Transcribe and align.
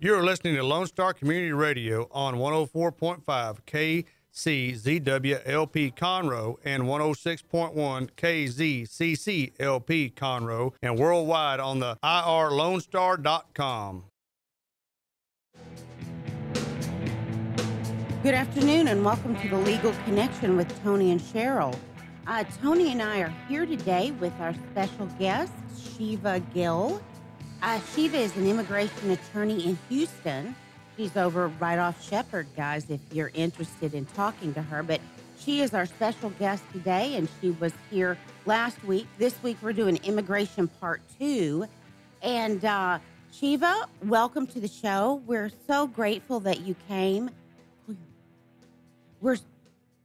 You're 0.00 0.22
listening 0.22 0.54
to 0.54 0.62
Lone 0.62 0.86
Star 0.86 1.12
Community 1.12 1.50
Radio 1.50 2.06
on 2.12 2.36
104.5 2.36 4.04
KCZWLP 4.32 5.92
Conroe 5.96 6.56
and 6.64 6.84
106.1 6.84 8.08
KZCCLP 8.16 10.14
Conroe 10.14 10.72
and 10.82 10.96
worldwide 10.96 11.58
on 11.58 11.80
the 11.80 11.98
irlonestar.com. 12.04 14.04
Good 18.22 18.34
afternoon 18.34 18.86
and 18.86 19.04
welcome 19.04 19.34
to 19.40 19.48
the 19.48 19.58
Legal 19.58 19.92
Connection 20.04 20.56
with 20.56 20.80
Tony 20.84 21.10
and 21.10 21.20
Cheryl. 21.20 21.76
Uh, 22.28 22.44
Tony 22.62 22.92
and 22.92 23.02
I 23.02 23.22
are 23.22 23.34
here 23.48 23.66
today 23.66 24.12
with 24.12 24.32
our 24.38 24.54
special 24.70 25.06
guest, 25.18 25.52
Shiva 25.76 26.38
Gill. 26.54 27.02
Uh, 27.60 27.80
Shiva 27.92 28.16
is 28.16 28.36
an 28.36 28.46
immigration 28.46 29.10
attorney 29.10 29.66
in 29.66 29.78
Houston. 29.88 30.54
She's 30.96 31.16
over 31.16 31.48
right 31.58 31.78
off 31.78 32.08
Shepherd, 32.08 32.46
guys, 32.56 32.88
if 32.88 33.00
you're 33.12 33.32
interested 33.34 33.94
in 33.94 34.06
talking 34.06 34.54
to 34.54 34.62
her. 34.62 34.84
But 34.84 35.00
she 35.38 35.60
is 35.60 35.74
our 35.74 35.86
special 35.86 36.30
guest 36.30 36.62
today, 36.72 37.16
and 37.16 37.28
she 37.40 37.50
was 37.50 37.72
here 37.90 38.16
last 38.46 38.82
week. 38.84 39.08
This 39.18 39.42
week, 39.42 39.56
we're 39.60 39.72
doing 39.72 39.96
immigration 40.04 40.68
part 40.80 41.02
two. 41.18 41.66
And 42.22 42.64
uh, 42.64 43.00
Shiva, 43.32 43.88
welcome 44.04 44.46
to 44.48 44.60
the 44.60 44.68
show. 44.68 45.20
We're 45.26 45.50
so 45.66 45.88
grateful 45.88 46.38
that 46.40 46.60
you 46.60 46.76
came. 46.86 47.28
We're 49.20 49.38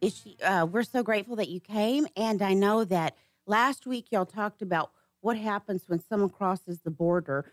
is 0.01 0.17
she, 0.17 0.37
uh, 0.43 0.65
we're 0.65 0.83
so 0.83 1.03
grateful 1.03 1.35
that 1.37 1.49
you 1.49 1.59
came, 1.59 2.07
and 2.17 2.41
I 2.41 2.53
know 2.55 2.83
that 2.83 3.15
last 3.45 3.85
week 3.85 4.07
y'all 4.09 4.25
talked 4.25 4.61
about 4.61 4.91
what 5.23 5.37
happens 5.37 5.83
when 5.87 5.99
someone 5.99 6.29
crosses 6.29 6.81
the 6.81 6.91
border. 6.91 7.45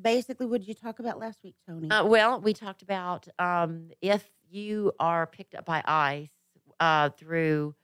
Basically, 0.00 0.46
what 0.46 0.60
did 0.60 0.68
you 0.68 0.74
talk 0.74 0.98
about 0.98 1.18
last 1.18 1.38
week, 1.44 1.54
Tony? 1.66 1.90
Uh, 1.90 2.06
well, 2.06 2.40
we 2.40 2.54
talked 2.54 2.80
about 2.80 3.28
um, 3.38 3.90
if 4.00 4.24
you 4.48 4.92
are 4.98 5.26
picked 5.26 5.54
up 5.54 5.66
by 5.66 5.82
ICE 5.84 6.28
uh, 6.80 7.10
through 7.10 7.74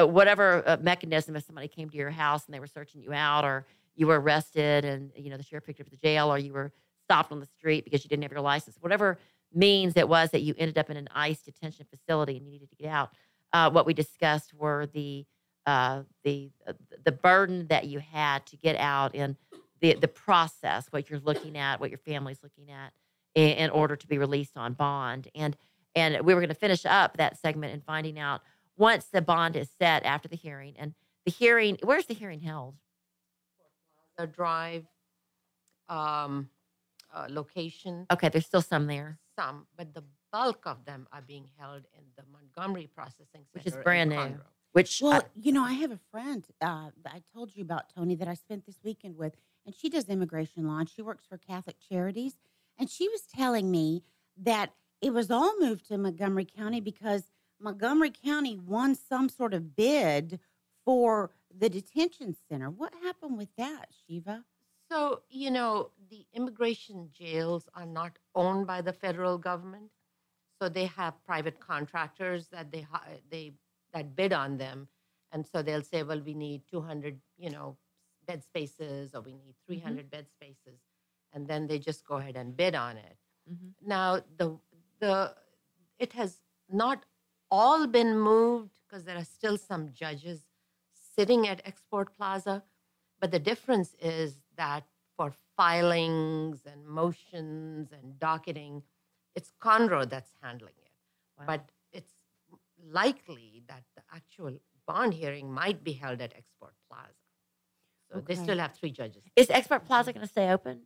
uh, 0.00 0.06
whatever 0.06 0.62
uh, 0.66 0.78
mechanism, 0.80 1.36
if 1.36 1.44
somebody 1.44 1.68
came 1.68 1.90
to 1.90 1.96
your 1.96 2.10
house 2.10 2.46
and 2.46 2.54
they 2.54 2.60
were 2.60 2.66
searching 2.66 3.02
you 3.02 3.12
out, 3.12 3.44
or 3.44 3.66
you 3.94 4.06
were 4.06 4.18
arrested 4.18 4.86
and 4.86 5.12
you 5.16 5.28
know 5.28 5.36
the 5.36 5.42
sheriff 5.42 5.66
picked 5.66 5.78
you 5.78 5.84
up 5.84 5.90
the 5.90 5.96
jail, 5.98 6.32
or 6.32 6.38
you 6.38 6.54
were 6.54 6.72
stopped 7.04 7.30
on 7.30 7.40
the 7.40 7.46
street 7.46 7.84
because 7.84 8.02
you 8.02 8.08
didn't 8.08 8.22
have 8.22 8.32
your 8.32 8.40
license, 8.40 8.78
whatever 8.80 9.18
means 9.52 9.98
it 9.98 10.08
was 10.08 10.30
that 10.30 10.40
you 10.40 10.54
ended 10.56 10.78
up 10.78 10.88
in 10.88 10.96
an 10.96 11.08
ICE 11.14 11.40
detention 11.42 11.84
facility 11.90 12.38
and 12.38 12.46
you 12.46 12.52
needed 12.52 12.70
to 12.70 12.76
get 12.76 12.88
out. 12.88 13.10
Uh, 13.52 13.70
what 13.70 13.84
we 13.84 13.92
discussed 13.92 14.54
were 14.54 14.86
the 14.94 15.26
uh, 15.66 16.02
the 16.24 16.50
uh, 16.66 16.72
the 17.04 17.12
burden 17.12 17.66
that 17.68 17.86
you 17.86 18.00
had 18.00 18.46
to 18.46 18.56
get 18.56 18.76
out 18.76 19.14
and 19.14 19.36
the 19.80 19.94
the 19.94 20.08
process, 20.08 20.86
what 20.90 21.10
you're 21.10 21.20
looking 21.20 21.56
at, 21.56 21.80
what 21.80 21.90
your 21.90 21.98
family's 21.98 22.42
looking 22.42 22.70
at, 22.70 22.92
in, 23.34 23.50
in 23.50 23.70
order 23.70 23.96
to 23.96 24.06
be 24.06 24.18
released 24.18 24.56
on 24.56 24.74
bond. 24.74 25.28
And 25.34 25.56
and 25.94 26.20
we 26.22 26.34
were 26.34 26.40
going 26.40 26.48
to 26.48 26.54
finish 26.54 26.86
up 26.86 27.16
that 27.18 27.38
segment 27.38 27.72
and 27.72 27.84
finding 27.84 28.18
out 28.18 28.42
once 28.76 29.06
the 29.06 29.22
bond 29.22 29.56
is 29.56 29.68
set 29.78 30.04
after 30.04 30.28
the 30.28 30.36
hearing 30.36 30.74
and 30.78 30.94
the 31.24 31.30
hearing. 31.30 31.78
Where's 31.82 32.06
the 32.06 32.14
hearing 32.14 32.40
held? 32.40 32.76
the 34.18 34.26
drive 34.26 34.84
um, 35.88 36.48
uh, 37.14 37.26
location. 37.28 38.06
Okay, 38.10 38.28
there's 38.28 38.46
still 38.46 38.62
some 38.62 38.86
there, 38.86 39.18
Some, 39.38 39.66
but 39.76 39.94
the 39.94 40.04
bulk 40.32 40.62
of 40.66 40.84
them 40.84 41.06
are 41.12 41.22
being 41.22 41.48
held 41.58 41.82
in 41.96 42.04
the 42.16 42.22
Montgomery 42.32 42.88
Processing 42.94 43.26
Center. 43.32 43.46
which 43.52 43.66
is 43.66 43.76
brand 43.82 44.10
new. 44.10 44.16
Conroe. 44.16 44.40
Which 44.72 45.00
well, 45.02 45.20
I- 45.22 45.26
you 45.40 45.52
know, 45.52 45.62
I 45.64 45.72
have 45.74 45.90
a 45.90 45.98
friend 46.10 46.44
uh, 46.60 46.90
I 47.06 47.22
told 47.34 47.54
you 47.54 47.62
about, 47.62 47.90
Tony, 47.94 48.14
that 48.16 48.28
I 48.28 48.34
spent 48.34 48.66
this 48.66 48.78
weekend 48.82 49.16
with, 49.16 49.36
and 49.66 49.74
she 49.74 49.88
does 49.88 50.08
immigration 50.08 50.66
law, 50.66 50.78
and 50.78 50.88
she 50.88 51.02
works 51.02 51.24
for 51.28 51.36
Catholic 51.36 51.76
Charities, 51.88 52.36
and 52.78 52.88
she 52.90 53.08
was 53.08 53.22
telling 53.22 53.70
me 53.70 54.02
that 54.36 54.72
it 55.00 55.12
was 55.12 55.30
all 55.30 55.58
moved 55.58 55.86
to 55.88 55.98
Montgomery 55.98 56.46
County 56.46 56.80
because 56.80 57.24
Montgomery 57.60 58.10
County 58.10 58.56
won 58.56 58.94
some 58.94 59.28
sort 59.28 59.52
of 59.52 59.76
bid 59.76 60.40
for 60.84 61.30
the 61.56 61.68
detention 61.68 62.34
center. 62.48 62.70
What 62.70 62.92
happened 63.02 63.36
with 63.36 63.54
that, 63.56 63.86
Shiva? 64.06 64.44
So, 64.90 65.22
you 65.30 65.50
know, 65.50 65.90
the 66.10 66.26
immigration 66.34 67.10
jails 67.12 67.68
are 67.74 67.86
not 67.86 68.18
owned 68.34 68.66
by 68.66 68.80
the 68.80 68.92
federal 68.92 69.38
government. 69.38 69.90
So 70.60 70.68
they 70.68 70.86
have 70.86 71.22
private 71.24 71.60
contractors 71.60 72.48
that 72.48 72.70
they 72.70 72.82
hi- 72.82 73.20
they 73.30 73.52
that 73.92 74.16
bid 74.16 74.32
on 74.32 74.58
them, 74.58 74.88
and 75.32 75.46
so 75.46 75.62
they'll 75.62 75.82
say, 75.82 76.02
well, 76.02 76.20
we 76.20 76.34
need 76.34 76.62
200, 76.70 77.20
you 77.38 77.50
know, 77.50 77.76
bed 78.26 78.42
spaces, 78.44 79.14
or 79.14 79.20
we 79.20 79.32
need 79.34 79.54
300 79.66 80.10
bed 80.10 80.26
spaces, 80.30 80.80
and 81.32 81.46
then 81.48 81.66
they 81.66 81.78
just 81.78 82.04
go 82.06 82.16
ahead 82.16 82.36
and 82.36 82.56
bid 82.56 82.74
on 82.74 82.96
it. 82.96 83.16
Mhm. 83.50 83.74
Now 83.80 84.20
the 84.36 84.58
the 85.00 85.36
it 85.98 86.12
has 86.12 86.40
not 86.68 87.04
all 87.50 87.86
been 87.86 88.18
moved 88.18 88.78
because 88.82 89.04
there 89.04 89.16
are 89.16 89.24
still 89.24 89.58
some 89.58 89.92
judges 89.92 90.48
sitting 90.94 91.46
at 91.48 91.60
Export 91.64 92.16
Plaza, 92.16 92.64
but 93.20 93.30
the 93.30 93.38
difference 93.38 93.94
is 94.00 94.36
that 94.56 94.84
for 95.16 95.32
filings 95.56 96.64
and 96.66 96.86
motions 96.86 97.92
and 97.92 98.18
docketing, 98.18 98.82
it's 99.34 99.52
Conroe 99.60 100.08
that's 100.08 100.32
handling 100.42 100.74
it. 100.82 100.92
Wow. 101.38 101.44
But 101.46 101.71
likely 102.82 103.62
that 103.68 103.82
the 103.96 104.02
actual 104.12 104.56
bond 104.86 105.14
hearing 105.14 105.52
might 105.52 105.82
be 105.84 105.92
held 105.92 106.20
at 106.20 106.32
Export 106.36 106.74
Plaza. 106.90 107.12
So 108.12 108.20
they 108.20 108.34
still 108.34 108.58
have 108.58 108.74
three 108.74 108.90
judges. 108.90 109.22
is 109.36 109.48
Export 109.50 109.86
Plaza 109.86 110.12
going 110.12 110.26
to 110.26 110.30
stay 110.30 110.50
open? 110.50 110.82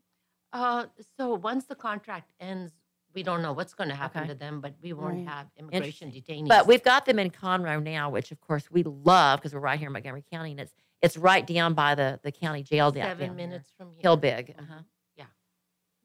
Uh, 0.53 0.87
so 1.19 1.35
once 1.35 1.65
the 1.67 1.75
contract 1.75 2.31
ends, 2.39 2.73
we 3.15 3.23
don't 3.23 3.43
know 3.43 3.53
what's 3.53 3.75
going 3.75 3.89
to 3.89 3.97
happen 3.97 4.23
Okay. 4.25 4.29
to 4.33 4.35
them, 4.39 4.61
but 4.61 4.75
we 4.83 4.93
won't 4.93 5.17
Right. 5.27 5.29
have 5.29 5.47
immigration 5.57 6.13
detainees. 6.13 6.49
But 6.49 6.67
we've 6.67 6.83
got 6.83 7.05
them 7.07 7.19
in 7.19 7.31
Conroe 7.31 7.83
now, 7.83 8.11
which 8.11 8.31
of 8.31 8.41
course 8.41 8.71
we 8.71 8.83
love 8.85 9.41
because 9.41 9.55
we're 9.55 9.61
right 9.61 9.79
here 9.79 9.89
in 9.89 9.93
Montgomery 9.93 10.25
County, 10.31 10.53
and 10.53 10.61
it's 10.61 10.75
it's 11.03 11.17
right 11.17 11.47
down 11.47 11.75
by 11.75 11.95
the 11.95 12.21
the 12.23 12.31
county 12.33 12.63
jail. 12.63 12.91
down- 12.91 13.07
seven 13.09 13.29
down 13.29 13.37
there. 13.37 13.47
minutes 13.49 13.73
from 13.77 13.91
here. 13.93 14.01
Hill 14.03 14.17
Big. 14.17 14.57
Mhm. 14.57 14.61
Uh-huh. 14.63 14.83
Yeah, 15.17 15.25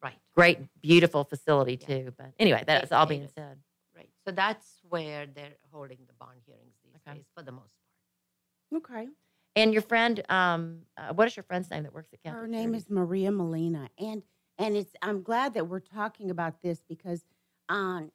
right, 0.01 0.17
Great, 0.33 0.81
beautiful 0.81 1.23
facility 1.23 1.77
Yeah. 1.81 1.87
too. 1.87 2.13
But 2.17 2.33
anyway, 2.39 2.63
that's 2.65 2.91
all 2.91 3.05
being 3.05 3.27
said. 3.27 3.61
Right. 4.25 4.31
So 4.31 4.35
that's 4.35 4.79
where 4.89 5.25
they're 5.25 5.57
holding 5.71 5.99
the 6.07 6.13
bond 6.19 6.39
hearings 6.45 6.75
these 6.83 6.93
Okay. 7.07 7.17
days, 7.17 7.25
for 7.35 7.43
the 7.43 7.51
most 7.51 7.71
part. 8.71 8.83
Okay. 8.83 9.07
And 9.55 9.73
your 9.73 9.81
friend, 9.81 10.23
um, 10.29 10.83
uh, 10.97 11.13
what 11.13 11.27
is 11.27 11.35
your 11.35 11.43
friend's 11.43 11.69
name 11.69 11.83
that 11.83 11.93
works 11.93 12.13
at 12.13 12.21
Catholic 12.23 12.41
Her 12.41 12.47
name 12.47 12.71
Charities? 12.71 12.83
is 12.83 12.89
Maria 12.89 13.31
Molina, 13.31 13.89
and 13.99 14.23
and 14.57 14.75
it's 14.77 14.93
I'm 15.01 15.23
glad 15.23 15.53
that 15.55 15.67
we're 15.67 15.79
talking 15.81 16.31
about 16.31 16.61
this 16.61 16.83
because, 16.87 17.25
um, 17.67 18.11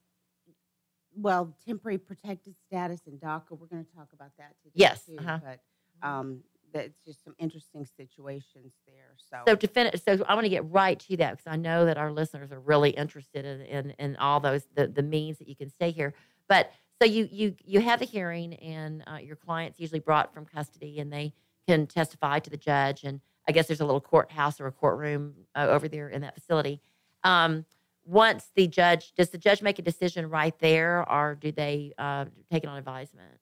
well, 1.15 1.55
temporary 1.67 1.99
protected 1.99 2.55
status 2.67 3.03
and 3.07 3.21
DACA. 3.21 3.51
We're 3.51 3.67
going 3.67 3.85
to 3.85 3.93
talk 3.95 4.13
about 4.15 4.31
that 4.39 4.55
today. 4.63 4.73
Yes, 4.77 5.05
too, 5.05 5.17
uh-huh. 5.19 5.41
but 5.43 5.61
um, 6.03 6.41
that's 6.77 6.99
just 7.05 7.25
some 7.25 7.35
interesting 7.39 7.87
situations 7.97 8.73
there. 8.87 9.15
So, 9.17 9.39
So 9.47 9.55
to 9.57 9.67
finish, 9.67 10.01
so 10.03 10.25
I 10.29 10.35
want 10.35 10.45
to 10.45 10.51
get 10.51 10.65
right 10.71 10.99
to 11.01 11.17
that 11.19 11.33
because 11.33 11.53
I 11.53 11.57
know 11.57 11.85
that 11.85 11.99
our 11.99 12.13
listeners 12.13 12.53
are 12.53 12.61
really 12.61 12.91
interested 12.91 13.45
in, 13.45 13.61
in, 13.63 13.91
in 13.99 14.17
all 14.17 14.41
those 14.41 14.67
the, 14.75 14.87
the 14.87 15.03
means 15.03 15.39
that 15.39 15.49
you 15.49 15.57
can 15.57 15.71
stay 15.71 15.91
here. 15.91 16.15
But 16.49 16.71
so 17.01 17.07
you 17.07 17.29
you 17.31 17.55
you 17.65 17.81
have 17.81 18.01
a 18.01 18.07
hearing, 18.07 18.55
and 18.55 19.05
uh, 19.07 19.17
your 19.17 19.37
client's 19.37 19.79
usually 19.79 20.01
brought 20.01 20.33
from 20.33 20.47
custody, 20.47 20.99
and 20.99 21.13
they 21.13 21.35
can 21.69 21.87
testify 21.87 22.39
to 22.39 22.51
the 22.51 22.57
judge. 22.57 23.05
And 23.05 23.21
I 23.49 23.53
guess 23.53 23.67
there's 23.67 23.81
a 23.81 23.85
little 23.85 24.01
courthouse 24.01 24.61
or 24.61 24.67
a 24.67 24.73
courtroom 24.73 25.35
uh, 25.55 25.67
over 25.69 25.89
there 25.89 26.09
in 26.09 26.23
that 26.23 26.35
facility. 26.35 26.81
Um, 27.23 27.65
once 28.05 28.51
the 28.55 28.67
judge 28.67 29.13
does 29.15 29.31
the 29.31 29.39
judge 29.39 29.63
make 29.63 29.79
a 29.79 29.83
decision 29.83 30.31
right 30.31 30.57
there, 30.61 31.05
or 31.11 31.35
do 31.35 31.53
they 31.53 31.93
uh, 31.99 32.27
take 32.51 32.65
it 32.65 32.69
on 32.69 32.79
advisement? 32.79 33.41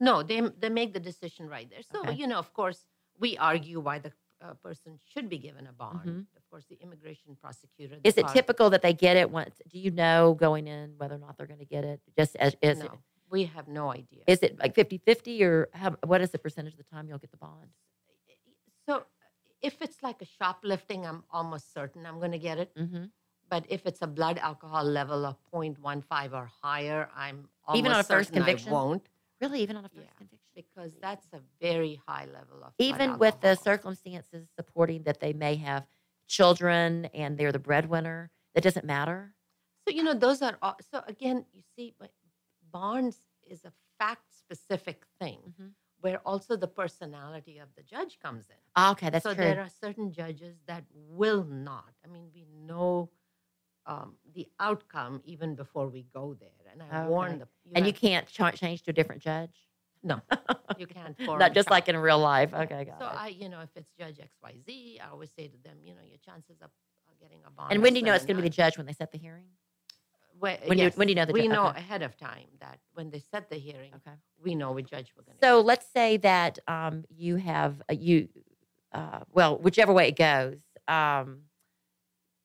No, 0.00 0.22
they 0.22 0.40
they 0.40 0.68
make 0.68 0.92
the 0.92 1.00
decision 1.00 1.48
right 1.48 1.68
there. 1.70 1.82
So 1.82 2.00
Okay. 2.00 2.12
you 2.14 2.26
know, 2.26 2.38
of 2.38 2.52
course, 2.52 2.84
we 3.18 3.36
argue 3.38 3.80
why 3.80 3.98
the 3.98 4.12
uh, 4.40 4.54
person 4.54 4.98
should 5.12 5.28
be 5.28 5.38
given 5.38 5.66
a 5.66 5.72
bond. 5.72 6.08
Mhm. 6.08 6.26
Of 6.36 6.50
course, 6.50 6.64
the 6.66 6.76
immigration 6.82 7.36
prosecutor. 7.36 7.96
the 7.96 8.08
Is 8.08 8.18
it 8.18 8.28
typical 8.28 8.70
that 8.70 8.82
they 8.82 8.92
get 8.92 9.16
it 9.16 9.30
once? 9.30 9.60
Do 9.68 9.78
you 9.78 9.90
know 9.90 10.34
going 10.34 10.66
in 10.66 10.94
whether 10.98 11.14
or 11.14 11.18
not 11.18 11.36
they're 11.36 11.46
going 11.46 11.60
to 11.60 11.72
get 11.76 11.84
it? 11.84 12.00
Just 12.18 12.36
as 12.36 12.56
is 12.60 12.80
it 12.80 12.90
we 13.30 13.44
have 13.44 13.66
no 13.68 13.90
idea. 13.90 14.22
Is 14.26 14.42
it 14.42 14.58
like 14.58 14.74
50 14.74 14.98
50 14.98 15.42
or 15.44 15.68
how, 15.72 15.96
what 16.04 16.20
is 16.20 16.30
the 16.30 16.38
percentage 16.38 16.74
of 16.74 16.78
the 16.78 16.84
time 16.84 17.08
you'll 17.08 17.18
get 17.18 17.30
the 17.30 17.36
bond? 17.36 17.70
so 18.86 19.04
if 19.62 19.80
it's 19.80 20.02
like 20.02 20.20
a 20.20 20.26
shoplifting, 20.26 21.06
I'm 21.06 21.24
almost 21.30 21.72
certain 21.72 22.04
I'm 22.06 22.18
going 22.18 22.32
to 22.32 22.38
get 22.38 22.58
it. 22.58 22.74
Mm-hmm. 22.76 23.04
But 23.48 23.64
if 23.68 23.86
it's 23.86 24.02
a 24.02 24.06
blood 24.06 24.38
alcohol 24.38 24.84
level 24.84 25.24
of 25.24 25.36
0.15 25.52 26.32
or 26.32 26.50
higher, 26.62 27.08
I'm 27.16 27.48
almost 27.66 27.78
Even 27.78 27.92
on 27.92 28.00
a 28.00 28.04
first 28.04 28.28
certain 28.28 28.42
conviction? 28.42 28.68
I 28.70 28.72
won't 28.72 29.08
Really, 29.40 29.60
even 29.62 29.76
on 29.76 29.84
a 29.84 29.88
first 29.88 30.00
Yeah. 30.06 30.12
conviction? 30.16 30.40
because 30.54 30.94
that's 31.00 31.26
a 31.32 31.40
very 31.60 32.00
high 32.06 32.26
level 32.26 32.62
of 32.62 32.72
Even 32.78 33.18
with 33.18 33.40
the 33.40 33.56
circumstances 33.56 34.48
supporting 34.56 35.02
that 35.02 35.18
they 35.18 35.32
may 35.32 35.56
have 35.56 35.84
children 36.28 37.06
and 37.06 37.36
they're 37.36 37.50
the 37.52 37.58
breadwinner, 37.58 38.30
that 38.54 38.62
doesn't 38.62 38.86
matter? 38.86 39.34
So 39.88 39.94
you 39.94 40.02
know, 40.02 40.14
those 40.14 40.40
are 40.42 40.56
all, 40.62 40.76
so 40.90 41.02
again. 41.06 41.44
You 41.52 41.62
see, 41.76 41.94
but 41.98 42.12
bonds 42.70 43.18
is 43.42 43.64
a 43.64 43.72
fact-specific 43.98 45.04
thing, 45.18 45.40
Mhm. 45.58 45.74
where 46.00 46.18
also 46.24 46.56
the 46.56 46.68
personality 46.68 47.58
of 47.58 47.68
the 47.74 47.82
judge 47.82 48.18
comes 48.20 48.48
in. 48.48 48.56
Ah, 48.76 48.92
okay, 48.92 49.10
that's 49.10 49.22
so 49.24 49.34
true. 49.34 49.44
there 49.44 49.60
are 49.60 49.68
certain 49.68 50.12
judges 50.12 50.56
that 50.66 50.84
will 50.92 51.44
not. 51.44 51.92
I 52.04 52.08
mean, 52.08 52.30
we 52.34 52.44
know 52.44 53.10
um, 53.86 54.16
the 54.34 54.48
outcome 54.60 55.20
even 55.24 55.54
before 55.54 55.88
we 55.88 56.02
go 56.12 56.34
there. 56.34 56.48
And 56.72 56.82
I 56.82 57.00
Okay. 57.00 57.08
warn 57.08 57.38
the 57.40 57.48
and 57.74 57.86
you 57.86 57.92
can't 57.92 58.26
ch- 58.26 58.58
change 58.58 58.82
to 58.82 58.90
a 58.90 58.94
different 58.94 59.22
judge. 59.22 59.54
no, 60.02 60.20
you 60.78 60.86
can't. 60.86 61.18
Not 61.18 61.52
just 61.54 61.70
like 61.70 61.88
in 61.88 61.96
real 61.96 62.18
life. 62.18 62.52
Okay, 62.52 62.84
got 62.84 62.98
So 62.98 63.06
it. 63.06 63.10
So 63.12 63.16
I, 63.18 63.28
you 63.28 63.48
know, 63.48 63.60
if 63.60 63.70
it's 63.76 63.90
Judge 63.98 64.18
X 64.20 64.34
Y 64.42 64.52
Z, 64.66 65.00
I 65.04 65.10
always 65.10 65.30
say 65.36 65.48
to 65.48 65.56
them, 65.62 65.78
you 65.82 65.94
know, 65.94 66.00
your 66.06 66.18
chances 66.18 66.56
of 66.62 66.70
getting 67.20 67.38
a 67.46 67.50
bond. 67.50 67.72
and 67.72 67.82
when 67.82 67.92
do 67.94 68.00
you 68.00 68.04
know 68.04 68.12
it's 68.14 68.24
going 68.26 68.36
to 68.36 68.42
be 68.42 68.48
the 68.48 68.54
judge 68.54 68.76
when 68.76 68.86
they 68.86 68.92
set 68.92 69.12
the 69.12 69.18
hearing? 69.18 69.46
Where- 70.38 70.58
when 70.66 70.78
you- 70.78 70.90
when 70.96 71.06
do 71.06 71.12
you 71.12 71.14
know 71.14 71.24
the 71.26 71.32
judge? 71.32 71.42
we 71.42 71.46
ju- 71.48 71.52
know 71.54 71.68
okay. 71.68 71.78
ahead 71.78 72.02
of 72.02 72.16
time 72.18 72.48
that 72.60 72.80
when 72.92 73.10
they 73.10 73.20
set 73.20 73.48
the 73.48 73.56
hearing, 73.56 73.94
Okay. 73.94 74.16
we 74.42 74.54
know 74.56 74.72
which 74.72 74.90
judge 74.90 75.12
we're 75.16 75.22
going 75.22 75.38
to. 75.38 75.44
So 75.46 75.60
let's 75.60 75.86
say 75.86 76.16
that 76.18 76.58
um, 76.66 77.04
you 77.08 77.36
have 77.36 77.80
uh, 77.88 77.94
you, 77.94 78.28
uh, 78.92 79.20
well, 79.30 79.56
whichever 79.58 79.92
way 79.92 80.08
it 80.08 80.16
goes. 80.16 80.58
Um, 80.88 81.42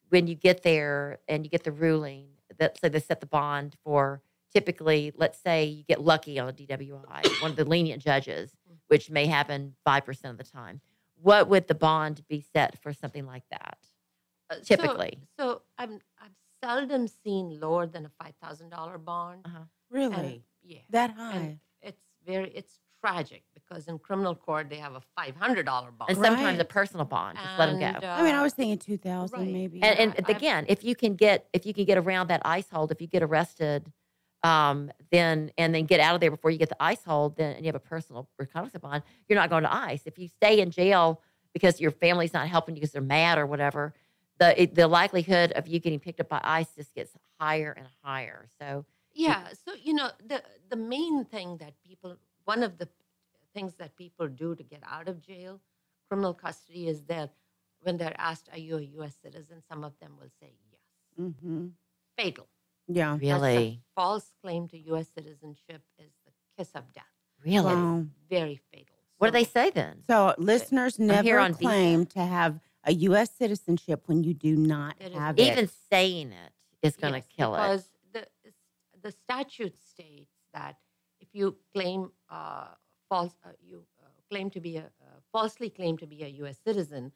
when 0.10 0.28
you 0.28 0.36
get 0.36 0.64
there 0.64 1.20
and 1.28 1.46
you 1.46 1.50
get 1.50 1.64
the 1.64 1.72
ruling, 1.72 2.28
that 2.58 2.80
say 2.80 2.90
they 2.90 3.00
set 3.00 3.20
the 3.20 3.26
bond 3.26 3.76
for 3.84 4.22
typically, 4.52 5.12
let's 5.16 5.40
say 5.40 5.66
you 5.66 5.84
get 5.84 6.02
lucky 6.02 6.40
on 6.40 6.50
a 6.50 6.54
DWI, 6.54 7.42
one 7.42 7.52
of 7.52 7.58
the 7.58 7.66
lenient 7.66 8.04
judges, 8.04 8.52
which 8.88 9.10
may 9.10 9.26
happen 9.28 9.76
five 9.86 10.06
percent 10.06 10.32
of 10.32 10.38
the 10.38 10.52
time. 10.52 10.82
What 11.22 11.50
would 11.50 11.68
the 11.68 11.76
bond 11.76 12.24
be 12.28 12.42
set 12.54 12.82
for 12.82 12.94
something 12.94 13.26
like 13.26 13.44
that? 13.52 13.78
Uh, 14.50 14.56
so- 14.56 14.62
typically. 14.64 15.20
So, 15.40 15.62
I'm 15.78 16.00
I've 16.22 16.32
seldom 16.64 17.08
seen 17.08 17.60
lower 17.60 17.86
than 17.88 18.06
a 18.06 18.12
five 18.22 18.34
thousand 18.42 18.70
dollar 18.70 18.98
bond. 18.98 19.42
Uh-huh. 19.46 19.64
Really? 19.90 20.16
And, 20.16 20.42
yeah, 20.64 20.80
that 20.90 21.12
high? 21.12 21.36
and 21.36 21.60
it's 21.82 22.02
very 22.26 22.50
it's 22.50 22.80
tragic 23.00 23.44
because 23.54 23.88
in 23.88 23.98
criminal 24.00 24.36
court 24.36 24.70
they 24.70 24.78
have 24.78 24.94
a 24.96 25.02
five 25.18 25.36
hundred 25.36 25.66
dollar 25.66 25.92
bond. 25.92 26.10
And 26.10 26.18
sometimes 26.18 26.44
Right. 26.58 26.62
a 26.62 26.66
personal 26.66 27.06
bond, 27.06 27.38
just 27.38 27.58
let 27.60 27.68
them 27.68 27.80
go. 27.80 27.86
And, 27.86 28.06
I 28.06 28.24
mean, 28.24 28.36
I 28.36 28.40
uh, 28.40 28.44
was 28.44 28.54
thinking 28.54 28.78
2000 28.78 29.40
right. 29.40 29.48
maybe. 29.48 29.82
and, 29.82 30.00
and 30.00 30.14
Yeah, 30.14 30.22
I've- 30.28 30.34
again, 30.34 30.66
if 30.68 30.84
you 30.84 30.96
can 30.96 31.16
get 31.16 31.48
if 31.54 31.66
you 31.66 31.74
can 31.74 31.86
get 31.86 31.98
around 31.98 32.28
that 32.28 32.42
ice 32.46 32.70
hold, 32.70 32.92
if 32.92 33.02
you 33.02 33.08
get 33.08 33.24
arrested, 33.24 33.92
um, 34.44 34.92
then 35.12 35.52
and 35.58 35.74
then 35.76 35.86
get 35.86 36.00
out 36.00 36.16
of 36.16 36.22
there 36.22 36.32
before 36.32 36.52
you 36.52 36.58
get 36.58 36.70
the 36.70 36.82
ice 36.84 37.04
hold, 37.04 37.36
then 37.38 37.56
and 37.56 37.66
you 37.66 37.68
have 37.70 37.76
a 37.76 37.80
personal 37.80 38.30
recognizance 38.38 38.82
bond, 38.82 39.04
you're 39.28 39.38
not 39.40 39.50
going 39.50 39.64
to 39.64 39.74
ice. 39.74 40.04
If 40.06 40.18
you 40.18 40.28
stay 40.28 40.60
in 40.62 40.72
jail 40.72 41.22
because 41.54 41.82
your 41.82 41.92
family's 41.92 42.34
not 42.34 42.48
helping 42.48 42.76
you 42.76 42.82
because 42.82 42.92
they're 42.94 43.02
mad 43.02 43.38
or 43.38 43.46
whatever, 43.46 43.94
the 44.40 44.62
it, 44.62 44.76
the 44.76 44.88
likelihood 44.88 45.52
of 45.54 45.68
you 45.68 45.80
getting 45.80 46.00
picked 46.00 46.20
up 46.20 46.30
by 46.30 46.40
ice 46.44 46.68
just 46.76 46.94
gets 46.94 47.12
higher 47.40 47.72
and 47.78 47.88
higher. 48.04 48.48
So 48.60 48.86
Yeah. 49.14 49.48
So 49.66 49.74
you 49.82 49.94
know 49.94 50.10
the 50.26 50.42
the 50.70 50.76
main 50.78 51.26
thing 51.26 51.58
that 51.58 51.74
people 51.86 52.16
one 52.54 52.62
of 52.68 52.72
the 52.82 52.88
things 53.56 53.72
that 53.82 53.92
people 54.04 54.28
do 54.44 54.50
to 54.60 54.64
get 54.74 54.82
out 54.96 55.08
of 55.12 55.16
jail, 55.32 55.54
criminal 56.08 56.34
custody, 56.46 56.84
is 56.94 57.00
that 57.14 57.30
when 57.86 57.96
they're 58.00 58.20
asked, 58.30 58.48
"Are 58.54 58.64
you 58.68 58.76
a 58.84 58.86
U.S. 59.00 59.16
citizen?" 59.26 59.58
Some 59.72 59.82
of 59.90 59.94
them 60.02 60.12
will 60.20 60.34
say 60.42 60.52
yes. 60.74 60.84
hmm 61.18 61.68
Fatal. 62.18 62.48
Yeah. 63.00 63.12
That's 63.22 63.44
a 63.44 63.48
really, 63.48 63.82
false 63.96 64.28
claim 64.44 64.68
to 64.72 64.78
U.S. 64.92 65.08
citizenship 65.18 65.82
is 66.06 66.12
the 66.26 66.32
kiss 66.58 66.72
of 66.80 66.86
death. 67.00 67.16
really, 67.46 67.74
Wow. 67.76 68.06
Very 68.38 68.58
fatal. 68.72 68.98
what 69.20 69.28
do 69.30 69.34
they 69.40 69.50
say 69.58 69.68
then? 69.82 69.94
So 70.12 70.18
listeners 70.54 70.94
here 70.98 71.08
never 71.16 71.40
on 71.40 71.52
visa. 71.54 71.62
claim 71.70 72.00
to 72.18 72.22
have 72.38 72.54
a 72.92 72.94
U.S. 73.10 73.30
citizenship 73.42 74.00
when 74.10 74.20
you 74.28 74.34
do 74.50 74.54
not 74.74 74.94
It 75.00 75.12
is 75.12 75.18
have 75.24 75.36
very- 75.38 75.50
it. 75.50 75.52
Even 75.54 75.68
saying 75.92 76.28
it 76.46 76.52
is 76.88 76.96
going 77.02 77.14
to 77.20 77.24
Yes, 77.26 77.36
kill 77.38 77.52
it. 77.56 77.58
because 77.60 77.84
the 78.16 78.24
the 79.06 79.12
statute 79.24 79.78
states 79.94 80.34
that 80.58 80.76
if 81.32 81.40
you 81.40 81.56
claim 81.74 82.12
uh, 82.30 82.68
false, 83.10 83.34
uh, 83.46 83.50
you 83.66 83.84
uh, 84.02 84.08
claim 84.30 84.50
to 84.52 84.60
be 84.60 84.78
a 84.78 84.82
uh, 84.82 85.06
falsely 85.32 85.70
claim 85.70 85.98
to 85.98 86.08
be 86.08 86.24
a 86.24 86.28
U.S. 86.44 86.58
citizen 86.66 87.12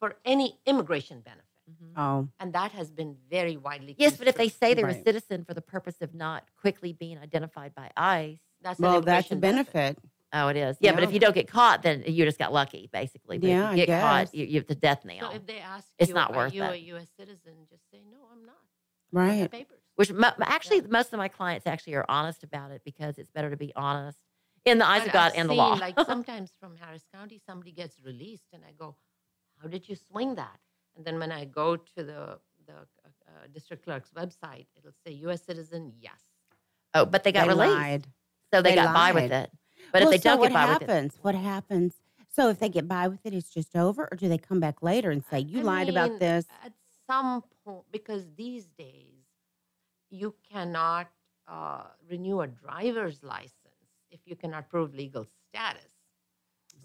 for 0.00 0.16
any 0.24 0.58
immigration 0.66 1.20
benefit, 1.20 1.44
Mhm. 1.70 1.92
Oh, 1.98 2.28
and 2.40 2.52
that 2.54 2.72
has 2.72 2.90
been 2.90 3.16
very 3.30 3.56
widely. 3.56 3.94
Yes, 3.98 4.16
but 4.16 4.26
if 4.28 4.36
they 4.36 4.48
say 4.48 4.72
they're 4.74 4.88
a 4.88 5.02
citizen 5.02 5.44
for 5.44 5.52
the 5.54 5.60
purpose 5.60 5.96
of 6.00 6.14
not 6.14 6.44
quickly 6.56 6.92
being 6.94 7.18
identified 7.18 7.74
by 7.74 7.90
ICE, 7.96 8.38
that's 8.62 8.78
an 8.78 8.84
well, 8.84 9.00
that's 9.02 9.30
a 9.30 9.32
immigration 9.34 9.40
benefit. 9.40 9.98
oh, 10.32 10.48
it 10.48 10.56
is. 10.56 10.76
Yeah, 10.80 10.92
but 10.94 11.02
if 11.02 11.12
you 11.12 11.18
don't 11.20 11.34
get 11.34 11.46
caught, 11.48 11.82
then 11.82 12.04
you 12.06 12.24
just 12.24 12.38
got 12.38 12.52
lucky, 12.54 12.88
basically. 12.92 13.36
But 13.38 13.50
Yeah, 13.50 13.72
if 13.72 13.78
you 13.78 13.86
get 13.86 14.00
caught, 14.00 14.24
guess. 14.26 14.34
you, 14.34 14.46
you 14.46 14.54
have 14.60 14.66
the 14.66 14.74
death 14.76 15.00
So 15.02 15.08
nail. 15.08 15.30
if 15.34 15.44
they 15.46 15.58
ask 15.58 15.86
It's 15.98 16.08
you, 16.08 16.14
not 16.14 16.30
"Are 16.30 16.36
worth 16.36 16.54
you 16.54 16.62
it." 16.62 16.70
a 16.72 16.78
U.S. 16.94 17.08
citizen?" 17.18 17.54
Just 17.68 17.82
say, 17.90 18.00
"No, 18.10 18.18
I'm 18.32 18.46
not." 18.46 18.56
Right. 19.12 19.50
papers. 19.50 19.77
Which 19.98 20.12
mo- 20.12 20.30
actually, 20.40 20.82
most 20.82 21.12
of 21.12 21.18
my 21.18 21.26
clients 21.26 21.66
actually 21.66 21.94
are 21.96 22.06
honest 22.08 22.44
about 22.44 22.70
it 22.70 22.82
because 22.84 23.18
it's 23.18 23.30
better 23.32 23.50
to 23.50 23.56
be 23.56 23.72
honest 23.74 24.18
in 24.64 24.78
the 24.78 24.86
eyes 24.86 25.00
But 25.00 25.06
of 25.08 25.12
God 25.12 25.32
I've 25.32 25.38
and 25.40 25.50
the 25.50 25.54
law. 25.54 25.74
like 25.74 25.98
sometimes 26.06 26.52
from 26.60 26.76
Harris 26.76 27.02
County, 27.12 27.40
somebody 27.44 27.72
gets 27.72 27.96
released, 28.04 28.46
and 28.52 28.62
I 28.64 28.70
go, 28.78 28.94
"How 29.60 29.66
did 29.68 29.88
you 29.88 29.96
swing 29.96 30.36
that?" 30.36 30.60
And 30.96 31.04
then 31.04 31.18
when 31.18 31.32
I 31.32 31.46
go 31.46 31.74
to 31.76 31.96
the 31.96 32.38
the 32.68 32.74
uh, 32.74 33.08
uh, 33.26 33.46
district 33.52 33.84
clerk's 33.84 34.10
website, 34.12 34.66
it'll 34.76 34.92
say 35.04 35.12
U.S. 35.26 35.42
citizen, 35.42 35.92
yes. 36.00 36.20
oh, 36.94 37.04
but 37.04 37.24
they 37.24 37.32
got 37.32 37.48
they 37.48 37.54
released, 37.54 37.74
lied. 37.76 38.06
so 38.54 38.62
they, 38.62 38.70
They 38.70 38.76
got 38.76 38.94
by 38.94 39.10
with 39.12 39.32
it. 39.32 39.50
But 39.92 40.02
well, 40.02 40.12
if 40.12 40.22
they 40.22 40.30
so 40.30 40.36
don't 40.36 40.42
get 40.44 40.52
by 40.52 40.66
with 40.66 40.82
it, 40.82 40.88
happens? 40.88 41.18
What 41.22 41.34
happens? 41.34 41.94
So 42.36 42.50
if 42.50 42.60
they 42.60 42.68
get 42.68 42.86
by 42.86 43.08
with 43.08 43.26
it, 43.26 43.34
it's 43.34 43.50
just 43.50 43.74
over, 43.74 44.06
or 44.12 44.16
do 44.16 44.28
they 44.28 44.38
come 44.38 44.60
back 44.60 44.80
later 44.80 45.10
and 45.10 45.24
say, 45.24 45.40
"You 45.40 45.60
I 45.60 45.62
lied 45.62 45.86
mean, 45.88 45.96
about 45.96 46.20
this"? 46.20 46.44
At 46.64 46.72
some 47.10 47.42
point, 47.64 47.84
because 47.90 48.24
these 48.36 48.66
days 48.78 49.17
you 50.10 50.34
cannot 50.50 51.08
uh, 51.46 51.84
renew 52.08 52.40
a 52.40 52.46
driver's 52.46 53.22
license 53.22 53.54
if 54.10 54.20
you 54.26 54.36
cannot 54.36 54.68
prove 54.68 54.94
legal 54.94 55.26
status. 55.48 55.84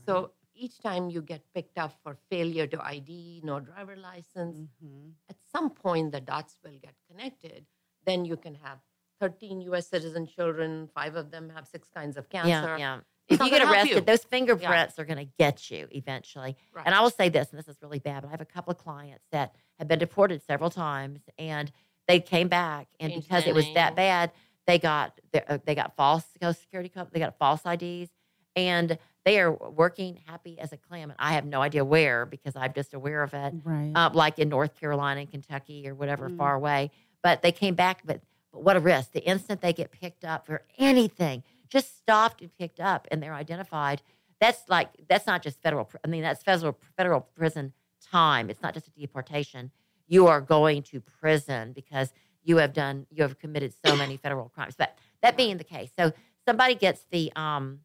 So 0.05 0.31
each 0.55 0.79
time 0.79 1.09
you 1.09 1.21
get 1.21 1.41
picked 1.53 1.77
up 1.77 1.93
for 2.03 2.17
failure 2.29 2.67
to 2.67 2.81
ID, 2.85 3.41
no 3.43 3.59
driver 3.59 3.95
license, 3.95 4.67
Mhm. 4.83 5.13
at 5.29 5.37
some 5.51 5.69
point 5.69 6.11
the 6.11 6.21
dots 6.21 6.57
will 6.63 6.77
get 6.79 6.95
connected. 7.09 7.65
Then 8.05 8.25
you 8.25 8.37
can 8.37 8.55
have 8.55 8.79
13 9.19 9.61
U.S. 9.61 9.87
citizen 9.87 10.27
children, 10.27 10.89
five 10.93 11.15
of 11.15 11.31
them 11.31 11.49
have 11.49 11.67
six 11.67 11.87
kinds 11.89 12.17
of 12.17 12.29
cancer. 12.29 12.49
yeah, 12.49 12.77
yeah. 12.77 12.99
If 13.29 13.39
you 13.39 13.49
get 13.49 13.61
arrested, 13.63 13.95
you. 13.95 14.01
those 14.01 14.25
fingerprints 14.25 14.99
are 14.99 15.05
going 15.05 15.25
to 15.25 15.31
get 15.39 15.71
you 15.71 15.87
eventually. 15.91 16.57
Right. 16.73 16.85
And 16.85 16.93
I 16.93 16.99
will 17.01 17.09
say 17.09 17.29
this, 17.29 17.51
and 17.51 17.57
this 17.57 17.69
is 17.69 17.77
really 17.81 17.99
bad, 17.99 18.21
but 18.21 18.27
I 18.27 18.31
have 18.31 18.41
a 18.41 18.45
couple 18.45 18.71
of 18.71 18.77
clients 18.77 19.23
that 19.31 19.55
have 19.79 19.87
been 19.87 19.99
deported 19.99 20.41
several 20.41 20.69
times, 20.69 21.21
and 21.37 21.71
they 22.07 22.19
came 22.19 22.47
back, 22.47 22.87
and 22.99 23.13
because 23.13 23.45
it 23.47 23.55
was 23.55 23.65
that 23.73 23.95
bad, 23.95 24.31
they 24.67 24.79
got 24.79 25.19
they, 25.31 25.41
uh, 25.47 25.57
got 25.73 25.95
false 25.95 26.25
social 26.41 26.53
security, 26.53 26.91
they 27.11 27.19
got 27.19 27.37
false 27.37 27.61
IDs, 27.65 28.09
and 28.55 28.97
they 29.25 29.39
are 29.39 29.51
working 29.51 30.19
happy 30.25 30.59
as 30.59 30.73
a 30.73 30.77
clam. 30.77 31.09
And 31.09 31.17
I 31.19 31.33
have 31.33 31.45
no 31.45 31.61
idea 31.61 31.83
where 31.85 32.25
because 32.25 32.55
I'm 32.55 32.73
just 32.73 32.93
aware 32.93 33.23
of 33.23 33.33
it, 33.33 33.53
Right. 33.63 33.91
uh, 33.95 34.09
like 34.13 34.37
in 34.39 34.49
North 34.49 34.77
Carolina 34.79 35.21
and 35.21 35.31
Kentucky 35.31 35.87
or 35.87 35.95
whatever 35.95 36.29
Mm. 36.29 36.37
far 36.37 36.55
away. 36.55 36.91
But 37.21 37.41
they 37.41 37.51
came 37.51 37.75
back, 37.75 38.01
but 38.05 38.21
but 38.51 38.61
what 38.63 38.75
a 38.75 38.79
risk! 38.79 39.13
The 39.13 39.23
instant 39.25 39.61
they 39.61 39.73
get 39.73 39.91
picked 39.91 40.23
up 40.23 40.45
for 40.45 40.63
anything, 40.77 41.43
just 41.69 41.97
stopped 41.97 42.41
and 42.41 42.55
picked 42.55 42.79
up, 42.79 43.07
and 43.09 43.23
they're 43.23 43.33
identified. 43.33 44.01
That's 44.39 44.67
like 44.67 44.89
that's 45.07 45.25
not 45.25 45.41
just 45.41 45.61
federal. 45.61 45.89
I 46.03 46.07
mean, 46.07 46.21
that's 46.21 46.43
federal 46.43 46.77
federal 46.97 47.21
prison 47.21 47.73
time. 48.01 48.49
It's 48.49 48.61
not 48.61 48.73
just 48.73 48.87
a 48.87 48.91
deportation. 48.91 49.71
You 50.13 50.27
are 50.27 50.41
going 50.41 50.83
to 50.91 51.01
prison 51.01 51.73
because 51.73 52.13
you 52.43 52.57
have 52.57 52.73
done 52.73 53.07
you 53.09 53.23
have 53.23 53.39
committed 53.39 53.73
so 53.83 53.95
many 53.95 54.15
federal 54.17 54.47
crimes. 54.49 54.75
But 54.77 54.95
that 55.23 55.35
being 55.35 55.57
the 55.57 55.63
case, 55.63 55.91
so 55.97 56.11
somebody 56.47 56.75
gets 56.75 57.01
the 57.09 57.31
um 57.35 57.79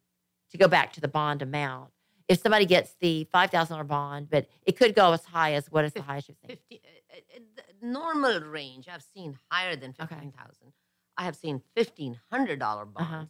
to 0.50 0.58
go 0.58 0.68
back 0.68 0.92
to 0.94 1.00
the 1.00 1.08
bond 1.08 1.40
amount. 1.42 1.90
If 2.28 2.42
somebody 2.42 2.66
gets 2.66 2.90
the 3.00 3.24
five 3.32 3.50
thousand 3.50 3.74
dollar 3.76 3.84
bond, 3.84 4.28
but 4.30 4.46
it 4.68 4.76
could 4.78 4.94
go 4.94 5.12
as 5.12 5.24
high 5.24 5.52
as 5.54 5.70
what 5.70 5.84
is 5.86 5.94
the 5.94 6.02
highest 6.02 6.28
you've 6.28 6.36
seen? 6.38 6.48
50, 6.48 6.82
uh, 6.84 7.16
uh, 7.16 7.62
normal 7.80 8.40
range 8.40 8.88
I've 8.92 9.06
seen 9.14 9.38
higher 9.50 9.74
than 9.76 9.90
Okay. 9.98 10.14
15,000. 10.16 10.72
I 11.16 11.24
have 11.24 11.36
seen 11.36 11.62
$1,500 11.76 12.58
bonds. 12.58 12.92
Uh-huh. 12.96 13.24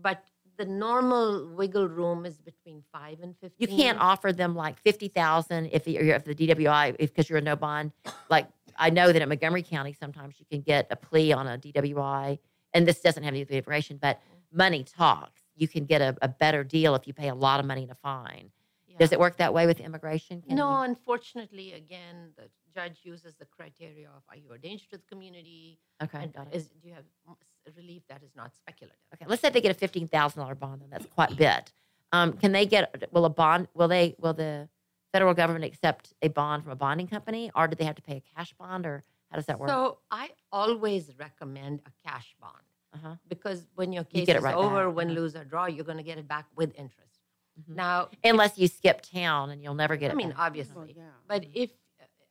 But 0.00 0.24
the 0.56 0.64
normal 0.64 1.48
wiggle 1.54 1.88
room 1.88 2.26
is 2.26 2.38
between 2.38 2.82
5 2.92 3.20
and 3.22 3.36
15. 3.38 3.56
You 3.58 3.76
can't 3.76 3.98
offer 4.00 4.32
them 4.32 4.54
like 4.54 4.78
fifty 4.80 5.08
thousand 5.08 5.66
if 5.72 5.86
you're 5.86 6.16
if 6.16 6.24
the 6.24 6.34
DWI 6.34 6.96
because 6.98 7.28
you're 7.28 7.38
a 7.38 7.42
no 7.42 7.56
bond. 7.56 7.92
Like 8.30 8.48
I 8.76 8.90
know 8.90 9.12
that 9.12 9.20
in 9.20 9.28
Montgomery 9.28 9.62
County 9.62 9.92
sometimes 9.92 10.36
you 10.38 10.46
can 10.50 10.60
get 10.60 10.86
a 10.90 10.96
plea 10.96 11.32
on 11.32 11.46
a 11.46 11.58
DWI, 11.58 12.38
and 12.74 12.86
this 12.86 13.00
doesn't 13.00 13.22
have 13.22 13.34
any 13.34 13.42
information, 13.42 13.98
but 14.00 14.18
mm-hmm. 14.18 14.58
money 14.58 14.84
talks. 14.84 15.42
You 15.56 15.68
can 15.68 15.84
get 15.86 16.02
a, 16.02 16.16
a 16.20 16.28
better 16.28 16.64
deal 16.64 16.94
if 16.94 17.06
you 17.06 17.14
pay 17.14 17.28
a 17.28 17.34
lot 17.34 17.60
of 17.60 17.66
money 17.66 17.84
in 17.84 17.90
a 17.90 17.94
fine. 17.94 18.50
Does 18.98 19.12
it 19.12 19.20
work 19.20 19.36
that 19.38 19.52
way 19.52 19.66
with 19.66 19.80
immigration? 19.80 20.42
Can 20.42 20.56
No, 20.56 20.70
you- 20.70 20.84
unfortunately, 20.84 21.72
again, 21.72 22.32
the 22.36 22.44
judge 22.76 22.98
uses 23.04 23.34
the 23.36 23.46
criteria 23.46 24.06
of 24.08 24.22
are 24.28 24.36
you 24.36 24.52
a 24.52 24.58
danger 24.58 24.84
to 24.90 24.96
the 24.98 25.02
community? 25.10 25.78
Okay, 26.02 26.22
and 26.24 26.32
got 26.34 26.46
it. 26.48 26.54
is, 26.56 26.66
do 26.82 26.88
you 26.88 26.94
have 26.94 27.04
m- 27.26 27.36
s- 27.66 27.72
relief 27.76 28.02
that 28.10 28.22
is 28.22 28.32
not 28.36 28.54
speculative? 28.54 28.98
Okay, 29.14 29.24
let's 29.28 29.40
say 29.42 29.48
they 29.50 29.60
get 29.62 29.70
a 29.70 29.80
fifteen 29.86 30.06
thousand 30.06 30.42
dollar 30.42 30.54
bond, 30.54 30.82
then 30.82 30.90
that's 30.90 31.06
quite 31.06 31.32
a 31.32 31.36
bit. 31.36 31.72
Um, 32.12 32.34
can 32.34 32.52
they 32.52 32.66
get? 32.66 32.82
Will 33.12 33.24
a 33.24 33.30
bond? 33.30 33.68
Will 33.74 33.88
they? 33.88 34.14
Will 34.20 34.34
the 34.34 34.68
federal 35.12 35.32
government 35.34 35.64
accept 35.64 36.12
a 36.22 36.28
bond 36.28 36.62
from 36.64 36.72
a 36.72 36.76
bonding 36.76 37.08
company, 37.08 37.50
or 37.54 37.66
do 37.66 37.74
they 37.74 37.84
have 37.84 37.96
to 37.96 38.02
pay 38.02 38.16
a 38.18 38.24
cash 38.36 38.52
bond, 38.54 38.84
or 38.84 39.02
how 39.30 39.36
does 39.36 39.46
that 39.46 39.58
work? 39.58 39.70
So 39.70 39.98
I 40.10 40.30
always 40.52 41.10
recommend 41.18 41.80
a 41.86 41.92
cash 42.08 42.34
bond 42.40 42.66
uh-huh. 42.94 43.14
because 43.26 43.66
when 43.74 43.92
your 43.92 44.04
You 44.10 44.18
case 44.20 44.26
get 44.26 44.36
it 44.36 44.40
is 44.40 44.44
right 44.44 44.54
over, 44.54 44.86
back, 44.86 44.96
win, 44.96 45.10
lose, 45.14 45.34
or 45.34 45.44
draw, 45.44 45.64
you're 45.66 45.84
going 45.84 45.96
to 45.98 46.04
get 46.04 46.18
it 46.18 46.28
back 46.28 46.46
with 46.54 46.70
interest. 46.76 47.18
Mhm. 47.58 47.74
Now, 47.76 48.08
Unless 48.22 48.58
you 48.58 48.68
skip 48.68 49.00
town 49.00 49.48
and 49.50 49.62
you'll 49.62 49.74
never 49.74 49.96
get 49.96 50.10
it. 50.10 50.12
I 50.12 50.16
mean, 50.16 50.28
back. 50.30 50.38
obviously, 50.38 50.74
Well, 50.76 50.86
yeah. 50.94 51.04
but 51.26 51.46
if, 51.54 51.70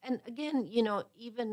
and 0.06 0.20
again, 0.28 0.58
you 0.76 0.84
know, 0.84 1.04
even 1.28 1.48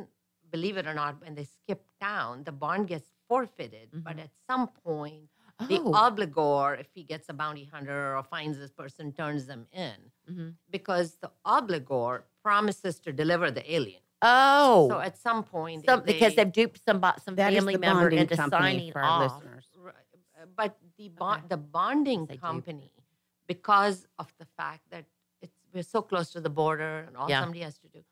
believe 0.50 0.76
it 0.76 0.86
or 0.86 0.94
not, 0.94 1.20
when 1.22 1.34
they 1.34 1.44
skip 1.44 1.82
town, 2.00 2.44
the 2.44 2.52
bond 2.52 2.88
gets 2.88 3.08
forfeited. 3.28 3.88
But 3.92 4.16
Mhm. 4.16 4.24
at 4.26 4.30
some 4.48 4.68
point, 4.68 5.28
the 5.70 5.78
Oh. 5.80 5.92
obligor, 6.06 6.78
if 6.78 6.88
he 6.96 7.02
gets 7.12 7.28
a 7.28 7.32
bounty 7.42 7.64
hunter 7.64 8.16
or 8.16 8.22
finds 8.22 8.58
this 8.58 8.72
person, 8.72 9.12
turns 9.12 9.46
them 9.46 9.66
in 9.72 9.98
Mhm. 10.30 10.54
because 10.70 11.16
the 11.24 11.30
obligor 11.46 12.24
promises 12.42 12.94
to 13.00 13.12
deliver 13.12 13.50
the 13.50 13.64
alien. 13.76 14.02
Oh. 14.20 14.88
So 14.90 15.00
at 15.00 15.16
some 15.16 15.42
point, 15.44 15.80
if 15.84 15.90
some, 15.90 16.02
because 16.02 16.34
they- 16.34 16.44
they've 16.44 16.52
duped 16.52 16.78
some 16.84 17.00
bo- 17.00 17.18
some 17.24 17.34
That 17.36 17.52
is 17.52 17.58
family 17.58 17.74
the 17.74 17.80
member 17.88 18.02
bonding 18.02 18.18
into 18.20 18.36
company 18.36 18.62
signing 18.62 18.92
for 18.92 19.00
our 19.02 19.24
off. 19.24 19.34
listeners. 19.42 19.66
But 20.56 20.76
the 20.96 21.08
bond, 21.08 21.38
Okay. 21.40 21.48
the 21.54 21.56
bonding 21.56 22.26
They 22.26 22.34
do. 22.34 22.40
company, 22.40 22.92
because 23.46 24.06
of 24.18 24.28
the 24.38 24.44
fact 24.58 24.90
that 24.90 25.04
it's 25.40 25.56
we're 25.72 25.82
so 25.96 26.02
close 26.02 26.30
to 26.32 26.40
the 26.40 26.50
border 26.50 27.04
and 27.06 27.16
all 27.16 27.28
Yeah. 27.30 27.40
somebody 27.40 27.60
has 27.62 27.78
to 27.78 27.88
do. 27.88 28.04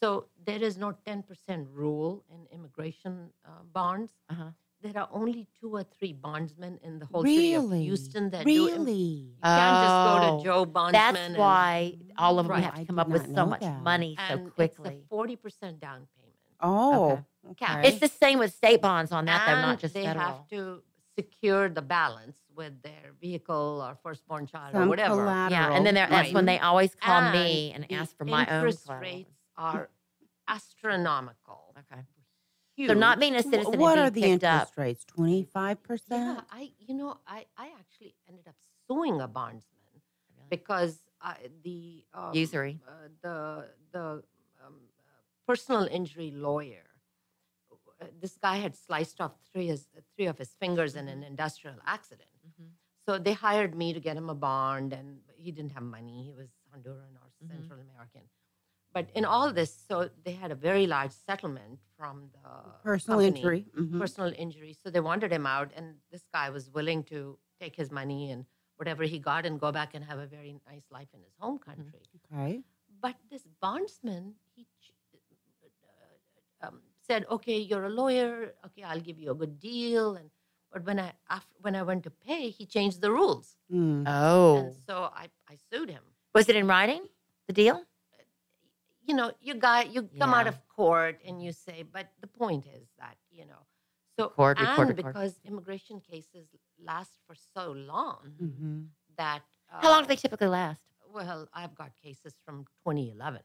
So 0.00 0.26
there 0.44 0.62
is 0.62 0.76
no 0.78 0.94
10% 1.06 1.66
rule 1.72 2.24
in 2.30 2.46
immigration 2.56 3.30
uh, 3.44 3.50
bonds. 3.72 4.12
Uh-huh. 4.30 4.50
There 4.80 4.96
are 4.96 5.08
only 5.12 5.48
two 5.60 5.74
or 5.74 5.82
three 5.98 6.12
bondsmen 6.12 6.78
in 6.84 7.00
the 7.00 7.06
whole 7.06 7.24
city 7.24 7.54
of 7.54 7.72
Houston 7.72 8.30
that 8.30 8.46
do. 8.46 8.68
im- 8.68 8.74
really? 8.84 8.92
You 8.92 9.32
can't 9.42 9.84
just 9.84 9.90
go 10.06 10.18
Oh, 10.22 10.38
to 10.38 10.44
Joe 10.44 10.64
Bondsman. 10.66 10.92
That's 10.92 11.18
and- 11.18 11.36
why 11.36 11.98
all 12.16 12.38
of 12.38 12.46
them 12.46 12.52
Right. 12.52 12.62
have 12.64 12.74
to 12.76 12.84
come 12.86 12.98
up 13.00 13.08
with 13.08 13.34
so 13.34 13.44
much 13.44 13.60
that. 13.62 13.82
money 13.82 14.16
so 14.16 14.34
and 14.34 14.54
quickly. 14.54 14.90
It's 14.94 15.08
the 15.08 15.16
40% 15.16 15.80
down 15.80 16.06
payment. 16.16 16.34
Oh, 16.60 17.24
Okay. 17.50 17.66
okay. 17.74 17.88
It's 17.88 17.98
the 17.98 18.06
same 18.08 18.38
with 18.38 18.54
state 18.54 18.80
bonds 18.80 19.10
on 19.10 19.24
that, 19.24 19.46
though, 19.46 19.52
and 19.54 19.62
not 19.62 19.80
just 19.80 19.94
they 19.94 20.04
federal. 20.04 20.24
have 20.24 20.48
to 20.50 20.82
secure 21.18 21.68
the 21.68 21.82
balance 21.82 22.36
with 22.54 22.80
their 22.82 23.12
vehicle 23.20 23.82
or 23.84 23.96
firstborn 24.04 24.46
child 24.46 24.76
or 24.76 24.86
whatever. 24.86 25.16
collateral. 25.16 25.50
yeah, 25.50 25.72
and 25.74 25.84
then 25.84 25.94
they're- 25.94 26.06
that's 26.08 26.32
when 26.32 26.44
they 26.46 26.60
always 26.60 26.94
call 26.94 27.32
me 27.32 27.72
And 27.72 27.84
and 27.90 28.00
ask 28.00 28.16
for 28.16 28.24
my 28.24 28.46
own 28.46 28.54
interest 28.58 28.84
collateral. 28.84 29.10
rates 29.12 29.32
are 29.58 29.90
astronomical. 30.46 31.74
Okay. 31.80 32.02
Huge. 32.76 32.88
So 32.88 32.94
not 32.94 33.18
being 33.18 33.34
a 33.34 33.42
citizen 33.42 33.78
What 33.80 33.98
and 33.98 34.06
are 34.06 34.10
the 34.10 34.22
picked 34.22 34.44
up. 34.44 34.62
interest 34.68 34.78
rates? 34.78 35.04
Twenty 35.04 35.42
five 35.42 35.78
Yeah, 35.82 35.86
percent. 35.88 36.44
I 36.50 36.70
you 36.78 36.94
know 36.94 37.18
I 37.26 37.44
I 37.56 37.66
actually 37.78 38.14
ended 38.28 38.46
up 38.48 38.54
suing 38.86 39.20
a 39.20 39.28
bondsman 39.28 39.62
Really? 40.36 40.48
because 40.50 41.00
I, 41.20 41.34
the 41.64 42.04
um, 42.14 42.32
Usury. 42.32 42.80
uh, 42.88 43.08
the 43.22 43.38
the 43.92 44.04
um, 44.64 44.76
uh, 45.00 45.20
personal 45.46 45.84
injury 45.90 46.30
lawyer. 46.30 46.86
uh, 48.00 48.06
This 48.20 48.38
guy 48.40 48.56
had 48.58 48.74
sliced 48.76 49.20
off 49.20 49.32
three 49.52 49.66
his, 49.66 49.88
three 50.14 50.26
of 50.26 50.38
his 50.38 50.50
fingers 50.62 50.94
in 50.94 51.06
Mm-hmm. 51.06 51.18
an 51.18 51.22
industrial 51.24 51.76
accident. 51.84 52.30
Mhm. 52.48 52.68
So 53.06 53.18
they 53.18 53.32
hired 53.32 53.74
me 53.74 53.92
to 53.92 54.00
get 54.00 54.16
him 54.16 54.28
a 54.30 54.34
bond, 54.48 54.92
and 54.92 55.08
he 55.44 55.50
didn't 55.50 55.72
have 55.72 55.82
money. 55.98 56.22
He 56.28 56.32
was 56.32 56.50
Honduran 56.72 57.12
or 57.22 57.26
Mhm. 57.42 57.48
Central 57.52 57.80
American. 57.80 58.22
But 58.98 59.10
in 59.14 59.24
all 59.24 59.52
this, 59.52 59.72
so 59.88 60.10
they 60.24 60.32
had 60.32 60.50
a 60.50 60.56
very 60.56 60.86
large 60.88 61.12
settlement 61.12 61.78
from 61.96 62.30
the 62.32 62.48
Personal 62.82 63.20
company, 63.20 63.38
injury. 63.40 63.66
mhm. 63.78 63.98
personal 64.00 64.32
injury. 64.44 64.72
So 64.82 64.90
they 64.90 64.98
wanted 65.10 65.30
him 65.32 65.46
out, 65.46 65.70
and 65.76 65.86
this 66.10 66.24
guy 66.34 66.50
was 66.50 66.64
willing 66.78 67.04
to 67.12 67.38
take 67.60 67.76
his 67.76 67.92
money 67.92 68.32
and 68.32 68.44
whatever 68.76 69.04
he 69.04 69.20
got 69.20 69.46
and 69.46 69.60
go 69.60 69.70
back 69.70 69.90
and 69.94 70.04
have 70.04 70.18
a 70.18 70.26
very 70.26 70.52
nice 70.66 70.82
life 70.90 71.06
in 71.14 71.20
his 71.22 71.34
home 71.38 71.58
country. 71.58 72.02
Okay. 72.32 72.62
But 73.00 73.14
this 73.30 73.44
bondsman, 73.62 74.34
he 74.56 74.66
uh, 76.62 76.66
um, 76.66 76.80
said, 77.06 77.24
"Okay, 77.30 77.58
you're 77.58 77.84
a 77.84 77.94
lawyer. 78.02 78.54
Okay, 78.66 78.82
I'll 78.82 79.04
give 79.08 79.18
you 79.20 79.30
a 79.30 79.34
good 79.42 79.60
deal." 79.60 80.16
And 80.16 80.28
but 80.72 80.84
when 80.84 80.98
I 80.98 81.12
after, 81.30 81.54
when 81.60 81.76
I 81.76 81.82
went 81.90 82.02
to 82.04 82.10
pay, 82.10 82.50
he 82.50 82.66
changed 82.66 83.00
the 83.00 83.12
rules, 83.12 83.56
Mm. 83.72 84.02
Oh. 84.08 84.56
and 84.58 84.74
so 84.88 84.94
I, 85.14 85.24
I 85.48 85.54
sued 85.70 85.88
him. 85.88 86.02
Was 86.34 86.48
it 86.48 86.56
in 86.56 86.66
writing, 86.66 87.02
the 87.46 87.52
deal? 87.52 87.84
You 89.08 89.14
know, 89.16 89.32
you 89.40 89.54
got 89.54 89.92
you 89.94 90.02
come 90.20 90.34
out 90.34 90.46
of 90.46 90.56
court 90.68 91.20
and 91.26 91.42
you 91.42 91.52
say, 91.52 91.82
but 91.82 92.08
the 92.20 92.26
point 92.28 92.66
is 92.66 92.88
that 92.98 93.16
you 93.30 93.46
know, 93.46 93.66
so 94.18 94.34
Record, 94.36 94.58
and 94.58 94.68
record, 94.68 94.88
record. 94.88 95.04
because 95.14 95.40
immigration 95.44 96.00
cases 96.00 96.48
last 96.84 97.12
for 97.26 97.34
so 97.34 97.72
long 97.72 98.32
hmm 98.38 98.82
that 99.16 99.42
How 99.80 99.90
long 99.90 100.02
do 100.02 100.04
uh, 100.04 100.08
they 100.08 100.16
typically 100.16 100.48
last? 100.48 100.82
Well, 101.12 101.48
I've 101.54 101.74
got 101.74 101.92
cases 102.02 102.34
from 102.44 102.66
2011, 102.84 103.42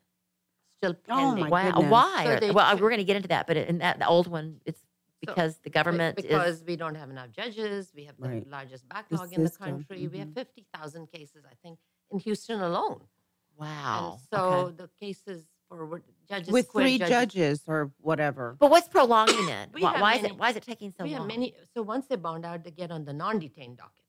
still 0.80 0.94
pending. 0.94 1.26
Oh, 1.26 1.36
my 1.36 1.50
Wow. 1.50 1.66
goodness. 1.72 1.92
Why? 1.92 2.40
So 2.42 2.54
well, 2.54 2.78
we're 2.78 2.90
going 2.90 2.98
to 3.00 3.04
get 3.06 3.16
into 3.16 3.30
that, 3.30 3.48
but 3.48 3.58
in 3.58 3.78
that 3.80 4.00
the 4.00 4.08
old 4.08 4.28
one, 4.28 4.62
it's 4.66 4.82
So, 5.26 5.32
because 5.32 5.58
the 5.60 5.70
Be- 5.70 5.74
government 5.80 6.16
because 6.18 6.58
is. 6.60 6.64
we 6.68 6.76
don't 6.76 6.96
have 6.96 7.10
enough 7.10 7.32
judges. 7.32 7.94
We 7.96 8.04
have 8.06 8.18
the 8.20 8.28
Right. 8.28 8.48
largest 8.48 8.88
backlog 8.90 9.34
in 9.34 9.44
the 9.44 9.50
country. 9.50 10.08
We 10.08 10.20
have 10.20 10.30
mhm. 10.30 10.36
50,000 10.36 11.08
cases, 11.08 11.46
I 11.46 11.56
think, 11.64 11.80
in 12.12 12.20
Houston 12.20 12.60
alone. 12.62 13.08
Wow. 13.56 14.12
And 14.12 14.20
so 14.20 14.72
okay. 14.72 14.76
the 14.78 14.90
cases 15.00 15.46
for 15.70 15.86
what- 15.86 16.02
judges 16.28 16.52
With 16.52 16.68
quit, 16.70 16.84
three 16.84 16.98
judges, 16.98 17.12
judges 17.12 17.64
or 17.68 17.92
whatever. 18.00 18.56
But 18.60 18.70
what's 18.72 18.88
prolonging 18.88 19.50
it? 19.50 19.70
We 19.74 19.82
Why, 19.82 19.92
have 19.92 20.02
why 20.02 20.14
is 20.16 20.24
it? 20.24 20.38
Why 20.38 20.50
is 20.52 20.56
it 20.56 20.64
taking 20.64 20.92
so 20.92 21.04
we 21.04 21.12
long? 21.12 21.20
have 21.22 21.28
many. 21.28 21.54
So 21.74 21.82
once 21.82 22.06
they 22.08 22.16
bond 22.16 22.46
out, 22.46 22.64
they 22.64 22.72
get 22.72 22.92
on 22.92 23.06
the 23.06 23.14
non-detained 23.14 23.78
docket, 23.78 24.06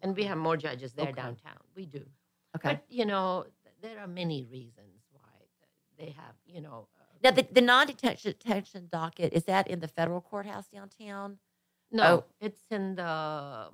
and 0.00 0.16
we 0.16 0.24
have 0.24 0.38
more 0.38 0.56
judges 0.56 0.92
there 0.94 1.06
Okay. 1.08 1.20
downtown. 1.22 1.58
We 1.74 1.86
do. 1.86 2.04
okay. 2.56 2.68
But 2.74 2.84
you 2.88 3.04
know, 3.06 3.46
there 3.80 3.98
are 3.98 4.06
many 4.06 4.44
reasons 4.44 5.02
why 5.12 5.30
they 5.98 6.10
have. 6.10 6.34
You 6.46 6.60
know, 6.60 6.88
uh, 6.98 7.04
Now 7.24 7.30
the, 7.32 7.46
the 7.50 7.60
non-detention 7.60 8.34
detention 8.38 8.88
docket 8.90 9.32
is 9.32 9.44
that 9.44 9.68
in 9.68 9.80
the 9.80 9.88
federal 9.88 10.20
courthouse 10.20 10.66
downtown? 10.68 11.38
no, 11.90 12.04
Oh. 12.04 12.24
it's 12.40 12.62
in 12.70 12.94
the. 12.96 13.68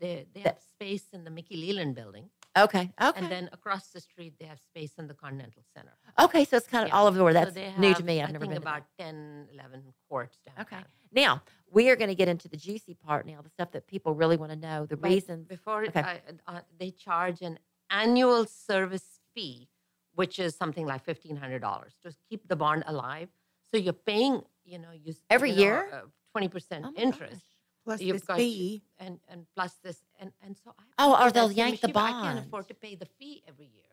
They 0.00 0.26
they 0.34 0.40
have 0.40 0.58
space 0.60 1.06
in 1.12 1.24
the 1.24 1.30
Mickey 1.30 1.56
Leland 1.56 1.94
building, 1.94 2.28
Okay. 2.64 2.90
Okay. 3.00 3.18
and 3.20 3.30
then 3.30 3.48
across 3.52 3.88
the 3.88 4.00
street 4.00 4.34
they 4.38 4.46
have 4.46 4.58
space 4.60 4.92
in 4.98 5.06
the 5.06 5.14
Continental 5.14 5.62
Center. 5.76 5.92
okay. 6.18 6.44
So 6.44 6.56
it's 6.56 6.66
kind 6.66 6.84
of 6.84 6.88
Yeah. 6.88 6.96
all 6.96 7.06
over 7.06 7.16
the 7.18 7.24
world. 7.24 7.36
So 7.36 7.44
That's 7.44 7.54
they 7.54 7.72
new 7.78 7.94
to 7.94 8.02
me. 8.02 8.20
I've 8.22 8.28
I 8.28 8.32
never 8.32 8.44
think 8.44 8.52
been. 8.54 8.60
to 8.62 8.64
that. 8.64 8.70
about 8.78 8.82
10, 8.98 9.48
11 9.52 9.82
courts 10.08 10.38
downtown. 10.46 10.64
Okay. 10.80 10.84
Now 11.12 11.42
we 11.70 11.88
are 11.90 11.96
going 11.96 12.08
to 12.08 12.14
get 12.14 12.28
into 12.28 12.48
the 12.48 12.56
juicy 12.56 12.94
part 12.94 13.26
now, 13.26 13.40
the 13.42 13.48
stuff 13.50 13.70
that 13.72 13.86
people 13.86 14.14
really 14.14 14.36
want 14.36 14.52
to 14.52 14.56
know, 14.58 14.86
the 14.86 14.96
But 14.96 15.10
reasons. 15.10 15.46
before 15.46 15.84
Okay. 15.86 16.00
I, 16.00 16.20
uh, 16.46 16.60
they 16.78 16.90
charge 16.90 17.40
an 17.42 17.58
annual 17.90 18.44
service 18.46 19.20
fee, 19.34 19.68
which 20.14 20.38
is 20.38 20.54
something 20.56 20.86
like 20.86 21.04
fifteen 21.04 21.36
hundred 21.36 21.60
dollars 21.60 21.94
to 22.02 22.12
keep 22.28 22.46
the 22.48 22.56
bond 22.56 22.84
alive. 22.86 23.28
So 23.70 23.76
you're 23.76 23.92
paying, 23.92 24.42
you 24.64 24.78
know, 24.78 24.90
you 24.92 25.14
Every 25.30 25.50
you 25.50 25.56
know, 25.56 25.62
year? 25.62 25.90
uh, 25.92 26.00
twenty 26.32 26.48
percent 26.48 26.84
Oh 26.86 26.92
interest, 26.96 27.32
gosh. 27.34 27.42
Plus 27.84 28.00
You've 28.02 28.16
this 28.16 28.24
got- 28.24 28.36
fee. 28.38 28.82
and 28.98 29.20
and 29.28 29.46
plus 29.54 29.74
this, 29.82 30.02
and 30.18 30.32
and 30.42 30.56
so 30.62 30.72
I. 30.78 30.82
Oh, 30.98 31.26
or 31.26 31.30
they'll 31.30 31.48
that 31.48 31.54
to 31.54 31.58
yank 31.60 31.80
the 31.80 31.88
bond. 31.88 32.14
I 32.16 32.22
can't 32.34 32.38
afford 32.46 32.68
to 32.68 32.74
pay 32.74 32.94
the 32.94 33.06
fee 33.18 33.42
every 33.48 33.66
year, 33.66 33.84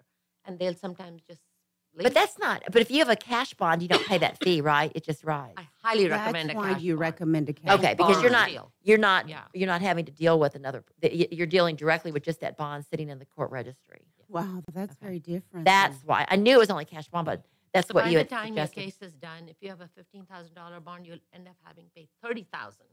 and 0.46 0.58
they'll 0.60 0.76
sometimes 0.76 1.22
just. 1.24 1.42
Leave. 1.98 2.04
But 2.04 2.14
that's 2.14 2.38
not. 2.38 2.62
But 2.74 2.82
if 2.82 2.92
you 2.92 3.00
have 3.00 3.08
a 3.10 3.16
cash 3.16 3.54
bond, 3.54 3.82
you 3.82 3.88
don't 3.88 4.06
pay 4.06 4.18
that 4.18 4.38
fee, 4.44 4.60
right? 4.60 4.92
It 4.94 5.06
just 5.06 5.24
rides. 5.24 5.54
I 5.56 5.66
highly 5.82 6.10
recommend 6.10 6.50
a. 6.50 6.54
That's 6.54 6.58
why 6.66 6.74
cash 6.74 6.82
you 6.82 6.94
bond. 6.96 7.00
recommend 7.00 7.48
a 7.50 7.54
cash 7.54 7.80
Okay, 7.80 7.94
because 7.94 8.22
you're 8.22 8.32
not 8.32 8.52
you're 8.84 8.98
not 8.98 9.30
Yeah. 9.30 9.44
you're 9.54 9.68
not 9.68 9.82
having 9.82 10.04
to 10.04 10.12
deal 10.12 10.38
with 10.38 10.56
another. 10.56 10.84
You're 11.02 11.48
dealing 11.48 11.78
directly 11.78 12.12
with 12.12 12.24
just 12.24 12.42
that 12.42 12.58
bond 12.58 12.86
sitting 12.90 13.08
in 13.10 13.20
the 13.20 13.26
court 13.26 13.50
registry. 13.50 14.02
Wow, 14.28 14.62
that's 14.74 14.92
Okay. 14.98 15.06
very 15.06 15.20
different. 15.20 15.64
That's 15.66 15.96
then. 16.00 16.08
why 16.08 16.26
I 16.28 16.36
knew 16.36 16.56
it 16.56 16.60
was 16.60 16.70
only 16.70 16.84
cash 16.84 17.08
bond, 17.08 17.28
but 17.28 17.46
that's 17.74 17.88
So 17.88 17.94
what 17.94 18.04
by 18.04 18.10
you 18.10 18.16
the 18.16 18.20
had 18.24 18.30
time 18.30 18.48
suggested. 18.48 18.76
your 18.82 18.86
case 18.88 18.98
is 19.02 19.14
done, 19.14 19.48
if 19.48 19.56
you 19.62 19.70
have 19.70 19.80
a 19.80 19.88
fifteen 19.96 20.26
thousand 20.26 20.54
dollar 20.54 20.82
bond, 20.82 21.08
you'll 21.08 21.20
end 21.32 21.48
up 21.48 21.56
having 21.64 21.86
paid 21.96 22.10
thirty 22.22 22.46
thousand 22.52 22.88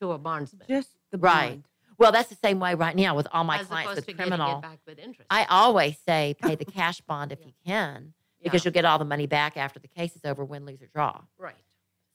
to 0.00 0.12
a 0.12 0.16
bondsman. 0.18 0.66
just 0.66 0.96
the 1.10 1.18
Right. 1.18 1.60
Bond. 2.02 2.12
Well, 2.12 2.12
that's 2.12 2.28
the 2.30 2.38
same 2.46 2.58
way 2.60 2.74
right 2.74 2.96
now 2.96 3.14
with 3.14 3.28
all 3.32 3.44
my 3.44 3.58
as 3.58 3.66
clients 3.66 3.92
opposed 3.92 4.06
with 4.06 4.16
to 4.16 4.22
criminal. 4.22 4.58
it 4.58 4.62
back 4.62 4.78
with 4.86 4.98
interest. 4.98 5.26
I 5.30 5.44
always 5.48 5.96
say 6.06 6.34
pay 6.42 6.54
the 6.54 6.64
cash 6.64 7.00
bond 7.02 7.32
if 7.32 7.40
Yeah. 7.40 7.46
you 7.46 7.52
can, 7.66 8.14
Yeah, 8.40 8.44
because 8.44 8.64
you'll 8.64 8.72
get 8.74 8.84
all 8.84 8.98
the 8.98 9.04
money 9.04 9.26
back 9.26 9.56
after 9.56 9.78
the 9.78 9.88
case 9.88 10.14
is 10.16 10.24
over, 10.24 10.44
win, 10.44 10.64
lose, 10.66 10.82
or 10.82 10.86
draw. 10.86 11.22
right. 11.38 11.56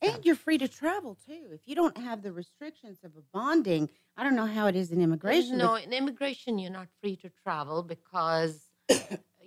And 0.00 0.24
you're 0.24 0.36
free 0.36 0.58
to 0.58 0.68
travel 0.68 1.16
too. 1.26 1.48
If 1.50 1.62
you 1.66 1.74
don't 1.74 1.96
have 1.98 2.22
the 2.22 2.32
restrictions 2.32 2.98
of 3.02 3.16
a 3.16 3.22
bonding, 3.32 3.90
I 4.16 4.22
don't 4.22 4.36
know 4.36 4.46
how 4.46 4.68
it 4.68 4.76
is 4.76 4.92
in 4.92 5.00
immigration. 5.00 5.58
No, 5.58 5.74
in 5.74 5.92
immigration, 5.92 6.56
you're 6.60 6.70
not 6.70 6.86
free 7.00 7.16
to 7.16 7.28
travel 7.42 7.82
because, 7.82 8.60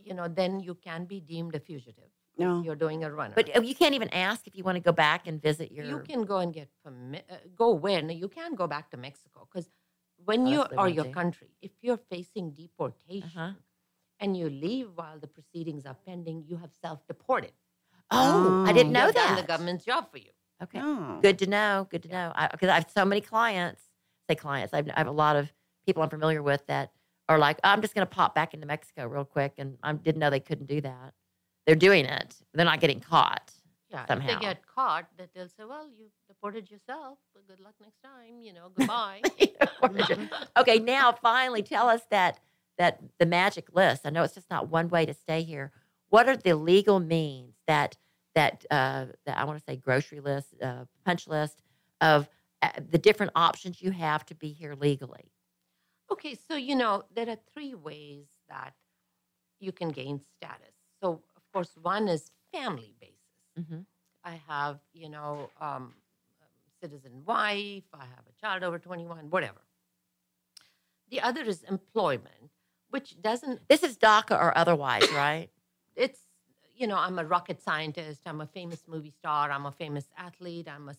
you 0.03 0.13
know, 0.13 0.27
then 0.27 0.60
you 0.60 0.75
can 0.75 1.05
be 1.05 1.21
deemed 1.21 1.55
a 1.55 1.60
fugitive. 1.62 2.10
No. 2.38 2.62
You're 2.63 2.75
doing 2.75 3.03
a 3.05 3.12
runner. 3.12 3.33
But 3.33 3.55
uh, 3.55 3.62
you 3.62 3.75
can't 3.75 3.93
even 3.93 4.10
ask 4.10 4.45
if 4.45 4.55
you 4.57 4.63
want 4.65 4.75
to 4.75 4.81
go 4.81 4.91
back 4.91 5.25
and 5.27 5.41
visit 5.41 5.71
your. 5.71 5.86
you 5.86 6.00
can 6.00 6.24
go 6.24 6.39
and 6.39 6.53
get 6.53 6.69
permit. 6.83 7.25
Uh, 7.31 7.36
go 7.55 7.71
where? 7.71 8.01
You 8.12 8.27
can 8.27 8.55
go 8.55 8.67
back 8.67 8.89
to 8.91 8.98
Mexico 8.98 9.48
because 9.50 9.69
when 10.25 10.47
Oh, 10.47 10.51
you 10.51 10.57
that's 10.59 10.73
or 10.77 10.89
your 10.89 11.05
country, 11.05 11.49
if 11.61 11.71
you're 11.81 11.97
facing 12.09 12.51
deportation 12.51 13.23
Uh-huh. 13.37 13.51
and 14.19 14.37
you 14.37 14.49
leave 14.49 14.89
while 14.95 15.19
the 15.19 15.27
proceedings 15.27 15.85
are 15.85 15.95
pending, 16.05 16.43
you 16.47 16.57
have 16.57 16.71
self-deported. 16.81 17.53
Oh, 18.11 18.63
I 18.65 18.73
didn't 18.73 18.91
Oh. 18.95 18.99
know 18.99 19.05
You've 19.07 19.15
that. 19.15 19.37
the 19.41 19.47
government's 19.47 19.85
job 19.85 20.11
for 20.11 20.17
you. 20.17 20.31
Okay. 20.61 20.79
no. 20.79 21.19
Good 21.21 21.39
to 21.39 21.47
know. 21.47 21.87
Good 21.89 22.03
to 22.03 22.09
know. 22.09 22.33
Because 22.51 22.69
I, 22.69 22.75
have 22.75 22.89
so 22.93 23.03
many 23.05 23.21
clients, 23.21 23.81
say 24.29 24.35
clients, 24.35 24.73
I've, 24.73 24.87
I 24.89 24.93
have 24.99 25.07
a 25.07 25.11
lot 25.11 25.35
of 25.35 25.51
people 25.85 26.03
I'm 26.03 26.09
familiar 26.09 26.43
with 26.43 26.65
that 26.67 26.91
are 27.29 27.39
like, 27.39 27.57
I'm 27.63 27.81
just 27.81 27.95
going 27.95 28.05
to 28.05 28.13
pop 28.13 28.35
back 28.35 28.53
into 28.53 28.67
Mexico 28.67 29.07
real 29.07 29.25
quick. 29.25 29.53
And 29.57 29.77
I 29.81 29.93
didn't 29.93 30.19
know 30.19 30.29
they 30.29 30.39
couldn't 30.39 30.67
do 30.67 30.81
that. 30.81 31.13
They're 31.65 31.75
doing 31.75 32.05
it. 32.05 32.35
They're 32.53 32.65
not 32.65 32.79
getting 32.79 32.99
caught. 32.99 33.51
Yeah, 33.89 34.05
Somehow. 34.05 34.29
if 34.29 34.39
they 34.39 34.45
get 34.45 34.65
caught, 34.67 35.07
that 35.17 35.29
they'll 35.33 35.49
say, 35.49 35.63
"Well, 35.67 35.85
you 35.87 36.05
deported 36.41 36.71
yourself. 36.71 37.19
But 37.33 37.48
good 37.48 37.60
luck 37.60 37.75
next 37.81 38.01
time. 38.03 38.41
You 38.41 38.53
know, 38.53 38.69
goodbye." 38.75 39.21
okay, 40.57 40.79
now 40.79 41.12
finally 41.12 41.62
tell 41.63 41.88
us 41.89 42.01
that 42.12 42.39
that 42.77 43.00
the 43.19 43.25
magic 43.25 43.74
list. 43.74 44.01
I 44.05 44.10
know 44.10 44.24
it's 44.24 44.36
just 44.36 44.50
not 44.50 44.69
one 44.69 44.89
way 44.89 45.05
to 45.05 45.13
stay 45.13 45.43
here. 45.43 45.71
What 46.10 46.27
are 46.27 46.38
the 46.38 46.55
legal 46.55 47.00
means 47.00 47.55
that 47.67 47.98
that 48.36 48.65
uh, 48.71 49.07
that 49.25 49.38
I 49.38 49.43
want 49.45 49.60
to 49.60 49.63
say 49.63 49.75
grocery 49.75 50.19
list, 50.19 50.53
uh, 50.62 50.86
punch 51.05 51.27
list 51.27 51.62
of 52.01 52.29
uh, 52.62 52.69
the 52.89 52.98
different 52.98 53.31
options 53.36 53.81
you 53.81 53.91
have 53.91 54.25
to 54.27 54.36
be 54.36 54.50
here 54.51 54.75
legally. 54.75 55.31
Okay, 56.12 56.36
so 56.36 56.55
you 56.55 56.75
know 56.75 57.03
there 57.13 57.29
are 57.29 57.38
three 57.53 57.74
ways 57.75 58.27
that 58.50 58.74
you 59.60 59.71
can 59.71 59.89
gain 59.89 60.19
status. 60.38 60.75
So 61.01 61.21
of 61.36 61.43
course, 61.53 61.71
one 61.81 62.07
is 62.07 62.31
family 62.53 62.95
basis. 63.00 63.15
hmm 63.69 63.81
I 64.24 64.39
have, 64.48 64.79
you 64.93 65.10
know, 65.10 65.50
um, 65.60 65.95
citizen 66.81 67.23
wife. 67.25 67.83
I 67.93 68.05
have 68.05 68.25
a 68.27 68.41
child 68.41 68.63
over 68.63 68.79
twenty-one, 68.79 69.29
whatever. 69.29 69.61
The 71.09 71.21
other 71.21 71.41
is 71.43 71.63
employment, 71.63 72.51
which 72.89 73.21
doesn't. 73.21 73.67
This 73.67 73.83
is 73.83 73.97
DACA 73.97 74.39
or 74.39 74.57
otherwise, 74.57 75.09
right? 75.13 75.50
It's 75.95 76.19
you 76.75 76.88
know, 76.88 76.97
I'm 76.97 77.19
a 77.19 77.25
rocket 77.25 77.61
scientist. 77.61 78.21
I'm 78.25 78.41
a 78.41 78.47
famous 78.47 78.81
movie 78.88 79.11
star. 79.11 79.51
I'm 79.51 79.65
a 79.65 79.71
famous 79.71 80.05
athlete. 80.17 80.67
I'm 80.67 80.89
a 80.89 80.95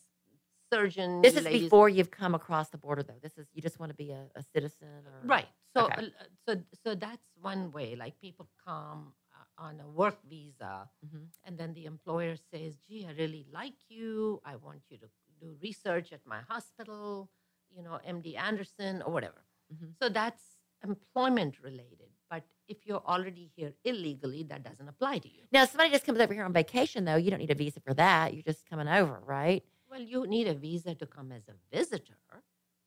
surgeon. 0.72 1.22
This 1.22 1.36
is 1.36 1.44
ladies- 1.44 1.62
before 1.64 1.88
you've 1.88 2.10
come 2.10 2.34
across 2.34 2.68
the 2.68 2.78
border, 2.78 3.02
though. 3.02 3.18
This 3.22 3.36
is 3.36 3.46
you 3.54 3.62
just 3.62 3.78
want 3.80 3.90
to 3.90 3.96
be 3.96 4.10
a, 4.12 4.22
a 4.36 4.42
citizen, 4.54 4.88
or 5.06 5.26
Right. 5.26 5.48
So, 5.74 5.86
Okay. 5.86 6.06
uh, 6.20 6.24
so, 6.46 6.62
so 6.84 6.94
that's 6.94 7.26
one 7.40 7.72
way. 7.72 7.96
Like 7.96 8.20
people 8.20 8.46
come 8.66 9.14
uh, 9.34 9.62
on 9.66 9.80
a 9.80 9.88
work 9.88 10.18
visa, 10.28 10.88
Mhm. 11.04 11.28
and 11.44 11.56
then 11.58 11.72
the 11.72 11.86
employer 11.86 12.36
says, 12.52 12.76
"Gee, 12.86 13.06
I 13.08 13.12
really 13.12 13.46
like 13.50 13.78
you. 13.88 14.40
I 14.44 14.56
want 14.56 14.82
you 14.90 14.98
to 14.98 15.08
do 15.42 15.56
research 15.62 16.08
at 16.12 16.22
my 16.34 16.40
hospital. 16.52 17.30
You 17.76 17.82
know, 17.86 17.98
MD 18.16 18.36
Anderson 18.36 19.02
or 19.02 19.10
whatever." 19.16 19.40
Mhm. 19.72 19.94
So 20.00 20.08
that's 20.08 20.44
employment 20.84 21.54
related. 21.68 22.10
But 22.28 22.44
if 22.68 22.78
you're 22.86 23.04
already 23.12 23.50
here 23.56 23.72
illegally, 23.84 24.42
that 24.44 24.62
doesn't 24.68 24.88
apply 24.94 25.18
to 25.18 25.28
you. 25.36 25.42
Now, 25.52 25.62
if 25.64 25.70
somebody 25.70 25.90
just 25.90 26.04
comes 26.04 26.20
over 26.20 26.32
here 26.34 26.44
on 26.44 26.52
vacation, 26.52 27.04
though. 27.04 27.16
You 27.16 27.30
don't 27.30 27.40
need 27.44 27.50
a 27.50 27.54
visa 27.54 27.80
for 27.80 27.94
that. 27.94 28.34
You're 28.34 28.42
just 28.52 28.62
coming 28.70 28.88
over, 28.88 29.16
right? 29.38 29.62
Well, 29.90 30.00
you 30.00 30.26
need 30.26 30.46
a 30.48 30.54
visa 30.54 30.94
to 31.02 31.06
come 31.06 31.32
as 31.32 31.44
a 31.48 31.56
visitor. 31.76 32.18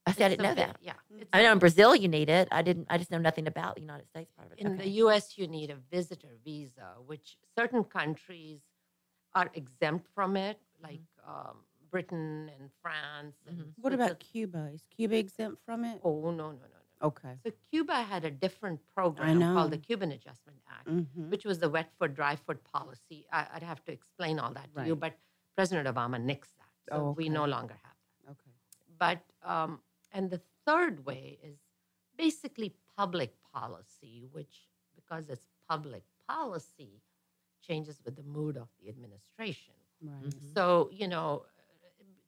I 0.08 0.12
said 0.12 0.26
I 0.26 0.30
didn't 0.30 0.44
know 0.50 0.56
that. 0.56 0.78
Yeah. 0.82 0.94
I 1.34 1.42
know 1.44 1.52
in 1.52 1.60
Brazil 1.60 1.96
you 1.96 2.08
need 2.08 2.30
it. 2.30 2.48
I 2.52 2.62
didn't. 2.62 2.88
I 2.90 2.98
just 2.98 3.12
know 3.12 3.18
nothing 3.30 3.48
about 3.48 3.76
the 3.76 3.82
United 3.82 4.08
States 4.08 4.32
part 4.38 4.48
of 4.48 4.54
it. 4.54 4.60
In 4.60 4.74
Okay. 4.74 4.84
the 4.84 4.90
U.S., 5.04 5.38
you 5.38 5.48
need 5.48 5.70
a 5.72 5.76
visitor 5.76 6.34
visa, 6.44 6.88
which 7.06 7.38
certain 7.58 7.84
countries 7.84 8.62
are 9.34 9.50
exempt 9.54 10.08
from 10.16 10.38
it, 10.38 10.60
like 10.82 11.02
um, 11.28 11.58
Britain 11.96 12.52
and 12.60 12.66
France. 12.84 13.38
And 13.48 13.58
Mhm. 13.58 13.74
What 13.84 13.94
about 13.94 14.20
Cuba? 14.20 14.62
Is 14.78 14.84
Cuba 14.98 15.16
exempt 15.25 15.60
from 15.68 15.80
it? 15.92 15.98
Oh 16.04 16.20
no 16.32 16.32
no 16.32 16.48
no 16.52 16.68
no! 16.75 17.08
Okay. 17.10 17.34
So 17.44 17.50
Cuba 17.72 17.98
had 18.14 18.24
a 18.32 18.34
different 18.46 18.80
program 18.98 19.40
called 19.56 19.72
the. 19.75 19.82
Cuban 19.88 20.12
Adjustment 20.18 20.60
Act, 20.78 20.88
Mm-hmm. 20.90 21.30
which 21.34 21.46
was 21.50 21.58
the 21.66 21.70
wet 21.75 21.90
foot 21.98 22.12
dry 22.20 22.36
foot 22.46 22.60
policy. 22.75 23.20
I, 23.32 23.42
I'd 23.54 23.64
have 23.74 23.82
to 23.88 23.92
explain 24.00 24.36
all 24.42 24.52
that 24.60 24.68
to 24.75 24.86
you, 24.90 24.96
but 25.06 25.14
President 25.58 25.86
Obama 25.94 26.18
nixed 26.32 26.54
that, 26.62 26.74
so 26.90 26.94
Oh, 26.96 27.12
we 27.20 27.25
no 27.30 27.46
longer 27.56 27.78
have 27.88 27.98
that. 28.04 28.32
Okay. 28.34 28.54
But 29.04 29.20
um, 29.54 29.72
and 30.16 30.24
the 30.36 30.42
third 30.68 30.96
way 31.10 31.24
is 31.50 31.58
basically 32.25 32.70
public 32.98 33.32
policy, 33.54 34.16
which 34.38 34.56
because 35.00 35.25
it's 35.34 35.48
public 35.74 36.04
policy, 36.28 36.94
changes 37.68 37.98
with 38.06 38.16
the 38.22 38.28
mood 38.38 38.56
of 38.64 38.68
the 38.80 38.90
administration. 38.94 39.75
Right. 40.02 40.24
Mhm. 40.24 40.54
So 40.56 40.66
you 41.02 41.08
know, 41.14 41.28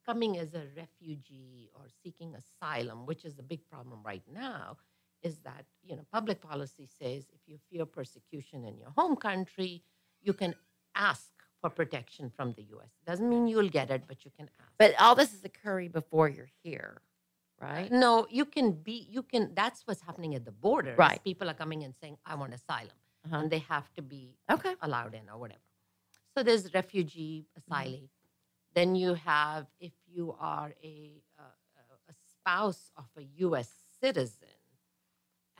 coming 0.08 0.38
as 0.38 0.54
a 0.54 0.64
refugee 0.76 1.70
or 1.76 1.82
seeking 2.04 2.34
asylum, 2.36 3.06
which 3.06 3.26
is 3.26 3.38
a 3.40 3.44
big 3.44 3.62
problem 3.70 4.00
right 4.04 4.24
now, 4.32 4.78
is 5.24 5.38
that 5.40 5.66
you 5.84 5.96
know 5.96 6.06
public 6.12 6.40
policy 6.42 6.88
says 7.00 7.26
if 7.34 7.42
you 7.48 7.58
fear 7.70 7.86
persecution 7.86 8.64
in 8.66 8.78
your 8.78 8.92
home 8.92 9.16
country, 9.16 9.82
you 10.22 10.34
can 10.34 10.54
ask 10.96 11.30
for 11.62 11.70
protection 11.70 12.32
from 12.36 12.54
the 12.54 12.64
U.S. 12.76 12.90
Doesn't 13.06 13.28
mean 13.28 13.48
you'll 13.48 13.70
get 13.70 13.90
it, 13.90 14.04
but 14.08 14.24
you 14.26 14.32
can 14.38 14.50
ask. 14.60 14.72
But 14.78 14.94
all 15.00 15.16
this 15.16 15.34
is 15.34 15.44
occurring 15.44 15.90
before 15.90 16.30
you're 16.30 16.52
here, 16.64 17.02
right? 17.60 17.92
No, 17.92 18.28
you 18.30 18.46
can 18.46 18.72
be, 18.72 19.08
you 19.10 19.24
can, 19.24 19.52
that's 19.56 19.82
what's 19.86 20.02
happening 20.02 20.36
at 20.36 20.46
the 20.46 20.52
border. 20.52 20.94
Right. 20.98 21.24
People 21.24 21.50
are 21.50 21.56
coming 21.56 21.84
and 21.84 21.94
saying, 22.00 22.18
I 22.26 22.36
want 22.36 22.54
asylum. 22.54 22.92
Uh-huh. 23.26 23.38
And 23.38 23.50
they 23.52 23.60
have 23.60 23.92
to 23.96 24.02
be 24.04 24.38
Okay. 24.52 24.76
allowed 24.84 25.16
in 25.16 25.28
or 25.34 25.40
whatever. 25.40 25.60
So 26.36 26.44
there's 26.44 26.72
refugee, 26.76 27.48
asylee. 27.60 28.10
Then 28.76 28.96
you 28.96 29.16
have, 29.16 29.66
if 29.80 29.92
you 30.08 30.36
are 30.40 30.74
a, 30.84 31.22
uh, 31.40 31.44
a 32.10 32.14
spouse 32.30 32.92
of 32.98 33.06
a 33.18 33.24
U.S. 33.38 33.70
citizen 34.02 34.48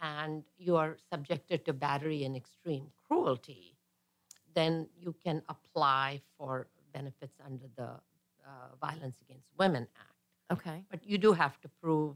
and 0.02 0.44
you 0.58 0.76
are 0.76 0.98
subjected 1.12 1.66
to 1.66 1.74
battery 1.74 2.24
and 2.24 2.36
extreme 2.36 2.88
cruelty, 3.08 3.78
then 4.54 4.88
you 4.96 5.16
can 5.24 5.42
apply 5.50 6.22
for 6.38 6.68
benefits 6.94 7.36
under 7.46 7.66
the 7.76 7.84
uh, 7.84 8.76
Violence 8.80 9.18
Against 9.22 9.48
Women 9.58 9.88
Act 10.00 10.18
Okay. 10.52 10.84
but 10.90 11.06
you 11.06 11.18
do 11.18 11.34
have 11.34 11.60
to 11.62 11.70
prove 11.82 12.16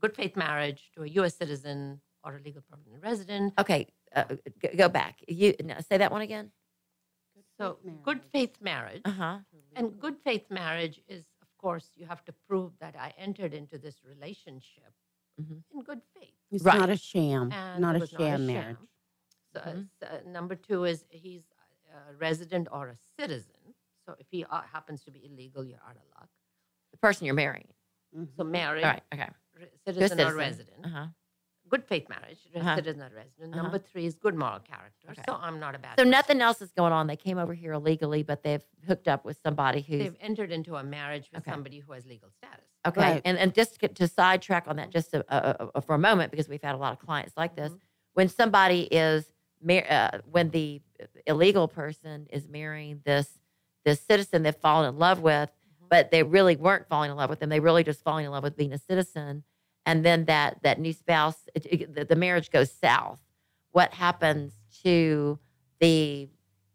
good 0.00 0.14
faith 0.14 0.36
marriage 0.36 0.90
to 0.94 1.02
a 1.02 1.08
U.S. 1.08 1.34
citizen 1.34 2.00
or 2.22 2.36
a 2.36 2.40
legal 2.42 2.62
permanent 2.70 3.02
resident. 3.02 3.54
Okay. 3.58 3.86
Uh, 4.14 4.24
go 4.76 4.88
back. 4.88 5.20
You 5.26 5.54
no, 5.64 5.74
say 5.88 5.98
that 5.98 6.12
one 6.12 6.20
again. 6.20 6.50
So, 7.58 7.78
faith 7.82 8.02
good 8.02 8.20
faith 8.32 8.56
marriage. 8.60 9.02
Uh 9.04 9.10
huh. 9.10 9.38
And 9.76 9.98
good 9.98 10.16
faith 10.24 10.44
marriage 10.50 11.00
is, 11.08 11.20
of 11.20 11.26
course, 11.64 11.88
you 12.00 12.06
have 12.12 12.22
to 12.28 12.32
prove 12.48 12.70
that 12.84 12.94
I 13.06 13.08
entered 13.26 13.52
into 13.60 13.76
this 13.86 13.96
relationship 14.12 14.92
Mhm. 15.40 15.62
in 15.72 15.78
good 15.90 16.02
faith. 16.16 16.38
It's 16.50 16.62
Right. 16.64 16.78
not 16.82 16.90
a 16.90 16.96
sham. 17.10 17.44
And 17.52 17.80
not 17.86 17.96
it 17.96 18.02
a 18.02 18.06
sham 18.06 18.46
marriage. 18.46 18.76
So, 19.52 19.60
uh, 19.60 19.72
Mhm. 19.72 19.88
s- 20.02 20.02
uh, 20.10 20.20
number 20.38 20.56
two 20.68 20.80
is 20.92 20.98
he's 21.26 21.44
a 22.10 22.14
resident 22.26 22.68
or 22.76 22.84
a 22.96 22.98
citizen. 23.18 23.62
So, 24.04 24.08
if 24.22 24.26
he 24.34 24.44
uh, 24.44 24.60
happens 24.76 24.98
to 25.04 25.10
be 25.16 25.20
illegal, 25.28 25.62
you're 25.64 25.84
out 25.88 25.96
of 26.02 26.06
luck. 26.16 26.28
The 26.92 26.98
person 26.98 27.24
you're 27.26 27.34
marrying. 27.46 27.70
So, 28.36 28.42
Mhm. 28.44 28.50
married, 28.60 28.84
All 28.84 28.90
right. 28.96 29.04
Okay. 29.14 29.30
re- 29.54 29.66
To 29.66 29.90
a 29.90 29.94
citizen, 29.94 30.20
or 30.20 30.34
resident. 30.34 30.84
Uh 30.86 30.88
huh. 30.96 31.08
Good 31.74 31.84
faith 31.84 32.08
marriage, 32.08 32.38
re- 32.54 32.60
Uh-huh. 32.60 32.76
citizen 32.76 33.02
or 33.02 33.10
resident. 33.16 33.52
Uh-huh. 33.52 33.62
Number 33.62 33.78
three 33.78 34.06
is 34.06 34.14
good 34.14 34.36
moral 34.36 34.60
character. 34.60 35.08
Okay. 35.10 35.22
So, 35.26 35.34
I'm 35.40 35.58
not 35.58 35.74
a 35.74 35.78
bad 35.78 35.92
So 35.98 36.04
person. 36.04 36.10
nothing 36.10 36.40
else 36.40 36.62
is 36.62 36.70
going 36.70 36.92
on. 36.92 37.08
They 37.08 37.16
came 37.16 37.36
over 37.36 37.52
here 37.52 37.72
illegally, 37.72 38.22
but 38.22 38.44
they've 38.44 38.62
hooked 38.86 39.08
up 39.08 39.24
with 39.24 39.38
somebody 39.42 39.80
who's 39.80 39.98
They've 39.98 40.16
entered 40.20 40.52
into 40.52 40.76
a 40.76 40.84
marriage 40.84 41.28
with 41.32 41.40
Okay. 41.42 41.50
somebody 41.50 41.80
who 41.80 41.92
has 41.92 42.06
legal 42.06 42.28
status. 42.30 42.64
okay. 42.86 43.00
Right. 43.00 43.22
And 43.24 43.36
and 43.38 43.52
just 43.52 43.80
to, 43.80 43.88
to 43.88 44.06
sidetrack 44.06 44.68
on 44.68 44.76
that 44.76 44.90
just 44.90 45.14
a, 45.14 45.24
a, 45.28 45.70
a- 45.74 45.80
for 45.80 45.94
a 45.96 45.98
moment 45.98 46.30
because 46.30 46.48
we've 46.48 46.62
had 46.62 46.76
a 46.76 46.78
lot 46.78 46.92
of 46.92 47.00
clients 47.00 47.32
like 47.36 47.56
this. 47.56 47.72
Mhm. 47.72 47.80
When 48.12 48.28
somebody 48.28 48.82
is 48.82 49.32
mar- 49.60 49.86
uh, 49.90 50.18
when 50.30 50.50
the 50.50 50.80
illegal 51.26 51.66
person 51.66 52.28
is 52.30 52.46
marrying 52.46 53.00
this 53.04 53.38
this 53.84 54.00
citizen 54.00 54.44
they've 54.44 54.54
fallen 54.54 54.88
in 54.94 54.98
love 54.98 55.20
with, 55.20 55.50
Mhm. 55.50 55.88
but 55.90 56.10
they 56.12 56.22
really 56.22 56.54
weren't 56.56 56.86
falling 56.88 57.10
in 57.10 57.16
love 57.16 57.30
with 57.30 57.40
them. 57.40 57.48
They 57.50 57.58
really 57.60 57.82
just 57.84 58.02
falling 58.04 58.24
in 58.26 58.30
love 58.30 58.44
with 58.44 58.56
being 58.56 58.72
a 58.72 58.78
citizen. 58.78 59.42
And 59.86 60.04
then 60.04 60.24
that 60.26 60.62
that 60.62 60.78
new 60.80 60.92
spouse, 60.92 61.36
it, 61.54 61.66
it- 61.66 61.94
the, 61.94 62.04
the 62.04 62.16
marriage 62.16 62.50
goes 62.50 62.70
south. 62.70 63.20
What 63.72 63.92
happens 63.94 64.52
to 64.84 65.38
the 65.80 66.28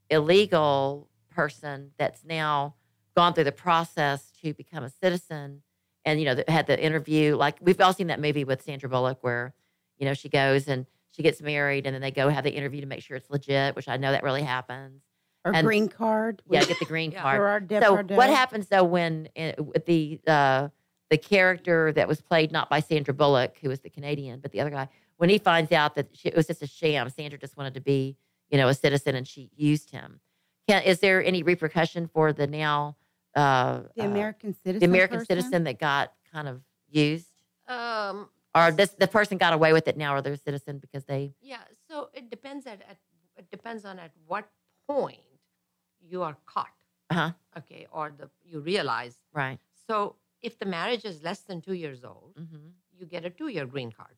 illegal 0.09 1.07
person 1.29 1.91
that's 1.97 2.23
now 2.25 2.75
gone 3.15 3.33
through 3.33 3.43
the 3.45 3.51
process 3.51 4.31
to 4.41 4.53
become 4.53 4.83
a 4.83 4.89
citizen? 4.89 5.61
And 6.05 6.19
you 6.19 6.25
know, 6.25 6.35
that 6.35 6.49
had 6.49 6.67
the 6.67 6.79
interview. 6.81 7.35
Like 7.35 7.57
we've 7.61 7.79
all 7.81 7.93
seen 7.93 8.07
that 8.07 8.19
movie 8.19 8.43
with 8.43 8.61
Sandra 8.61 8.89
Bullock, 8.89 9.19
where 9.21 9.53
you 9.97 10.05
know 10.05 10.13
she 10.13 10.29
goes 10.29 10.67
and 10.67 10.85
she 11.11 11.23
gets 11.23 11.41
married, 11.41 11.85
and 11.85 11.93
then 11.93 12.01
they 12.01 12.11
go 12.11 12.29
have 12.29 12.43
the 12.43 12.53
interview 12.53 12.81
to 12.81 12.87
make 12.87 13.01
sure 13.01 13.17
it's 13.17 13.29
legit, 13.29 13.75
which 13.75 13.87
I 13.87 13.97
know 13.97 14.11
that 14.11 14.23
really 14.23 14.43
happens. 14.43 15.01
Or 15.45 15.53
And- 15.53 15.65
green 15.65 15.87
card. 15.89 16.41
Yeah, 16.49 16.63
get 16.65 16.79
the 16.79 16.85
green 16.85 17.11
card. 17.13 17.69
Gerard 17.69 17.83
So 17.83 18.15
what 18.15 18.29
happens 18.29 18.67
though 18.67 18.83
when 18.83 19.29
uh, 19.37 19.53
with 19.61 19.85
the 19.85 20.19
uh, 20.27 20.69
the 21.09 21.17
character 21.17 21.91
that 21.93 22.07
was 22.07 22.21
played 22.21 22.51
not 22.51 22.69
by 22.69 22.79
Sandra 22.79 23.13
Bullock, 23.13 23.57
who 23.61 23.69
was 23.69 23.79
the 23.79 23.89
Canadian, 23.89 24.39
but 24.39 24.51
the 24.51 24.61
other 24.61 24.69
guy, 24.69 24.87
when 25.17 25.29
he 25.29 25.37
finds 25.37 25.71
out 25.71 25.95
that 25.95 26.07
she, 26.13 26.29
it 26.29 26.35
was 26.35 26.47
just 26.47 26.61
a 26.61 26.67
sham, 26.67 27.09
Sandra 27.09 27.37
just 27.39 27.57
wanted 27.57 27.73
to 27.73 27.81
be, 27.81 28.15
you 28.49 28.57
know, 28.57 28.67
a 28.67 28.73
citizen, 28.73 29.15
and 29.15 29.27
she 29.27 29.49
used 29.55 29.91
him. 29.91 30.19
Can, 30.67 30.83
is 30.83 30.99
there 30.99 31.23
any 31.23 31.41
repercussion 31.43 32.07
for 32.07 32.31
the 32.31 32.45
now 32.47 32.95
uh, 33.35 33.81
The 33.95 34.03
uh, 34.03 34.05
American 34.05 34.53
citizen. 34.53 34.79
the 34.79 34.85
American 34.85 35.17
person? 35.19 35.37
citizen 35.37 35.63
that 35.65 35.79
got 35.79 36.13
kind 36.31 36.47
of 36.47 36.61
used, 36.89 37.31
Um, 37.67 38.29
or 38.55 38.71
this 38.71 38.89
the 38.91 39.07
person 39.07 39.37
got 39.37 39.53
away 39.53 39.73
with 39.73 39.87
it 39.87 39.97
now, 39.97 40.15
or 40.15 40.21
they're 40.21 40.33
a 40.33 40.37
citizen 40.37 40.77
because 40.79 41.05
they 41.05 41.33
yeah, 41.41 41.61
so 41.89 42.09
it 42.13 42.29
depends 42.29 42.65
at, 42.67 42.81
at 42.89 42.97
it 43.37 43.49
depends 43.51 43.85
on 43.85 43.99
at 43.99 44.11
what 44.27 44.47
point 44.87 45.19
you 46.01 46.21
are 46.23 46.37
caught. 46.45 46.67
Uh-huh. 47.09 47.31
Okay, 47.57 47.87
or 47.91 48.11
the 48.15 48.29
you 48.43 48.59
realize. 48.59 49.15
right, 49.33 49.59
So 49.87 50.15
if 50.41 50.57
the 50.59 50.65
marriage 50.65 51.05
is 51.05 51.21
less 51.23 51.41
than 51.41 51.61
two 51.61 51.73
years 51.73 52.03
old, 52.03 52.33
hmm 52.37 52.69
you 52.99 53.05
get 53.05 53.23
a 53.25 53.29
two-year 53.29 53.65
green 53.65 53.91
card. 53.91 54.15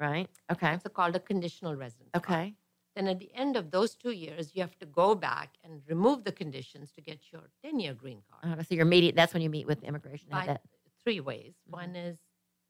right, 0.00 0.28
okay, 0.50 0.72
It's 0.74 0.86
called 0.92 1.14
a 1.14 1.20
conditional 1.20 1.76
residence. 1.76 2.10
card. 2.12 2.24
okay, 2.24 2.54
Then 2.96 3.06
at 3.06 3.18
the 3.20 3.30
end 3.34 3.56
of 3.56 3.70
those 3.70 3.94
two 3.94 4.10
years, 4.10 4.54
you 4.54 4.60
have 4.62 4.76
to 4.78 4.86
go 4.86 5.14
back 5.14 5.50
and 5.64 5.82
remove 5.88 6.24
the 6.24 6.32
conditions 6.32 6.90
to 6.96 7.00
get 7.00 7.20
your 7.32 7.44
ten-year 7.62 7.94
green 7.94 8.20
card. 8.28 8.58
uh, 8.58 8.62
so 8.62 8.74
you're 8.74 8.84
meeting. 8.96 9.14
That's 9.14 9.32
when 9.34 9.42
you 9.42 9.50
meet 9.50 9.66
with 9.72 9.82
immigration. 9.84 10.28
By 10.30 10.46
that 10.46 10.62
three 11.04 11.20
ways. 11.20 11.54
Mhm. 11.68 11.72
One 11.82 11.96
is 11.96 12.18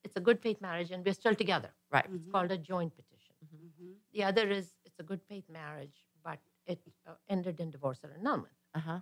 it's 0.04 0.16
a 0.16 0.20
good 0.28 0.38
faith 0.46 0.60
marriage 0.60 0.90
and 0.90 1.02
we're 1.06 1.14
still 1.22 1.34
together. 1.44 1.70
right. 1.96 2.04
It's 2.14 2.24
Mhm. 2.26 2.32
called 2.34 2.50
a 2.50 2.58
joint 2.58 2.92
petition. 3.00 3.34
Mhm. 3.46 3.94
The 4.12 4.22
other 4.24 4.46
is 4.58 4.66
it's 4.84 4.98
a 5.04 5.06
good 5.10 5.22
faith 5.30 5.48
marriage, 5.48 5.96
but 6.22 6.40
it 6.66 6.80
uh, 7.06 7.14
ended 7.28 7.56
in 7.60 7.70
divorce 7.70 8.00
or 8.04 8.10
annulment. 8.18 8.54
Uh 8.74 8.80
huh. 8.88 9.00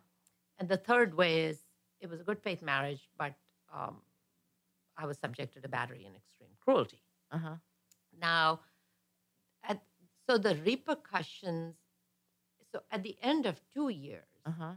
And 0.59 0.69
the 0.69 0.77
third 0.77 1.15
way 1.15 1.33
is 1.51 1.57
it 2.01 2.09
was 2.13 2.21
a 2.21 2.25
good 2.31 2.41
faith 2.49 2.63
marriage, 2.63 3.03
but 3.23 3.35
um, 3.73 3.97
I 4.97 5.07
was 5.07 5.19
subjected 5.19 5.63
to 5.63 5.69
battery 5.69 6.05
and 6.07 6.15
extreme 6.17 6.51
cruelty. 6.61 7.03
Uh 7.31 7.39
huh. 7.39 7.57
Now, 8.21 8.61
at, 9.65 9.83
so 10.29 10.39
the 10.39 10.57
repercussions, 10.57 11.75
so 12.73 12.81
at 12.91 13.03
the 13.03 13.17
end 13.23 13.47
of 13.47 13.61
two 13.73 13.89
years, 13.89 14.27
Uh 14.47 14.51
huh. 14.51 14.73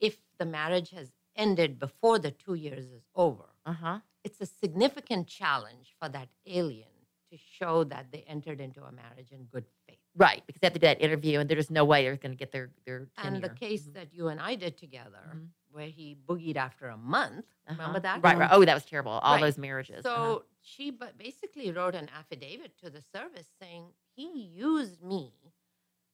if 0.00 0.16
the 0.38 0.46
marriage 0.46 0.90
has 0.90 1.10
ended 1.36 1.78
before 1.78 2.18
the 2.18 2.30
two 2.30 2.54
years 2.54 2.86
is 2.86 3.02
over, 3.14 3.44
Uh 3.66 3.72
huh. 3.72 3.98
it's 4.24 4.40
a 4.40 4.46
significant 4.46 5.26
challenge 5.28 5.94
for 6.00 6.08
that 6.08 6.28
alien 6.46 6.88
to 7.30 7.36
show 7.36 7.84
that 7.84 8.10
they 8.10 8.22
entered 8.22 8.60
into 8.60 8.82
a 8.84 8.90
marriage 8.90 9.32
in 9.32 9.44
good 9.44 9.66
faith. 9.86 9.98
Right, 10.16 10.42
because 10.46 10.60
they 10.60 10.66
have 10.66 10.72
to 10.72 10.78
do 10.80 10.86
that 10.86 11.00
interview, 11.00 11.40
and 11.40 11.48
there's 11.48 11.70
no 11.70 11.84
way 11.84 12.02
they're 12.02 12.16
going 12.16 12.32
to 12.32 12.36
get 12.38 12.52
their 12.52 12.70
their 12.86 13.08
And 13.18 13.36
the 13.36 13.48
tenure. 13.50 13.54
case 13.54 13.86
Mhm. 13.86 13.92
that 13.94 14.14
you 14.14 14.28
and 14.28 14.40
I 14.40 14.54
did 14.54 14.76
together, 14.78 15.24
Mhm. 15.36 15.48
Where 15.70 15.86
he 15.88 16.16
boogied 16.26 16.56
after 16.56 16.88
a 16.88 16.96
month, 16.96 17.46
remember 17.68 17.98
Uh-huh. 17.98 18.00
that? 18.00 18.22
Right, 18.22 18.38
right. 18.38 18.50
Oh, 18.52 18.64
that 18.64 18.74
was 18.74 18.84
terrible. 18.84 19.12
All 19.12 19.34
Right. 19.34 19.42
those 19.42 19.58
marriages. 19.58 20.02
So 20.02 20.14
uh-huh. 20.14 20.38
she 20.60 20.90
ba- 20.90 21.12
basically 21.16 21.70
wrote 21.72 21.94
an 21.94 22.08
affidavit 22.10 22.76
to 22.78 22.90
the 22.90 23.02
service 23.02 23.48
saying 23.60 23.92
he 24.16 24.42
used 24.42 25.02
me 25.02 25.32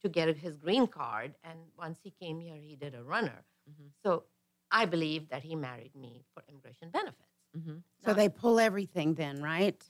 to 0.02 0.08
get 0.08 0.36
his 0.36 0.56
green 0.56 0.86
card, 0.86 1.34
and 1.44 1.58
once 1.78 1.98
he 2.02 2.10
came 2.10 2.38
here, 2.40 2.56
he 2.56 2.76
did 2.76 2.94
a 2.94 3.02
runner. 3.02 3.44
Mhm. 3.70 3.90
So 4.02 4.24
I 4.70 4.84
believe 4.84 5.28
that 5.30 5.42
he 5.42 5.54
married 5.54 5.94
me 5.94 6.24
for 6.34 6.42
immigration 6.48 6.90
benefits. 6.90 7.30
Mhm. 7.56 7.82
So 8.04 8.10
Now, 8.10 8.14
they 8.14 8.28
pull 8.28 8.58
everything 8.60 9.14
then, 9.14 9.42
right? 9.42 9.82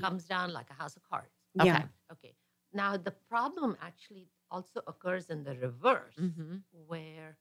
comes 0.00 0.24
down 0.24 0.52
like 0.52 0.70
a 0.70 0.74
house 0.74 0.96
of 0.96 1.02
cards. 1.04 1.32
Yeah. 1.54 1.76
Okay. 1.76 1.84
Okay. 2.12 2.34
Now 2.72 2.96
the 2.96 3.12
problem 3.12 3.76
actually 3.80 4.28
also 4.50 4.80
occurs 4.86 5.30
in 5.30 5.44
the 5.44 5.56
reverse, 5.56 6.16
Mhm. 6.16 6.62
where 6.86 7.36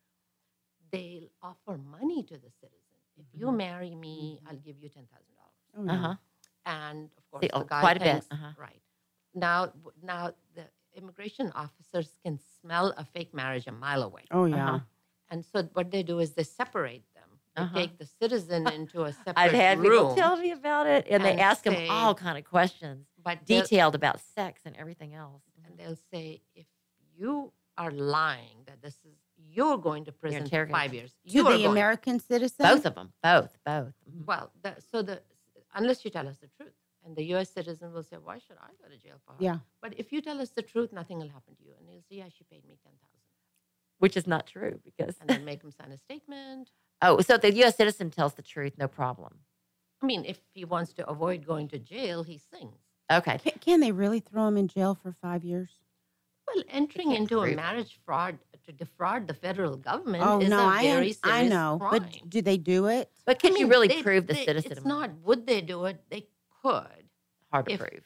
they'll 0.94 1.30
offer 1.42 1.74
money 1.98 2.22
to 2.32 2.36
the 2.46 2.52
citizen. 2.62 2.80
If 3.22 3.26
you 3.40 3.48
Mhm. 3.48 3.58
marry 3.58 3.94
me, 4.06 4.40
I'll 4.48 4.64
give 4.68 4.78
you 4.82 4.90
ten 4.98 5.06
thousand 5.12 5.36
dollars. 5.42 5.62
Oh. 5.76 5.94
Uh-huh. 5.96 6.16
and 6.66 7.10
of 7.20 7.24
course 7.30 7.42
See, 7.44 7.48
the 7.50 7.58
oh, 7.58 7.64
guy 7.74 7.80
quite 7.86 7.98
a 7.98 8.00
bit, 8.00 8.12
thinks, 8.24 8.28
uh-huh. 8.32 8.52
right 8.68 8.82
now 9.48 9.60
now 10.14 10.24
the 10.58 10.66
immigration 11.00 11.52
officers 11.64 12.10
can 12.24 12.36
smell 12.62 12.88
a 13.04 13.04
fake 13.04 13.34
marriage 13.34 13.66
a 13.68 13.72
mile 13.86 14.04
away 14.10 14.26
Oh, 14.32 14.46
yeah. 14.46 14.68
Uh-huh. 14.76 14.80
and 15.32 15.44
so 15.52 15.64
what 15.78 15.88
they 15.94 16.04
do 16.04 16.20
is 16.20 16.30
they 16.40 16.44
separate 16.62 17.06
them 17.18 17.30
they 17.56 17.64
Uh-huh. 17.64 17.80
take 17.80 17.94
the 17.98 18.06
citizen 18.22 18.62
into 18.78 18.98
a 19.04 19.12
separate 19.12 19.38
I've 19.44 19.52
had 19.66 19.80
room 19.80 19.92
people 19.92 20.16
tell 20.16 20.38
me 20.38 20.52
about 20.52 20.86
it, 20.96 21.02
and 21.10 21.22
they 21.26 21.32
and 21.32 21.42
ask 21.50 21.64
them 21.64 21.78
all 21.90 22.14
kind 22.16 22.38
of 22.38 22.46
questions, 22.46 23.08
but 23.28 23.44
detailed 23.46 23.96
about 23.96 24.18
sex 24.38 24.62
and 24.68 24.76
everything 24.78 25.14
else. 25.16 25.44
and 25.66 25.72
they'll 25.78 26.04
say 26.14 26.42
if 26.56 26.68
you 27.18 27.52
are 27.78 27.92
lying 27.92 28.58
that 28.68 28.80
this 28.82 28.98
is 29.12 29.18
you're 29.56 29.78
going 29.90 30.04
to 30.06 30.12
prison 30.12 30.44
for 30.50 30.68
five 30.68 30.94
years 30.94 31.12
To 31.12 31.32
you 31.36 31.42
are 31.48 31.54
the 31.54 31.60
going. 31.60 31.72
American 31.72 32.20
citizen? 32.20 32.64
Both 32.72 32.86
of 32.90 32.96
them, 32.96 33.10
both, 33.22 33.52
both. 33.66 33.94
Mhm. 34.10 34.26
well 34.26 34.46
the, 34.64 34.72
so 34.92 35.02
the 35.10 35.22
unless 35.80 36.04
you 36.06 36.12
tell 36.12 36.28
us 36.28 36.38
the 36.46 36.50
truth 36.58 36.74
and 37.06 37.16
the 37.16 37.26
U.S. 37.34 37.50
citizen 37.50 37.92
will 37.94 38.04
say, 38.12 38.18
"Why 38.18 38.38
should 38.46 38.58
I 38.68 38.70
go 38.82 38.86
to 38.94 38.98
jail 39.06 39.18
for 39.26 39.32
her?" 39.34 39.38
Yeah. 39.50 39.58
But 39.82 39.92
if 39.98 40.12
you 40.14 40.20
tell 40.22 40.40
us 40.40 40.52
the 40.52 40.62
truth, 40.62 40.94
nothing 40.94 41.18
will 41.20 41.28
happen 41.38 41.54
to 41.60 41.64
you, 41.68 41.74
and 41.78 41.90
you'll 41.90 42.02
say, 42.10 42.16
"Yeah, 42.22 42.30
she 42.38 42.44
paid 42.46 42.64
me 42.66 42.78
ten 42.84 42.94
thousand. 43.02 43.20
Which 44.00 44.16
is 44.18 44.26
not 44.28 44.48
true 44.48 44.80
because 44.84 45.16
and 45.20 45.30
then 45.30 45.44
make 45.46 45.62
him 45.64 45.72
sign 45.72 45.92
a 45.92 45.98
statement. 45.98 46.72
oh, 47.02 47.20
so 47.22 47.38
the 47.38 47.54
U.S. 47.62 47.76
citizen 47.76 48.10
tells 48.10 48.34
the 48.36 48.42
truth, 48.42 48.74
no 48.78 48.88
problem. 48.88 49.34
I 50.02 50.06
mean, 50.06 50.24
if 50.26 50.40
he 50.54 50.64
wants 50.66 50.92
to 50.94 51.08
avoid 51.10 51.46
going 51.46 51.68
to 51.70 51.80
jail, 51.80 52.24
he 52.24 52.38
sings. 52.38 52.80
Okay, 53.12 53.38
Can, 53.38 53.54
can 53.60 53.80
they 53.80 53.92
really 53.92 54.20
throw 54.20 54.48
him 54.48 54.58
in 54.58 54.68
jail 54.68 54.96
for 54.96 55.12
five 55.22 55.44
years? 55.44 55.72
Well, 56.48 56.64
entering 56.70 57.12
into 57.14 57.42
a 57.42 57.56
marriage 57.56 58.00
fraud 58.06 58.38
to 58.66 58.72
defraud 58.72 59.28
the 59.28 59.34
federal 59.34 59.76
government 59.78 60.24
Oh 60.26 60.40
is 60.42 60.50
no, 60.50 60.60
a 60.60 60.64
I 60.66 60.84
very 60.84 61.08
un- 61.10 61.14
serious 61.14 61.20
I 61.24 61.48
know, 61.48 61.78
crime. 61.80 61.92
but 61.92 62.30
do 62.30 62.42
they 62.42 62.58
do 62.58 62.88
it? 62.88 63.10
but 63.26 63.38
I 63.38 63.40
could 63.40 63.58
you 63.60 63.68
really 63.68 63.88
they- 63.88 64.04
prove 64.04 64.28
the 64.28 64.34
they- 64.34 64.46
citizen? 64.46 64.72
It's 64.74 64.86
not 64.86 65.12
would 65.24 65.46
they 65.48 65.62
do 65.62 65.86
it? 65.86 66.04
They 66.10 66.28
could. 66.62 67.04
hard 67.52 67.66
to 67.68 67.74
if- 67.74 67.80
prove. 67.80 68.04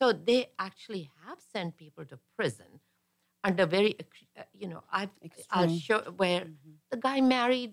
So 0.00 0.12
they 0.12 0.50
actually 0.58 1.10
have 1.26 1.38
sent 1.40 1.76
people 1.78 2.04
to 2.04 2.18
prison 2.36 2.66
under 3.42 3.64
very, 3.64 3.96
uh, 4.38 4.42
you 4.52 4.68
know, 4.68 4.82
I've 4.92 5.08
I'll 5.50 5.70
show 5.78 6.00
where 6.18 6.42
Mhm. 6.42 6.54
the 6.90 6.98
guy 6.98 7.20
married 7.22 7.72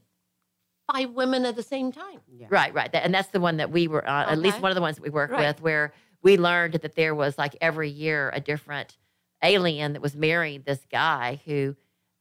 five 0.89 1.11
women 1.11 1.45
at 1.45 1.55
the 1.57 1.63
same 1.63 1.91
time. 1.91 2.21
Yeah. 2.31 2.47
Right, 2.49 2.73
right. 2.73 2.89
And 2.93 3.13
that's 3.13 3.27
the 3.29 3.41
one 3.41 3.57
that 3.57 3.71
we 3.71 3.89
were 3.89 4.07
on, 4.07 4.29
at 4.29 4.37
least 4.39 4.61
one 4.61 4.71
of 4.71 4.75
the 4.75 4.81
ones 4.81 4.95
that 4.97 5.01
we 5.03 5.09
work 5.09 5.31
Right. 5.31 5.47
with, 5.47 5.61
where 5.61 5.93
we 6.21 6.37
learned 6.37 6.75
that 6.75 6.95
there 6.95 7.13
was 7.13 7.37
like 7.37 7.57
every 7.59 7.89
year 7.89 8.29
a 8.33 8.39
different 8.39 8.97
alien 9.43 9.93
that 9.93 10.01
was 10.01 10.15
marrying 10.15 10.63
this 10.65 10.79
guy 10.91 11.39
who, 11.45 11.75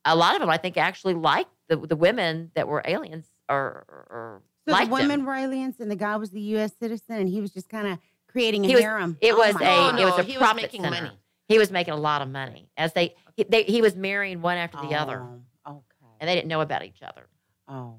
a 0.05 0.15
lot 0.17 0.35
of 0.35 0.41
them, 0.41 0.51
I 0.51 0.57
think, 0.57 0.77
actually 0.77 1.15
liked 1.15 1.51
the, 1.69 1.77
the 1.77 1.97
women 1.97 2.51
that 2.55 2.67
were 2.69 2.83
aliens 2.85 3.27
or, 3.49 3.85
or, 3.89 4.07
or 4.11 4.43
So 4.67 4.73
liked 4.73 4.91
the 4.91 4.97
him. 4.97 5.09
women 5.09 5.25
were 5.25 5.35
aliens 5.35 5.81
and 5.81 5.91
the 5.91 5.97
guy 5.97 6.17
was 6.17 6.31
the 6.31 6.41
U.S. 6.41 6.73
citizen 6.81 7.17
and 7.17 7.29
he 7.29 7.41
was 7.41 7.53
just 7.53 7.69
kind 7.69 7.87
of 7.87 7.99
creating 8.29 8.65
a 8.65 8.69
He 8.69 8.75
was- 8.75 8.83
harem. 8.85 9.17
it 9.21 9.33
Oh 9.35 9.39
was 9.39 9.55
my 9.55 9.61
a- 9.61 9.65
God. 9.65 10.01
it 10.01 10.05
was 10.05 10.15
a 10.19 10.21
oh, 10.21 10.23
he 10.25 10.33
was 10.33 10.39
profit 10.39 10.63
making 10.63 10.83
center. 10.83 11.03
money. 11.03 11.19
He 11.49 11.59
was 11.59 11.71
making 11.71 11.95
a 11.95 11.99
lot 11.99 12.23
of 12.23 12.29
money 12.29 12.71
as 12.77 12.93
they 12.95 13.15
he, 13.37 13.45
they, 13.45 13.63
he 13.65 13.83
was 13.83 13.95
marrying 13.97 14.41
one 14.43 14.57
after 14.57 14.79
the 14.79 14.95
other, 14.95 15.21
Oh, 15.67 15.73
okay. 15.77 16.13
and 16.21 16.29
they 16.29 16.35
didn't 16.35 16.49
know 16.49 16.61
about 16.63 16.83
each 16.85 17.03
other. 17.03 17.27
Oh. 17.69 17.97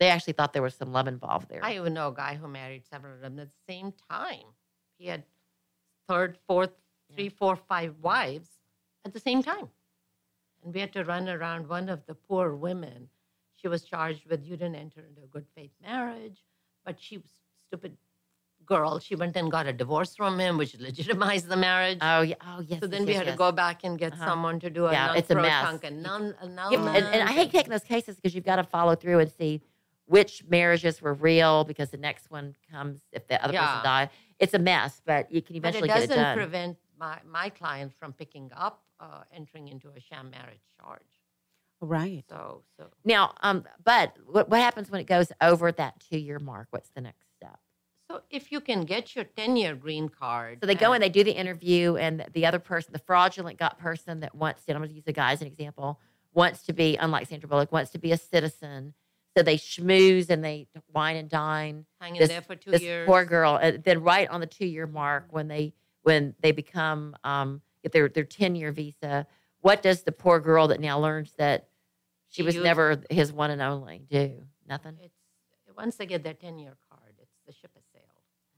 They 0.00 0.08
actually 0.08 0.34
thought 0.34 0.52
there 0.52 0.62
was 0.62 0.74
some 0.74 0.92
love 0.92 1.06
involved 1.08 1.48
there. 1.48 1.64
I 1.64 1.76
even 1.76 1.94
know 1.94 2.08
a 2.08 2.14
guy 2.14 2.34
who 2.34 2.46
married 2.48 2.82
several 2.90 3.14
of 3.14 3.20
them 3.20 3.38
at 3.38 3.48
the 3.48 3.72
same 3.72 3.92
time. 4.10 4.44
He 4.98 5.06
had 5.06 5.24
third, 6.08 6.38
fourth, 6.46 6.70
Yeah. 6.70 6.76
Three, 7.16 7.28
four, 7.30 7.56
five 7.56 7.94
wives 8.02 8.48
at 9.04 9.12
the 9.12 9.20
same 9.20 9.42
time. 9.42 9.68
And 10.64 10.74
we 10.74 10.80
had 10.80 10.92
to 10.92 11.04
run 11.04 11.28
around 11.28 11.68
one 11.68 11.88
of 11.88 12.04
the 12.06 12.14
poor 12.14 12.54
women. 12.54 13.08
She 13.54 13.68
was 13.68 13.82
charged 13.84 14.26
with 14.26 14.44
you 14.44 14.56
didn't 14.56 14.74
enter 14.76 15.00
into 15.00 15.22
a 15.22 15.26
good 15.26 15.46
faith 15.54 15.70
marriage, 15.82 16.44
but 16.84 17.00
she 17.00 17.16
was 17.18 17.30
stupid 17.66 17.96
girl. 18.66 18.98
She 18.98 19.14
went 19.14 19.36
and 19.36 19.50
got 19.50 19.66
a 19.66 19.72
divorce 19.72 20.14
from 20.14 20.38
him, 20.38 20.58
which 20.58 20.76
legitimized 20.78 21.48
the 21.48 21.56
marriage. 21.56 21.98
oh 22.02 22.20
yeah, 22.22 22.34
oh 22.46 22.60
yes. 22.60 22.80
so 22.80 22.86
yes, 22.86 22.90
then 22.90 23.06
we 23.06 23.14
had 23.14 23.24
yes. 23.26 23.34
to 23.34 23.38
go 23.38 23.50
back 23.52 23.84
and 23.84 23.98
get 23.98 24.12
Uh-huh. 24.12 24.26
someone 24.26 24.60
to 24.60 24.68
do 24.70 24.86
a 24.86 24.92
Yeah, 24.92 25.14
it's 25.14 25.30
a 25.30 25.36
mess. 25.36 25.78
and 25.84 26.02
non 26.02 26.34
Yeah, 26.70 26.78
and, 26.96 27.06
and 27.06 27.28
I 27.28 27.32
hate 27.32 27.50
taking 27.52 27.70
those 27.70 27.84
cases 27.84 28.16
because 28.16 28.34
you've 28.34 28.44
got 28.44 28.56
to 28.56 28.64
follow 28.64 28.94
through 28.96 29.20
and 29.20 29.30
see 29.32 29.62
which 30.06 30.44
marriages 30.48 31.00
were 31.00 31.14
real 31.14 31.64
because 31.64 31.90
the 31.90 31.96
next 31.96 32.30
one 32.30 32.54
comes 32.70 33.00
if 33.12 33.26
the 33.28 33.42
other 33.42 33.54
Yeah. 33.54 33.66
person 33.66 33.84
died. 33.84 34.10
It's 34.38 34.54
a 34.54 34.58
mess, 34.58 35.00
but 35.04 35.30
you 35.32 35.40
can 35.42 35.54
But 35.54 35.68
eventually 35.74 35.88
it 35.88 35.94
get 35.94 36.02
it 36.02 36.06
doesn't 36.08 36.22
done. 36.22 36.36
prevent 36.36 36.76
my, 36.98 37.18
my 37.30 37.48
client 37.48 37.92
from 37.98 38.12
picking 38.12 38.50
up 38.56 38.82
uh, 39.00 39.22
entering 39.34 39.68
into 39.68 39.88
a 39.96 40.00
sham 40.00 40.30
marriage 40.30 40.62
charge. 40.80 41.00
Right. 41.80 42.24
So, 42.28 42.62
so 42.78 42.86
now, 43.04 43.34
um, 43.42 43.64
but 43.84 44.16
what, 44.26 44.48
what 44.48 44.60
happens 44.60 44.90
when 44.90 45.00
it 45.00 45.06
goes 45.06 45.30
over 45.40 45.70
that 45.72 46.00
two 46.00 46.18
year 46.18 46.38
mark? 46.38 46.68
What's 46.70 46.90
the 46.94 47.00
next 47.02 47.26
step? 47.36 47.58
so 48.08 48.20
if 48.30 48.52
you 48.52 48.60
can 48.60 48.84
get 48.84 49.14
your 49.16 49.24
10 49.24 49.56
year 49.56 49.74
green 49.74 50.08
card. 50.08 50.58
So 50.62 50.66
they 50.66 50.74
go 50.76 50.92
in, 50.92 50.96
and- 50.96 51.02
they 51.02 51.08
do 51.08 51.24
the 51.24 51.32
interview, 51.36 51.96
and 51.96 52.24
the 52.32 52.46
other 52.46 52.58
person, 52.60 52.92
the 52.92 52.98
fraudulent 53.00 53.58
got 53.58 53.78
person 53.78 54.20
that 54.20 54.34
wants 54.34 54.64
to, 54.64 54.72
I'm 54.72 54.78
going 54.78 54.90
to 54.90 54.94
use 54.94 55.04
a 55.06 55.12
guy 55.12 55.32
as 55.32 55.40
an 55.40 55.48
example, 55.48 56.00
wants 56.32 56.62
to 56.66 56.72
be, 56.72 56.96
unlike 56.96 57.26
Sandra 57.28 57.48
Bullock, 57.48 57.72
wants 57.72 57.90
to 57.92 57.98
be 57.98 58.12
a 58.12 58.16
citizen. 58.16 58.94
So 59.36 59.42
they 59.42 59.58
schmooze 59.58 60.30
and 60.30 60.42
they 60.42 60.68
wine 60.94 61.16
and 61.16 61.28
dine. 61.28 61.84
Hanging 62.00 62.20
this- 62.20 62.28
there 62.30 62.40
for 62.42 62.54
two 62.56 62.70
this 62.70 62.80
years. 62.80 63.06
poor 63.06 63.24
girl. 63.26 63.56
And 63.60 63.82
then 63.84 64.02
right 64.02 64.28
on 64.30 64.40
the 64.40 64.46
two 64.46 64.66
year 64.66 64.86
mark, 64.86 65.26
when 65.30 65.48
they 65.48 65.74
when 66.06 66.34
they 66.40 66.52
become 66.52 67.16
um, 67.24 67.60
get 67.82 67.90
their 67.90 68.08
their 68.08 68.22
ten 68.24 68.54
year 68.54 68.70
visa, 68.70 69.26
what 69.60 69.82
does 69.82 70.04
the 70.04 70.12
poor 70.12 70.38
girl 70.38 70.68
that 70.68 70.78
now 70.78 71.00
learns 71.00 71.32
that 71.36 71.66
she 72.28 72.42
She 72.42 72.42
was 72.44 72.54
used- 72.54 72.64
never 72.64 73.02
his 73.10 73.32
one 73.32 73.50
and 73.50 73.60
only 73.60 74.06
do? 74.08 74.44
Nothing. 74.68 74.96
It's 75.02 75.14
once 75.76 75.96
they 75.96 76.06
get 76.06 76.22
their 76.22 76.32
10 76.32 76.58
year 76.58 76.76
card, 76.88 77.12
it's 77.20 77.34
the 77.46 77.52
ship 77.52 77.70
has 77.74 77.82
sailed. 77.92 78.06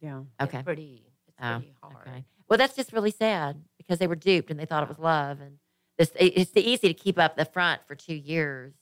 Yeah. 0.01 0.45
Okay. 0.45 0.59
It's 0.59 0.65
pretty, 0.65 1.03
it's 1.27 1.37
Oh, 1.43 1.57
pretty 1.57 1.75
hard. 1.83 2.07
Okay. 2.07 2.25
Well, 2.49 2.59
that's 2.59 2.77
just 2.77 2.93
really 2.93 3.11
sad 3.11 3.61
because 3.79 3.99
they 3.99 4.07
were 4.07 4.15
duped 4.15 4.51
and 4.51 4.61
they 4.61 4.67
thought 4.67 4.83
it 4.83 4.89
was 4.91 4.99
love, 4.99 5.41
and 5.41 5.59
it's 5.97 6.13
it's 6.17 6.51
the 6.53 6.61
easy 6.61 6.87
to 6.89 6.95
keep 6.95 7.19
up 7.19 7.35
the 7.37 7.45
front 7.47 7.81
for 7.87 7.95
two 7.95 8.15
years, 8.15 8.75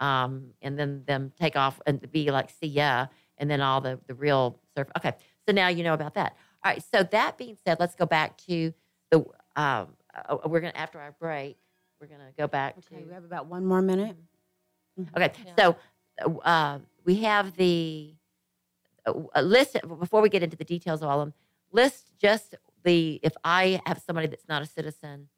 um, 0.00 0.54
and 0.62 0.78
then 0.78 1.04
them 1.06 1.30
take 1.38 1.56
off 1.56 1.80
and 1.86 2.10
be 2.10 2.30
like, 2.30 2.50
see 2.50 2.66
ya, 2.66 3.06
and 3.36 3.50
then 3.50 3.60
all 3.60 3.80
the 3.80 4.00
the 4.06 4.14
real 4.14 4.58
surf. 4.76 4.88
Okay, 4.96 5.12
so 5.46 5.52
now 5.52 5.68
you 5.68 5.84
know 5.84 5.94
about 5.94 6.14
that. 6.14 6.36
All 6.64 6.72
right. 6.72 6.82
So 6.92 7.02
that 7.02 7.38
being 7.38 7.56
said, 7.64 7.78
let's 7.80 7.94
go 7.94 8.06
back 8.06 8.36
to 8.48 8.72
the. 9.10 9.18
Um, 9.56 9.88
uh, 10.14 10.36
we're 10.46 10.60
gonna 10.60 10.72
after 10.74 10.98
our 11.00 11.12
break, 11.12 11.58
we're 12.00 12.06
gonna 12.06 12.30
go 12.36 12.46
back 12.46 12.74
to. 12.88 12.94
Okay, 12.94 13.04
we 13.04 13.12
have 13.12 13.24
about 13.24 13.46
one 13.46 13.64
more 13.64 13.82
minute. 13.82 14.16
Okay. 15.16 15.32
Yeah. 15.44 15.52
So 15.56 15.76
uh, 16.42 16.78
we 17.04 17.16
have 17.16 17.56
the 17.56 18.14
uh, 19.06 19.40
list 19.40 19.76
before 20.00 20.20
we 20.20 20.28
get 20.28 20.42
into 20.42 20.56
the 20.56 20.64
details 20.64 21.02
of 21.02 21.08
all 21.08 21.20
of 21.20 21.26
them. 21.28 21.34
List 21.70 22.12
just 22.18 22.54
the 22.84 23.20
if 23.22 23.34
I 23.44 23.80
have 23.86 24.02
somebody 24.04 24.26
that's 24.26 24.48
not 24.48 24.62
a 24.62 24.66
citizen, 24.66 25.28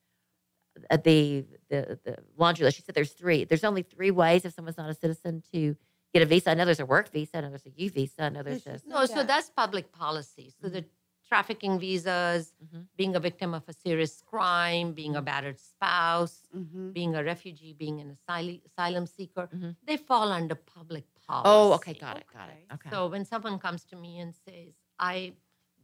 uh, 0.90 0.96
the 0.96 1.44
the 1.68 1.98
the 2.04 2.16
laundry 2.36 2.64
list. 2.64 2.76
She 2.78 2.82
said 2.82 2.94
there's 2.94 3.12
three. 3.12 3.44
There's 3.44 3.64
only 3.64 3.82
three 3.82 4.10
ways 4.10 4.44
if 4.44 4.54
someone's 4.54 4.78
not 4.78 4.88
a 4.88 4.94
citizen 4.94 5.42
to 5.52 5.76
get 6.14 6.22
a 6.22 6.26
visa. 6.26 6.50
I 6.50 6.54
know 6.54 6.64
there's 6.64 6.80
a 6.80 6.86
work 6.86 7.10
visa. 7.12 7.38
I 7.38 7.40
know 7.42 7.48
there's 7.50 7.66
a 7.66 7.70
U 7.76 7.90
visa. 7.90 8.22
I 8.24 8.28
know 8.30 8.42
there's 8.42 8.66
a 8.66 8.80
No, 8.86 9.04
so 9.06 9.22
that's 9.24 9.50
public 9.50 9.92
policy. 9.92 10.52
So 10.62 10.68
the 10.68 10.84
trafficking 11.30 11.78
visas, 11.78 12.52
Mhm. 12.64 12.82
being 13.00 13.14
a 13.16 13.20
victim 13.28 13.50
of 13.58 13.64
a 13.68 13.74
serious 13.86 14.14
crime, 14.32 14.92
being 15.00 15.14
a 15.16 15.22
battered 15.30 15.58
spouse, 15.72 16.36
Mhm. 16.54 16.92
being 16.98 17.12
a 17.20 17.22
refugee, 17.32 17.72
being 17.84 18.00
an 18.04 18.10
asyl- 18.16 18.60
asylum 18.70 19.06
seeker, 19.06 19.46
Mhm. 19.54 19.76
they 19.88 19.96
fall 20.10 20.28
under 20.40 20.56
public 20.56 21.06
policy. 21.26 21.48
Oh, 21.54 21.72
okay, 21.78 21.94
got 21.94 22.16
it, 22.22 22.26
got 22.38 22.48
it. 22.50 22.66
Okay. 22.74 22.90
So 22.90 23.06
when 23.14 23.24
someone 23.24 23.58
comes 23.66 23.84
to 23.90 23.96
me 23.96 24.18
and 24.18 24.34
says, 24.34 24.74
I 24.98 25.34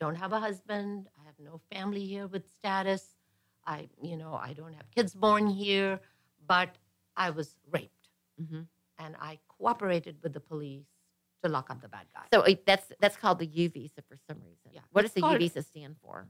don't 0.03 0.17
have 0.25 0.33
a 0.33 0.41
husband, 0.41 1.09
I 1.21 1.23
have 1.29 1.39
no 1.39 1.55
family 1.73 2.05
here 2.15 2.27
with 2.35 2.45
status, 2.59 3.05
I, 3.65 3.89
you 4.03 4.17
know, 4.17 4.35
I 4.49 4.53
don't 4.53 4.75
have 4.75 4.91
kids 4.91 5.15
born 5.15 5.47
here, 5.47 6.01
but 6.47 6.71
I 7.17 7.31
was 7.31 7.49
raped 7.71 8.09
hmm 8.39 8.63
and 8.99 9.17
I 9.21 9.39
cooperated 9.49 10.17
with 10.23 10.33
the 10.33 10.41
police 10.41 10.87
to 11.45 11.49
lock 11.51 11.71
up 11.71 11.81
the 11.83 11.89
bad 11.89 12.07
guy. 12.15 12.23
So 12.33 12.41
uh, 12.43 12.55
that's 12.67 12.87
that's 13.01 13.17
called 13.17 13.39
the 13.39 13.47
U 13.47 13.69
visa 13.69 14.03
for 14.09 14.17
some 14.29 14.39
reason. 14.45 14.71
Yeah, 14.73 14.81
What 14.93 15.05
it's 15.05 15.15
does 15.15 15.23
the 15.23 15.27
U 15.27 15.31
called- 15.33 15.39
visa 15.41 15.63
stand 15.63 15.97
for? 16.03 16.27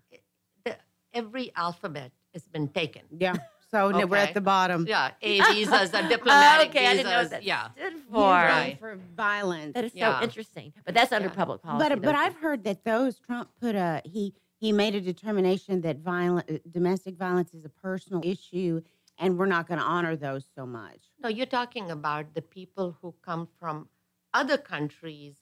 the, 0.65 0.77
every 1.15 1.53
alphabet 1.57 2.13
has 2.35 2.47
been 2.49 2.69
taken. 2.69 3.03
Yeah. 3.11 3.35
So 3.71 3.89
n- 3.89 4.09
we're 4.09 4.17
Okay. 4.19 4.29
at 4.29 4.35
the 4.35 4.41
bottom. 4.41 4.85
Yeah, 4.87 5.11
A 5.23 5.41
visas, 5.41 5.93
a 5.93 6.09
diplomatic 6.09 6.69
okay, 6.71 6.87
I 6.87 6.91
visas. 6.91 6.97
didn't 6.99 7.11
know 7.13 7.19
what 7.23 7.31
that 7.31 7.43
yeah. 7.43 7.71
stood 7.73 7.83
Usually 7.95 8.03
for. 8.13 8.21
Right. 8.31 8.77
for 8.79 8.99
violence. 9.17 9.75
That 9.75 9.85
is 9.85 9.93
so 9.93 10.19
interesting. 10.23 10.73
But 10.85 10.95
that's 10.95 11.13
under 11.13 11.29
Yeah. 11.29 11.35
public 11.35 11.63
policy. 11.63 11.89
But 11.89 12.03
but 12.03 12.13
those 12.13 12.15
I've 12.25 12.37
heard 12.37 12.65
that 12.65 12.85
those 12.85 13.19
Trump 13.19 13.49
put 13.61 13.75
a 13.75 14.03
he 14.05 14.35
he 14.59 14.73
made 14.73 14.95
a 14.95 15.01
determination 15.01 15.81
that 15.83 15.99
violent 15.99 16.51
uh, 16.51 16.59
domestic 16.71 17.17
violence 17.17 17.53
is 17.55 17.65
a 17.65 17.69
personal 17.69 18.23
issue, 18.25 18.81
and 19.19 19.37
we're 19.39 19.47
not 19.47 19.67
going 19.69 19.79
to 19.81 19.85
honor 19.85 20.15
those 20.17 20.47
so 20.55 20.65
much. 20.65 21.01
No, 21.23 21.29
you're 21.29 21.47
talking 21.61 21.91
about 21.91 22.35
the 22.35 22.43
people 22.43 22.97
who 23.03 23.15
come 23.23 23.49
from 23.59 23.89
other 24.41 24.59
countries. 24.75 25.35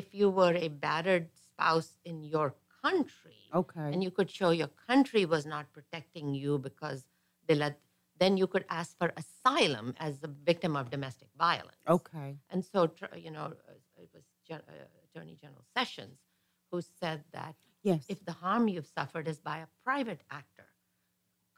If 0.00 0.06
you 0.20 0.28
were 0.38 0.54
a 0.66 0.68
battered 0.68 1.26
spouse 1.46 1.92
in 2.10 2.16
your 2.34 2.48
country, 2.82 3.40
Okay. 3.62 3.88
and 3.92 4.00
you 4.06 4.10
could 4.16 4.30
show 4.38 4.50
your 4.62 4.72
country 4.88 5.22
was 5.34 5.44
not 5.54 5.64
protecting 5.76 6.26
you 6.42 6.52
because 6.68 7.00
they 7.46 7.56
let, 7.64 7.74
then 8.22 8.32
you 8.40 8.46
could 8.52 8.64
ask 8.80 8.90
for 9.00 9.08
asylum 9.22 9.86
as 10.06 10.14
a 10.22 10.30
victim 10.50 10.72
of 10.80 10.84
domestic 10.96 11.28
violence. 11.46 11.84
okay. 11.96 12.30
And 12.50 12.60
so, 12.72 12.78
you 13.26 13.32
know, 13.36 13.46
uh, 13.70 14.02
it 14.04 14.08
was 14.14 14.24
uh, 14.50 14.58
Attorney 15.06 15.36
General 15.44 15.64
Sessions 15.76 16.18
who 16.70 16.80
said 17.00 17.20
that 17.38 17.54
Yes. 17.82 18.04
if 18.14 18.18
the 18.28 18.32
harm 18.44 18.64
you've 18.68 18.86
suffered 18.98 19.26
is 19.32 19.38
by 19.50 19.58
a 19.58 19.68
private 19.84 20.20
actor, 20.30 20.66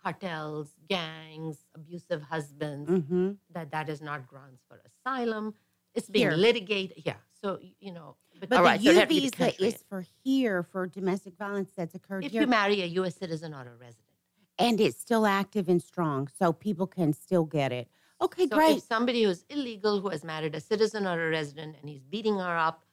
cartels, 0.02 0.68
gangs, 0.88 1.58
abusive 1.74 2.22
husbands, 2.22 2.90
mm-hmm. 2.90 3.32
that 3.54 3.70
that 3.70 3.88
is 3.88 4.00
not 4.00 4.26
grounds 4.26 4.60
for 4.68 4.80
asylum. 4.90 5.54
It's 5.94 6.08
being 6.08 6.28
Here. 6.28 6.36
litigated. 6.36 7.02
Yeah. 7.04 7.14
So, 7.40 7.58
you 7.80 7.92
know, 7.92 8.16
but 8.38 8.48
But 8.48 8.56
the 8.56 8.62
right, 8.62 8.80
so 8.80 8.90
U 8.90 8.98
have 8.98 9.08
to 9.08 9.14
the 9.14 9.20
visa 9.20 9.64
is 9.64 9.84
for 9.88 10.04
here 10.24 10.62
for 10.62 10.86
domestic 10.86 11.36
violence 11.36 11.70
that's 11.76 11.94
occurred 11.94 12.24
if 12.24 12.32
here, 12.32 12.42
you 12.42 12.46
marry 12.46 12.82
a 12.82 12.86
U.S. 12.86 13.16
citizen 13.16 13.52
or 13.52 13.60
a 13.60 13.76
resident, 13.76 13.98
and 14.58 14.80
it's 14.80 14.98
still 14.98 15.26
active 15.26 15.68
and 15.68 15.82
strong, 15.82 16.28
so 16.38 16.52
people 16.52 16.86
can 16.86 17.12
still 17.12 17.44
get 17.44 17.72
it. 17.72 17.88
Okay, 18.20 18.46
so 18.48 18.56
great. 18.56 18.76
if 18.78 18.84
somebody 18.84 19.24
who's 19.24 19.44
illegal 19.50 20.00
who 20.00 20.08
has 20.08 20.24
married 20.24 20.54
a 20.54 20.60
citizen 20.60 21.06
or 21.06 21.26
a 21.26 21.30
resident 21.30 21.76
and 21.80 21.90
he's 21.90 22.04
beating 22.04 22.38
her 22.38 22.56
up, 22.56 22.84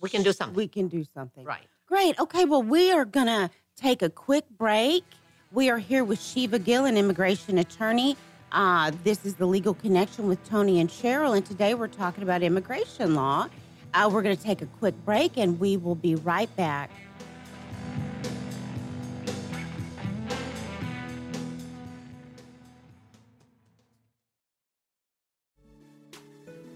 we 0.00 0.08
can 0.10 0.22
do 0.22 0.32
something. 0.32 0.54
We 0.54 0.68
can 0.68 0.88
do 0.88 1.04
something. 1.04 1.44
right. 1.44 1.66
Great. 1.86 2.18
Okay, 2.20 2.44
well, 2.44 2.62
we 2.62 2.92
are 2.92 3.04
going 3.04 3.26
to 3.26 3.50
take 3.76 4.00
a 4.02 4.10
quick 4.10 4.44
break. 4.56 5.02
We 5.50 5.68
are 5.70 5.78
here 5.78 6.04
with 6.04 6.20
Shiva 6.22 6.60
Gill, 6.60 6.84
an 6.84 6.96
immigration 6.96 7.58
attorney. 7.58 8.16
Uh, 8.52 8.90
this 9.04 9.24
is 9.24 9.34
the 9.34 9.46
Legal 9.46 9.74
Connection 9.74 10.26
with 10.26 10.42
Tony 10.48 10.80
and 10.80 10.90
Cheryl, 10.90 11.36
and 11.36 11.46
today 11.46 11.74
we're 11.74 11.86
talking 11.86 12.24
about 12.24 12.42
immigration 12.42 13.14
law. 13.14 13.48
Uh, 13.94 14.10
we're 14.12 14.22
going 14.22 14.36
to 14.36 14.42
take 14.42 14.60
a 14.60 14.66
quick 14.66 14.94
break, 15.04 15.36
and 15.36 15.58
we 15.60 15.76
will 15.76 15.94
be 15.94 16.16
right 16.16 16.54
back. 16.56 16.90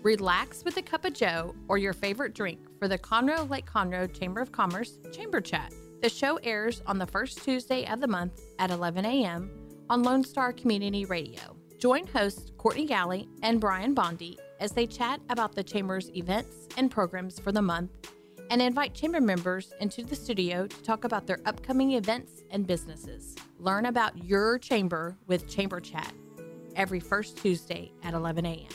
Relax 0.02 0.64
with 0.64 0.76
a 0.76 0.82
cup 0.82 1.04
of 1.04 1.14
Joe 1.14 1.54
or 1.66 1.78
your 1.78 1.94
favorite 1.94 2.34
drink 2.34 2.60
for 2.78 2.88
the 2.88 2.98
Conroe 2.98 3.48
Lake 3.48 3.64
Conroe 3.64 4.12
Chamber 4.16 4.40
of 4.40 4.52
Commerce 4.52 4.98
Chamber 5.12 5.40
Chat. 5.40 5.72
The 6.02 6.10
show 6.10 6.36
airs 6.42 6.82
on 6.86 6.98
the 6.98 7.06
first 7.06 7.42
Tuesday 7.42 7.86
of 7.86 8.00
the 8.00 8.06
month 8.06 8.38
at 8.58 8.70
11 8.70 9.06
a.m. 9.06 9.50
on 9.88 10.02
Lone 10.02 10.22
Star 10.22 10.52
Community 10.52 11.06
Radio. 11.06 11.53
Join 11.84 12.06
hosts 12.06 12.50
Courtney 12.56 12.86
Galley 12.86 13.28
and 13.42 13.60
Brian 13.60 13.92
Bondi 13.92 14.38
as 14.58 14.72
they 14.72 14.86
chat 14.86 15.20
about 15.28 15.54
the 15.54 15.62
Chamber's 15.62 16.10
events 16.16 16.66
and 16.78 16.90
programs 16.90 17.38
for 17.38 17.52
the 17.52 17.60
month 17.60 17.90
and 18.48 18.62
invite 18.62 18.94
Chamber 18.94 19.20
members 19.20 19.74
into 19.80 20.02
the 20.02 20.16
studio 20.16 20.66
to 20.66 20.82
talk 20.82 21.04
about 21.04 21.26
their 21.26 21.40
upcoming 21.44 21.92
events 21.92 22.42
and 22.50 22.66
businesses. 22.66 23.36
Learn 23.58 23.84
about 23.84 24.24
your 24.24 24.58
Chamber 24.58 25.18
with 25.26 25.46
Chamber 25.46 25.78
Chat 25.78 26.10
every 26.74 27.00
first 27.00 27.36
Tuesday 27.36 27.92
at 28.02 28.14
11 28.14 28.46
a.m. 28.46 28.70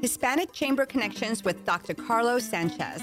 Hispanic 0.00 0.52
Chamber 0.52 0.86
Connections 0.86 1.42
with 1.42 1.64
Dr. 1.64 1.94
Carlos 1.94 2.44
Sanchez, 2.44 3.02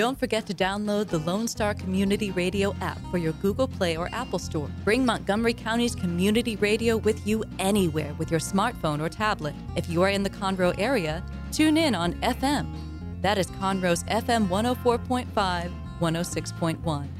Don't 0.00 0.18
forget 0.18 0.46
to 0.46 0.54
download 0.54 1.08
the 1.08 1.18
Lone 1.18 1.46
Star 1.46 1.74
Community 1.74 2.30
Radio 2.30 2.74
app 2.80 2.98
for 3.10 3.18
your 3.18 3.34
Google 3.34 3.68
Play 3.68 3.98
or 3.98 4.08
Apple 4.14 4.38
Store. 4.38 4.70
Bring 4.82 5.04
Montgomery 5.04 5.52
County's 5.52 5.94
community 5.94 6.56
radio 6.56 6.96
with 6.96 7.26
you 7.26 7.44
anywhere 7.58 8.14
with 8.14 8.30
your 8.30 8.40
smartphone 8.40 9.02
or 9.02 9.10
tablet. 9.10 9.54
If 9.76 9.90
you 9.90 10.00
are 10.00 10.08
in 10.08 10.22
the 10.22 10.30
Conroe 10.30 10.74
area, 10.78 11.22
tune 11.52 11.76
in 11.76 11.94
on 11.94 12.14
FM. 12.22 12.74
That 13.20 13.36
is 13.36 13.48
Conroe's 13.48 14.02
FM 14.04 14.48
104.5, 14.48 15.70
106.1. 16.00 17.19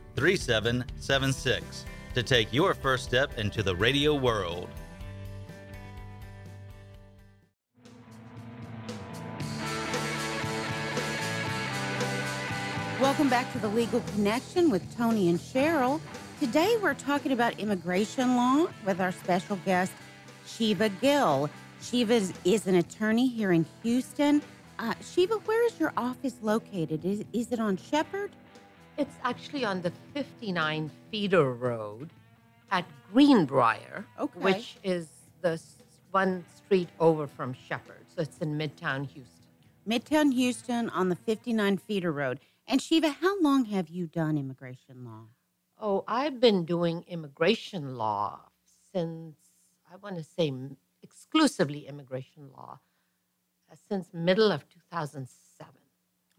3776 0.15 1.85
to 2.13 2.23
take 2.23 2.51
your 2.53 2.73
first 2.73 3.05
step 3.05 3.37
into 3.37 3.63
the 3.63 3.75
radio 3.75 4.15
world. 4.15 4.69
Welcome 13.01 13.29
back 13.29 13.51
to 13.53 13.59
the 13.59 13.67
Legal 13.67 14.01
Connection 14.13 14.69
with 14.69 14.95
Tony 14.95 15.29
and 15.29 15.39
Cheryl. 15.39 15.99
Today 16.39 16.77
we're 16.81 16.93
talking 16.93 17.31
about 17.31 17.59
immigration 17.59 18.35
law 18.35 18.67
with 18.85 19.01
our 19.01 19.11
special 19.11 19.55
guest, 19.65 19.91
Shiva 20.45 20.89
Gill. 20.89 21.49
Shiva 21.81 22.21
is, 22.45 22.67
an 22.67 22.75
attorney 22.75 23.27
here 23.27 23.51
in 23.53 23.65
Houston. 23.81 24.41
Uh, 24.77 24.93
Shiva, 25.01 25.35
where 25.45 25.65
is 25.65 25.79
your 25.79 25.93
office 25.97 26.35
located? 26.41 27.03
Is, 27.03 27.23
is 27.33 27.51
it 27.51 27.59
on 27.59 27.77
Shepherd? 27.77 28.31
It's 29.01 29.17
actually 29.23 29.65
on 29.65 29.81
the 29.81 29.91
59 30.13 30.91
feeder 31.09 31.53
road 31.53 32.11
at 32.69 32.85
Greenbriar, 33.11 34.05
Okay. 34.19 34.39
which 34.39 34.77
is 34.83 35.07
the 35.41 35.59
one 36.11 36.45
street 36.55 36.87
over 36.99 37.25
from 37.25 37.55
Shepherd. 37.67 38.05
So 38.15 38.21
it's 38.21 38.37
in 38.37 38.59
Midtown 38.59 39.07
Houston. 39.09 39.47
Midtown 39.89 40.31
Houston 40.31 40.87
on 40.91 41.09
the 41.09 41.15
59 41.15 41.77
feeder 41.77 42.11
road. 42.11 42.41
And 42.67 42.79
Shiva, 42.79 43.09
how 43.09 43.41
long 43.41 43.65
have 43.65 43.89
you 43.89 44.05
done 44.05 44.37
immigration 44.37 45.03
law? 45.03 45.23
Oh, 45.79 46.03
I've 46.07 46.39
been 46.39 46.63
doing 46.63 47.03
immigration 47.07 47.95
law 47.97 48.41
since, 48.93 49.35
I 49.91 49.95
want 49.95 50.17
to 50.17 50.23
say 50.23 50.53
exclusively 51.01 51.87
immigration 51.87 52.51
law, 52.55 52.77
uh, 53.71 53.75
since 53.89 54.13
middle 54.13 54.51
of 54.51 54.69
2007. 54.69 55.27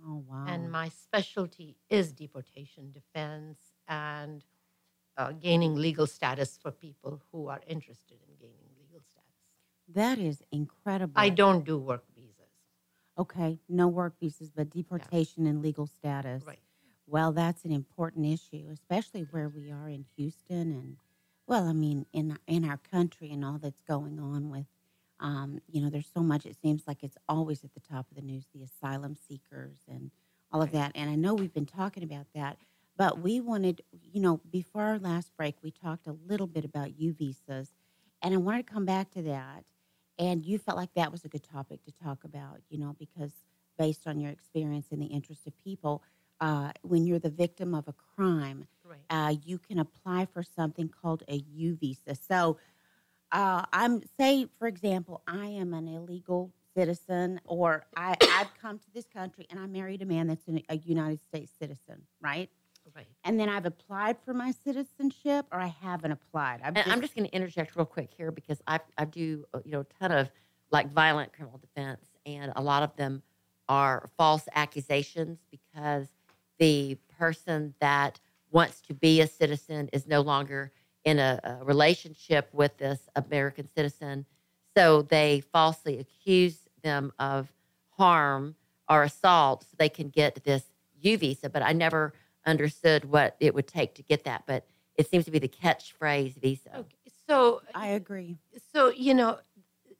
Oh, 0.04 0.24
wow. 0.28 0.44
And 0.48 0.70
my 0.70 0.88
specialty 0.88 1.76
is 1.88 2.12
deportation 2.12 2.92
defense 2.92 3.58
and 3.88 4.44
uh, 5.16 5.32
gaining 5.32 5.74
legal 5.74 6.06
status 6.06 6.58
for 6.60 6.70
people 6.70 7.22
who 7.30 7.48
are 7.48 7.60
interested 7.66 8.18
in 8.26 8.34
gaining 8.40 8.70
legal 8.80 9.00
status. 9.00 9.28
That 9.88 10.18
is 10.18 10.42
incredible. 10.50 11.14
I 11.16 11.28
don't 11.28 11.64
do 11.64 11.78
work 11.78 12.04
visas. 12.14 12.32
Okay, 13.18 13.58
no 13.68 13.88
work 13.88 14.14
visas, 14.18 14.50
but 14.50 14.70
deportation 14.70 15.46
and 15.46 15.60
legal 15.60 15.86
status. 15.86 16.42
Right. 16.46 16.58
Well, 17.06 17.32
that's 17.32 17.64
an 17.64 17.72
important 17.72 18.26
issue, 18.26 18.68
especially 18.72 19.22
where 19.30 19.48
we 19.48 19.70
are 19.70 19.88
in 19.88 20.06
Houston 20.16 20.72
and, 20.72 20.96
well, 21.46 21.68
I 21.68 21.72
mean, 21.74 22.06
in 22.12 22.38
in 22.46 22.64
our 22.64 22.78
country 22.78 23.30
and 23.30 23.44
all 23.44 23.58
that's 23.58 23.82
going 23.86 24.18
on 24.18 24.48
with, 24.50 24.66
um, 25.22 25.60
you 25.70 25.80
know, 25.80 25.88
there's 25.88 26.10
so 26.12 26.20
much. 26.20 26.44
It 26.44 26.56
seems 26.60 26.82
like 26.86 27.02
it's 27.02 27.16
always 27.28 27.64
at 27.64 27.72
the 27.74 27.80
top 27.80 28.10
of 28.10 28.16
the 28.16 28.22
news, 28.22 28.44
the 28.54 28.64
asylum 28.64 29.16
seekers 29.16 29.78
and 29.88 30.10
all 30.50 30.60
of 30.62 30.72
that. 30.72 30.92
And 30.94 31.08
I 31.08 31.14
know 31.14 31.32
we've 31.34 31.54
been 31.54 31.64
talking 31.64 32.02
about 32.02 32.26
that, 32.34 32.58
but 32.96 33.20
we 33.20 33.40
wanted, 33.40 33.82
you 33.92 34.20
know, 34.20 34.40
before 34.50 34.82
our 34.82 34.98
last 34.98 35.34
break, 35.36 35.56
we 35.62 35.70
talked 35.70 36.06
a 36.06 36.16
little 36.26 36.46
bit 36.48 36.64
about 36.64 36.98
U 36.98 37.14
visas, 37.14 37.72
and 38.20 38.34
I 38.34 38.36
wanted 38.36 38.66
to 38.66 38.72
come 38.72 38.84
back 38.84 39.10
to 39.12 39.22
that. 39.22 39.64
And 40.18 40.44
you 40.44 40.58
felt 40.58 40.76
like 40.76 40.92
that 40.94 41.10
was 41.10 41.24
a 41.24 41.28
good 41.28 41.42
topic 41.42 41.82
to 41.84 41.92
talk 41.92 42.24
about, 42.24 42.60
you 42.68 42.78
know, 42.78 42.94
because 42.98 43.32
based 43.78 44.06
on 44.06 44.20
your 44.20 44.30
experience 44.30 44.88
in 44.90 45.00
the 45.00 45.06
interest 45.06 45.46
of 45.46 45.56
people, 45.56 46.02
uh, 46.40 46.72
when 46.82 47.06
you're 47.06 47.18
the 47.18 47.30
victim 47.30 47.74
of 47.74 47.88
a 47.88 47.94
crime, 48.14 48.66
Right. 48.84 48.98
uh, 49.10 49.34
you 49.44 49.58
can 49.58 49.78
apply 49.78 50.26
for 50.26 50.42
something 50.42 50.88
called 50.88 51.22
a 51.28 51.36
U 51.36 51.76
visa. 51.76 52.14
So, 52.14 52.58
uh, 53.32 53.64
I'm 53.72 54.02
say, 54.18 54.46
for 54.58 54.68
example, 54.68 55.22
I 55.26 55.46
am 55.46 55.74
an 55.74 55.88
illegal 55.88 56.52
citizen, 56.76 57.40
or 57.44 57.84
I, 57.96 58.16
I've 58.20 58.50
come 58.60 58.78
to 58.78 58.84
this 58.94 59.06
country 59.06 59.46
and 59.50 59.58
I 59.58 59.66
married 59.66 60.02
a 60.02 60.06
man 60.06 60.26
that's 60.28 60.46
an, 60.46 60.62
a 60.68 60.76
United 60.76 61.22
States 61.22 61.52
citizen, 61.58 62.02
right? 62.20 62.50
Right. 62.94 63.06
And 63.24 63.38
then 63.38 63.48
I've 63.48 63.64
applied 63.64 64.16
for 64.24 64.34
my 64.34 64.50
citizenship, 64.50 65.46
or 65.52 65.60
I 65.60 65.68
haven't 65.68 66.10
applied. 66.10 66.60
I'm 66.64 67.00
just 67.00 67.14
going 67.14 67.28
to 67.28 67.34
interject 67.34 67.76
real 67.76 67.86
quick 67.86 68.10
here 68.16 68.32
because 68.32 68.60
I 68.66 68.80
I 68.98 69.04
do 69.04 69.44
uh, 69.54 69.60
you 69.64 69.70
know 69.70 69.80
a 69.80 69.86
ton 70.00 70.10
of 70.10 70.30
like 70.72 70.90
violent 70.90 71.32
criminal 71.32 71.58
defense, 71.58 72.04
and 72.26 72.52
a 72.56 72.62
lot 72.62 72.82
of 72.82 72.94
them 72.96 73.22
are 73.68 74.10
false 74.18 74.48
accusations 74.54 75.38
because 75.50 76.08
the 76.58 76.98
person 77.18 77.74
that 77.80 78.18
wants 78.50 78.80
to 78.82 78.94
be 78.94 79.20
a 79.20 79.26
citizen 79.26 79.88
is 79.92 80.06
no 80.06 80.20
longer 80.20 80.72
in 81.04 81.18
a, 81.18 81.40
a 81.42 81.64
relationship 81.64 82.48
with 82.52 82.76
this 82.78 83.00
American 83.16 83.68
citizen, 83.76 84.26
so 84.76 85.02
they 85.02 85.40
falsely 85.52 85.98
accuse 85.98 86.58
them 86.82 87.12
of 87.18 87.52
harm 87.90 88.54
or 88.88 89.02
assault, 89.02 89.62
so 89.62 89.76
they 89.78 89.88
can 89.88 90.08
get 90.08 90.42
this 90.44 90.64
U 91.00 91.18
visa. 91.18 91.48
But 91.50 91.62
I 91.62 91.72
never 91.72 92.12
understood 92.46 93.04
what 93.04 93.36
it 93.40 93.54
would 93.54 93.66
take 93.66 93.94
to 93.94 94.02
get 94.02 94.24
that, 94.24 94.44
but 94.46 94.66
it 94.96 95.10
seems 95.10 95.24
to 95.24 95.30
be 95.30 95.38
the 95.38 95.48
catchphrase 95.48 96.40
visa. 96.40 96.76
Okay. 96.76 96.96
So 97.28 97.62
I 97.74 97.88
agree. 97.88 98.36
so 98.74 98.90
you 98.90 99.14
know, 99.14 99.38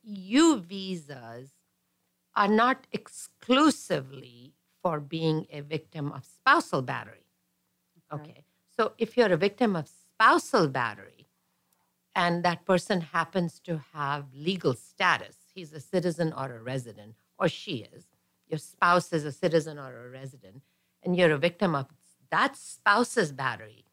U 0.02 0.58
visas 0.58 1.50
are 2.34 2.48
not 2.48 2.86
exclusively 2.92 4.54
for 4.82 5.00
being 5.00 5.46
a 5.50 5.60
victim 5.60 6.10
of 6.12 6.24
spousal 6.24 6.82
battery. 6.82 7.26
Okay. 8.12 8.44
So 8.76 8.92
if 8.98 9.16
you're 9.16 9.32
a 9.32 9.36
victim 9.36 9.76
of 9.76 9.88
spousal 10.22 10.68
battery 10.68 11.26
and 12.14 12.44
that 12.44 12.64
person 12.64 13.00
happens 13.00 13.58
to 13.58 13.80
have 13.92 14.26
legal 14.32 14.72
status, 14.74 15.36
he's 15.52 15.72
a 15.72 15.80
citizen 15.80 16.32
or 16.36 16.54
a 16.54 16.62
resident, 16.62 17.14
or 17.38 17.48
she 17.48 17.88
is, 17.92 18.04
your 18.46 18.58
spouse 18.58 19.12
is 19.12 19.24
a 19.24 19.32
citizen 19.32 19.78
or 19.78 20.06
a 20.06 20.10
resident, 20.10 20.62
and 21.02 21.16
you're 21.16 21.32
a 21.32 21.38
victim 21.38 21.74
of 21.74 21.86
that 22.30 22.56
spouse's 22.56 23.32
battery, 23.32 23.84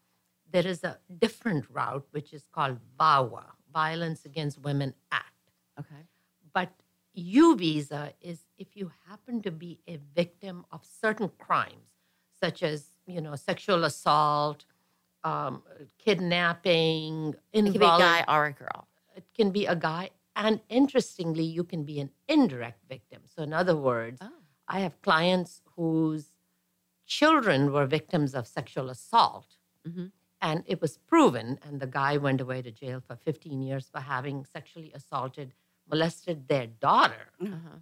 there 0.52 0.66
is 0.66 0.84
a 0.84 0.98
different 1.18 1.64
route 1.68 2.06
which 2.12 2.32
is 2.32 2.44
called 2.54 2.78
VAWA, 2.98 3.44
Violence 3.72 4.24
Against 4.24 4.60
Women 4.60 4.94
Act. 5.10 5.26
Okay. 5.78 6.04
But 6.52 6.70
U 7.14 7.56
visa 7.56 8.12
is 8.20 8.38
if 8.56 8.76
you 8.76 8.92
happen 9.08 9.42
to 9.42 9.50
be 9.50 9.80
a 9.88 9.98
victim 10.14 10.64
of 10.70 10.84
certain 10.84 11.30
crimes, 11.38 11.90
such 12.40 12.62
as 12.62 12.84
you 13.06 13.20
know 13.20 13.34
sexual 13.34 13.84
assault, 13.84 14.64
um, 15.24 15.62
kidnapping, 15.98 17.34
It 17.52 17.62
could 17.64 17.72
be 17.74 17.78
a 17.78 17.98
guy 17.98 18.24
or 18.28 18.46
a 18.46 18.52
girl. 18.52 18.88
It 19.16 19.24
can 19.34 19.50
be 19.50 19.66
a 19.66 19.76
guy, 19.76 20.10
and 20.36 20.60
interestingly, 20.68 21.44
you 21.44 21.64
can 21.64 21.84
be 21.84 22.00
an 22.00 22.10
indirect 22.28 22.84
victim. 22.88 23.22
So, 23.26 23.42
in 23.42 23.52
other 23.52 23.76
words, 23.76 24.18
Oh. 24.22 24.30
I 24.68 24.80
have 24.80 25.00
clients 25.02 25.62
whose 25.76 26.32
children 27.06 27.72
were 27.72 27.86
victims 27.86 28.34
of 28.34 28.46
sexual 28.46 28.88
assault, 28.88 29.56
Mhm. 29.86 30.12
and 30.40 30.64
it 30.66 30.80
was 30.80 30.96
proven, 30.98 31.58
and 31.62 31.80
the 31.80 31.86
guy 31.86 32.16
went 32.16 32.40
away 32.40 32.62
to 32.62 32.70
jail 32.70 33.00
for 33.00 33.16
15 33.16 33.62
years 33.62 33.88
for 33.88 34.00
having 34.00 34.44
sexually 34.44 34.92
assaulted, 34.92 35.52
molested 35.88 36.46
their 36.48 36.66
daughter. 36.68 37.32
Uh-huh. 37.40 37.78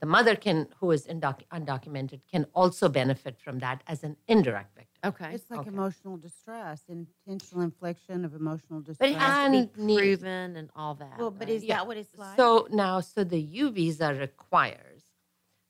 The 0.00 0.06
mother 0.06 0.34
can, 0.34 0.66
who 0.78 0.90
is 0.92 1.06
indoc- 1.06 1.46
undocumented, 1.52 2.20
can 2.32 2.46
also 2.54 2.88
benefit 2.88 3.38
from 3.38 3.58
that 3.58 3.82
as 3.86 4.02
an 4.02 4.16
indirect 4.28 4.74
victim. 4.74 5.00
Okay. 5.10 5.34
It's 5.34 5.50
like 5.50 5.60
Okay. 5.60 5.68
emotional 5.68 6.16
distress, 6.16 6.82
intentional 6.88 7.62
infliction 7.62 8.24
of 8.24 8.34
emotional 8.34 8.80
distress 8.80 8.98
But 8.98 9.06
distress. 9.08 9.22
it 9.22 9.36
has 9.36 9.50
to 9.52 9.56
And 9.58 9.72
be 9.74 9.82
need- 9.82 9.98
proven 9.98 10.56
and 10.56 10.70
all 10.74 10.94
that. 10.94 11.18
well, 11.18 11.30
but 11.30 11.48
right? 11.48 11.56
is 11.56 11.66
that 11.68 11.86
what 11.86 11.96
it's 11.98 12.16
like? 12.16 12.36
So 12.36 12.66
now, 12.70 13.00
so 13.00 13.24
the 13.24 13.40
U 13.40 13.70
visa 13.70 14.14
requires 14.14 15.02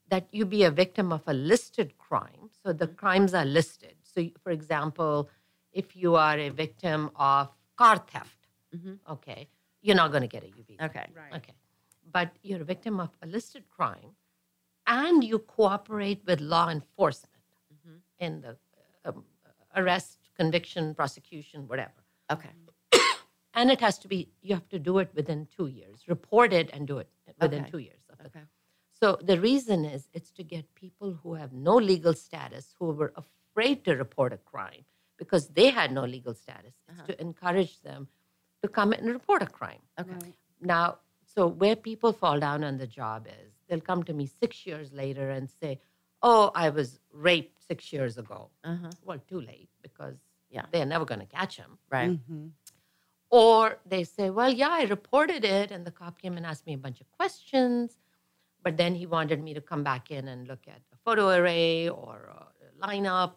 that 0.09 0.29
you 0.33 0.45
be 0.47 0.63
a 0.65 0.71
victim 0.71 1.13
of 1.13 1.23
a 1.27 1.33
listed 1.35 1.99
crime. 1.99 2.51
So 2.63 2.73
the 2.73 2.87
crimes 2.89 3.33
are 3.35 3.45
listed. 3.45 3.95
So, 4.03 4.21
you- 4.21 4.35
for 4.43 4.51
example, 4.51 5.29
if 5.73 5.95
you 5.97 6.15
are 6.17 6.39
a 6.39 6.49
victim 6.51 7.11
of 7.17 7.49
car 7.77 7.99
theft, 7.99 8.47
Mhm. 8.77 8.99
okay, 9.09 9.49
you're 9.83 9.97
not 9.97 10.11
going 10.13 10.23
to 10.23 10.29
get 10.29 10.43
a 10.45 10.49
U 10.51 10.63
visa. 10.65 10.85
Okay. 10.85 11.07
Right. 11.15 11.35
Okay. 11.35 11.55
But 12.13 12.37
you're 12.43 12.63
a 12.63 12.65
victim 12.65 12.99
of 13.01 13.11
a 13.23 13.27
listed 13.27 13.69
crime 13.71 14.17
and 14.95 15.25
you 15.31 15.39
cooperate 15.57 16.23
with 16.31 16.41
law 16.55 16.69
enforcement 16.69 17.45
Mhm. 17.75 18.01
in 18.27 18.41
the 18.47 18.53
um, 19.05 19.25
arrest, 19.81 20.19
conviction, 20.43 20.95
prosecution, 20.95 21.67
whatever 21.69 22.01
Okay. 22.37 22.51
and 23.55 23.71
it 23.75 23.81
has 23.81 23.99
to 24.05 24.09
be 24.09 24.19
you 24.43 24.55
have 24.55 24.69
to 24.75 24.79
do 24.89 24.99
it 25.03 25.11
within 25.21 25.47
two 25.57 25.67
years 25.81 26.07
report 26.17 26.53
it 26.61 26.71
and 26.75 26.87
do 26.93 26.99
it 27.05 27.09
within 27.45 27.63
Okay. 27.63 27.71
two 27.73 27.79
years 27.89 28.05
of 28.13 28.21
it. 28.21 28.27
Okay. 28.31 28.45
so 29.01 29.07
the 29.31 29.39
reason 29.49 29.85
is 29.95 30.09
it's 30.19 30.33
to 30.39 30.45
get 30.55 30.75
people 30.85 31.13
who 31.23 31.35
have 31.41 31.53
no 31.53 31.77
legal 31.93 32.15
status 32.27 32.75
who 32.79 32.87
were 33.03 33.13
afraid 33.25 33.85
to 33.87 33.95
report 34.05 34.33
a 34.39 34.41
crime 34.53 34.85
because 35.23 35.49
they 35.59 35.69
had 35.79 35.93
no 36.01 36.05
legal 36.17 36.35
status 36.45 36.75
it's 36.89 36.91
Uh-huh. 36.93 37.07
to 37.11 37.21
encourage 37.29 37.75
them 37.89 38.09
to 38.63 38.69
come 38.79 38.93
and 38.99 39.07
report 39.19 39.43
a 39.49 39.51
crime 39.61 39.83
Okay. 40.05 40.19
Right. 40.25 40.37
now 40.75 40.87
so 41.35 41.47
where 41.63 41.77
people 41.91 42.13
fall 42.23 42.39
down 42.49 42.65
on 42.71 42.77
the 42.85 42.87
job 43.01 43.27
is 43.43 43.50
they'll 43.71 43.81
come 43.93 44.03
to 44.03 44.13
me 44.13 44.27
six 44.27 44.67
years 44.67 44.93
later 44.93 45.31
and 45.31 45.49
say 45.49 45.81
oh 46.23 46.51
i 46.55 46.69
was 46.69 46.99
raped 47.29 47.57
six 47.71 47.93
years 47.93 48.19
ago 48.19 48.51
Uh-huh. 48.65 48.91
well 49.03 49.21
too 49.33 49.41
late 49.41 49.71
because 49.83 50.17
Yeah. 50.51 50.67
they're 50.73 50.91
never 50.95 51.05
going 51.11 51.21
to 51.27 51.33
catch 51.39 51.55
him 51.57 51.79
Right. 51.97 52.11
Mhm. 52.11 52.51
or 53.31 53.79
they 53.87 54.03
say, 54.05 54.31
well, 54.31 54.53
yeah, 54.53 54.71
I 54.81 54.83
reported 54.85 55.45
it, 55.45 55.71
and 55.71 55.87
the 55.87 55.93
cop 55.93 56.15
came 56.23 56.37
and 56.37 56.45
asked 56.45 56.67
me 56.67 56.75
a 56.75 56.79
bunch 56.87 57.01
of 57.01 57.09
questions, 57.13 57.97
but 58.65 58.77
then 58.77 58.93
he 59.01 59.07
wanted 59.07 59.41
me 59.43 59.55
to 59.55 59.61
come 59.61 59.85
back 59.85 60.11
in 60.11 60.27
and 60.33 60.49
look 60.49 60.65
at 60.67 60.81
a 60.93 60.97
photo 61.05 61.29
array 61.39 61.89
or 61.89 62.17
a 62.39 62.87
lineup, 62.87 63.37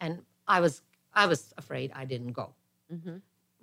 and 0.00 0.12
I 0.46 0.60
was 0.60 0.74
I 1.12 1.26
was 1.26 1.52
afraid 1.58 1.92
I 1.94 2.04
didn't 2.06 2.32
go. 2.32 2.54
hmm 2.90 3.18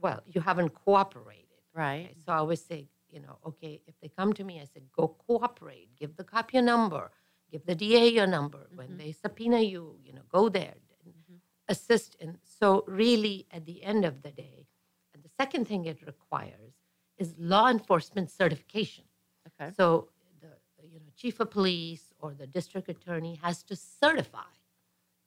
Well, 0.05 0.21
you 0.33 0.39
haven't 0.41 0.69
cooperated. 0.85 1.47
Right. 1.73 2.05
Okay, 2.11 2.15
So 2.25 2.31
I 2.33 2.37
always 2.37 2.61
say, 2.63 2.87
you 3.11 3.19
know, 3.19 3.37
okay, 3.45 3.81
if 3.87 3.95
they 4.01 4.07
come 4.09 4.33
to 4.33 4.43
me, 4.43 4.59
I 4.59 4.65
said, 4.65 4.83
go 4.91 5.09
cooperate, 5.27 5.95
give 5.95 6.15
the 6.15 6.23
cop 6.23 6.53
your 6.53 6.63
number, 6.63 7.11
give 7.51 7.65
the 7.65 7.75
DA 7.75 8.07
your 8.07 8.27
number. 8.27 8.67
When 8.75 8.89
Mhm. 8.89 8.97
they 8.97 9.11
subpoena 9.11 9.59
you, 9.59 9.97
you 10.05 10.13
know, 10.13 10.23
go 10.29 10.49
there, 10.49 10.75
and 11.03 11.13
Mhm. 11.13 11.39
assist. 11.67 12.15
And 12.19 12.39
so, 12.43 12.83
really, 12.87 13.47
at 13.51 13.65
the 13.65 13.83
end 13.83 14.05
of 14.05 14.21
the 14.21 14.31
day, 14.31 14.67
and 15.13 15.23
the 15.23 15.29
second 15.29 15.67
thing 15.67 15.85
it 15.85 16.01
requires 16.05 16.73
is 17.17 17.35
law 17.37 17.67
enforcement 17.69 18.31
certification. 18.31 19.05
Okay. 19.47 19.71
So 19.73 20.09
the 20.39 20.53
you 20.87 20.99
know 20.99 21.09
chief 21.15 21.39
of 21.39 21.51
police 21.51 22.13
or 22.19 22.33
the 22.33 22.47
district 22.47 22.87
attorney 22.89 23.35
has 23.35 23.61
to 23.63 23.75
certify 23.75 24.51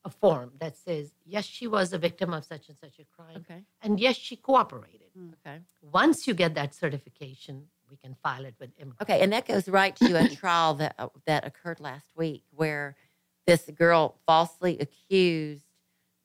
a 0.04 0.10
form 0.10 0.52
that 0.58 0.76
says 0.76 1.14
yes, 1.24 1.44
she 1.44 1.66
was 1.66 1.92
a 1.92 1.98
victim 1.98 2.32
of 2.32 2.44
such 2.44 2.68
and 2.68 2.78
such 2.78 2.98
a 2.98 3.04
crime, 3.04 3.36
Okay. 3.40 3.64
and 3.82 4.00
yes, 4.00 4.16
she 4.16 4.36
cooperated. 4.36 5.10
Okay. 5.34 5.60
Once 5.82 6.26
you 6.26 6.34
get 6.34 6.54
that 6.54 6.74
certification, 6.74 7.68
we 7.90 7.96
can 7.96 8.16
file 8.22 8.44
it 8.44 8.54
with 8.58 8.70
immigration. 8.78 9.02
Okay, 9.02 9.20
and 9.22 9.32
that 9.32 9.46
goes 9.46 9.68
right 9.68 9.94
to 9.96 10.24
a 10.24 10.28
trial 10.36 10.74
that 10.74 10.94
uh, 10.98 11.08
that 11.26 11.46
occurred 11.46 11.80
last 11.80 12.06
week, 12.16 12.44
where 12.50 12.96
this 13.46 13.62
girl 13.74 14.16
falsely 14.26 14.78
accused 14.78 15.62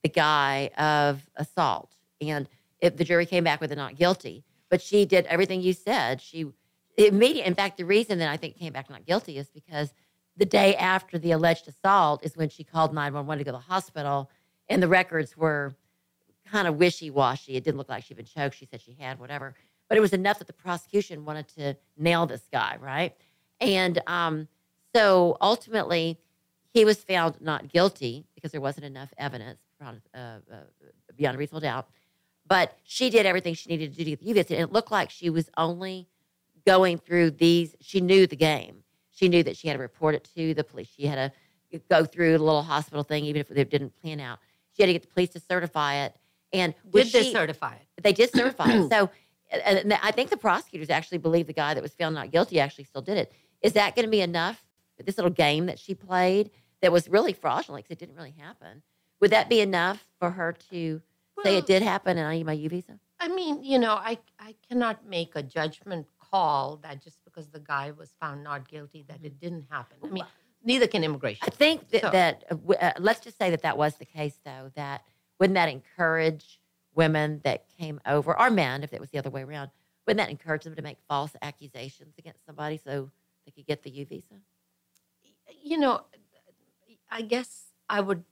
the 0.04 0.10
guy 0.10 0.70
of 0.78 1.22
assault, 1.36 1.96
and 2.22 2.48
if 2.80 2.98
the 2.98 3.04
jury 3.04 3.26
came 3.26 3.44
back 3.44 3.60
with 3.62 3.72
a 3.72 3.76
not 3.76 3.96
guilty, 3.96 4.44
but 4.70 4.82
she 4.82 5.06
did 5.06 5.26
everything 5.26 5.62
you 5.62 5.74
said. 5.74 6.22
She 6.22 6.52
immediate. 6.98 7.46
In 7.46 7.56
fact, 7.56 7.78
the 7.78 7.86
reason 7.86 8.20
that 8.20 8.30
I 8.30 8.38
think 8.38 8.58
came 8.58 8.74
back 8.74 8.90
not 8.90 9.06
guilty 9.06 9.38
is 9.38 9.50
because 9.50 9.94
the 10.38 10.46
day 10.46 10.76
after 10.76 11.18
the 11.18 11.32
alleged 11.32 11.68
assault 11.68 12.24
is 12.24 12.38
when 12.38 12.50
she 12.50 12.64
called 12.64 12.94
nine 12.94 13.14
one 13.14 13.28
one 13.28 13.38
to 13.38 13.44
go 13.44 13.52
to 13.52 13.58
the 13.58 13.64
hospital, 13.64 14.30
and 14.68 14.82
the 14.82 14.88
records 14.88 15.36
were 15.36 15.76
kind 16.50 16.68
of 16.68 16.76
wishy 16.78 17.10
washy. 17.10 17.56
It 17.56 17.64
didn't 17.64 17.78
look 17.78 17.90
like 17.90 18.04
she'd 18.04 18.18
been 18.18 18.26
choked. 18.26 18.56
She 18.56 18.66
said 18.66 18.82
she 18.82 18.96
had 19.00 19.20
whatever. 19.20 19.54
But 19.90 19.98
it 19.98 20.02
was 20.02 20.14
enough 20.14 20.38
that 20.38 20.48
the 20.48 20.54
prosecution 20.54 21.26
wanted 21.26 21.48
to 21.50 21.76
nail 21.98 22.26
this 22.26 22.48
guy, 22.52 22.78
right? 22.80 23.16
And 23.60 24.02
um, 24.08 24.48
so 24.96 25.38
ultimately, 25.42 26.18
he 26.72 26.86
was 26.86 27.04
found 27.04 27.42
not 27.42 27.68
guilty 27.68 28.26
because 28.36 28.52
there 28.52 28.62
wasn't 28.62 28.86
enough 28.86 29.12
evidence 29.18 29.60
beyond, 29.80 30.02
uh, 30.14 30.38
uh, 30.52 30.56
beyond 31.18 31.36
a 31.36 31.38
reasonable 31.40 31.62
doubt. 31.62 31.88
But 32.48 32.78
she 32.84 33.10
did 33.10 33.26
everything 33.26 33.54
she 33.56 33.70
needed 33.70 33.92
to 33.92 33.98
do 33.98 34.04
to 34.04 34.10
get 34.12 34.20
the 34.20 34.26
U 34.28 34.34
visa, 34.36 34.54
and 34.54 34.64
it 34.64 34.72
looked 34.72 34.92
like 34.92 35.10
she 35.10 35.30
was 35.30 35.50
only 35.58 36.08
going 36.66 36.98
through 36.98 37.32
these. 37.32 37.76
She 37.82 38.00
knew 38.02 38.28
the 38.28 38.36
game. 38.36 38.84
She 39.12 39.28
knew 39.28 39.44
that 39.44 39.58
she 39.58 39.68
had 39.68 39.74
to 39.74 39.80
report 39.80 40.16
it 40.16 40.30
to 40.36 40.54
the 40.54 40.64
police. 40.64 40.88
She 40.88 41.06
had 41.08 41.34
to 41.72 41.80
go 41.90 42.06
through 42.06 42.34
the 42.38 42.44
little 42.44 42.64
hospital 42.64 43.04
thing, 43.04 43.26
even 43.26 43.42
if 43.42 43.52
it 43.52 43.70
didn't 43.70 44.00
plan 44.02 44.20
out. 44.20 44.40
She 44.76 44.84
had 44.84 44.88
to 44.88 44.94
get 44.94 45.02
the 45.02 45.10
police 45.10 45.30
to 45.30 45.40
certify 45.40 46.06
it. 46.06 46.16
And 46.54 46.74
Did 46.92 47.12
they 47.12 47.32
certify 47.32 47.76
it? 47.76 48.04
they 48.04 48.14
did 48.14 48.32
certify 48.32 48.72
it. 48.72 48.90
So, 48.90 49.10
and 49.52 49.94
I 50.02 50.12
think 50.12 50.30
the 50.30 50.38
prosecutors 50.38 50.90
actually 50.90 51.18
believe 51.20 51.48
the 51.48 51.54
guy 51.54 51.74
that 51.74 51.82
was 51.84 51.94
found 51.94 52.16
not 52.16 52.32
guilty 52.32 52.60
actually 52.60 52.84
still 52.86 53.02
did 53.02 53.18
it. 53.18 53.32
Is 53.62 53.74
that 53.74 53.96
going 53.96 54.06
to 54.06 54.12
be 54.12 54.22
enough? 54.22 54.64
This 55.06 55.18
little 55.18 55.32
game 55.32 55.68
that 55.68 55.80
she 55.80 55.96
played 55.96 56.52
that 56.82 56.92
was 56.92 57.08
really 57.08 57.32
fraudulent 57.32 57.86
because 57.86 57.96
it 57.96 58.00
didn't 58.00 58.16
really 58.18 58.36
happen. 58.38 58.84
Would 59.22 59.32
that 59.32 59.48
be 59.50 59.62
enough 59.62 60.06
for 60.20 60.30
her 60.32 60.52
to 60.72 61.02
say 61.44 61.58
it 61.58 61.66
did 61.66 61.82
happen 61.82 62.18
and 62.18 62.28
I 62.28 62.36
need 62.36 62.46
my 62.46 62.52
U 62.54 62.68
visa? 62.70 63.00
I 63.20 63.30
mean, 63.30 63.64
you 63.64 63.80
know, 63.80 63.94
I 63.94 64.18
I 64.40 64.56
cannot 64.68 65.06
make 65.08 65.36
a 65.36 65.44
judgment 65.44 66.08
call 66.20 66.78
that 66.84 67.02
just 67.02 67.18
because 67.24 67.48
the 67.48 67.60
guy 67.62 67.92
was 67.92 68.14
found 68.20 68.44
not 68.44 68.68
guilty 68.68 69.04
that 69.08 69.20
it 69.24 69.40
didn't 69.40 69.68
happen. 69.70 69.98
I 70.04 70.08
mean, 70.08 70.26
neither 70.64 70.86
can 70.88 71.04
immigration. 71.04 71.40
I 71.48 71.50
think 71.50 71.90
that, 71.90 72.02
So- 72.02 72.10
that 72.12 72.44
uh, 72.52 72.56
w- 72.56 72.80
uh, 72.80 72.92
let's 73.00 73.22
just 73.22 73.38
say 73.38 73.50
that 73.52 73.62
that 73.62 73.78
was 73.78 73.96
the 73.96 74.06
case, 74.06 74.38
though. 74.46 74.72
That 74.76 75.04
wouldn't 75.40 75.56
that 75.56 75.70
encourage 75.70 76.60
women 77.00 77.40
that 77.46 77.64
came 77.80 78.02
over, 78.06 78.38
or 78.38 78.50
men, 78.50 78.84
if 78.84 78.92
it 78.92 79.00
was 79.00 79.10
the 79.10 79.18
other 79.18 79.30
way 79.30 79.42
around, 79.42 79.72
wouldn't 80.06 80.18
that 80.18 80.30
encourage 80.30 80.66
them 80.66 80.76
to 80.76 80.82
make 80.82 80.98
false 81.08 81.32
accusations 81.42 82.16
against 82.20 82.46
somebody 82.46 82.78
so 82.78 83.10
they 83.46 83.52
could 83.52 83.66
get 83.66 83.84
the 83.84 83.90
U 83.90 84.06
visa? 84.06 84.36
you 85.64 85.78
know, 85.78 86.02
I 87.10 87.22
guess 87.22 87.50
I 87.90 88.02
would 88.02 88.24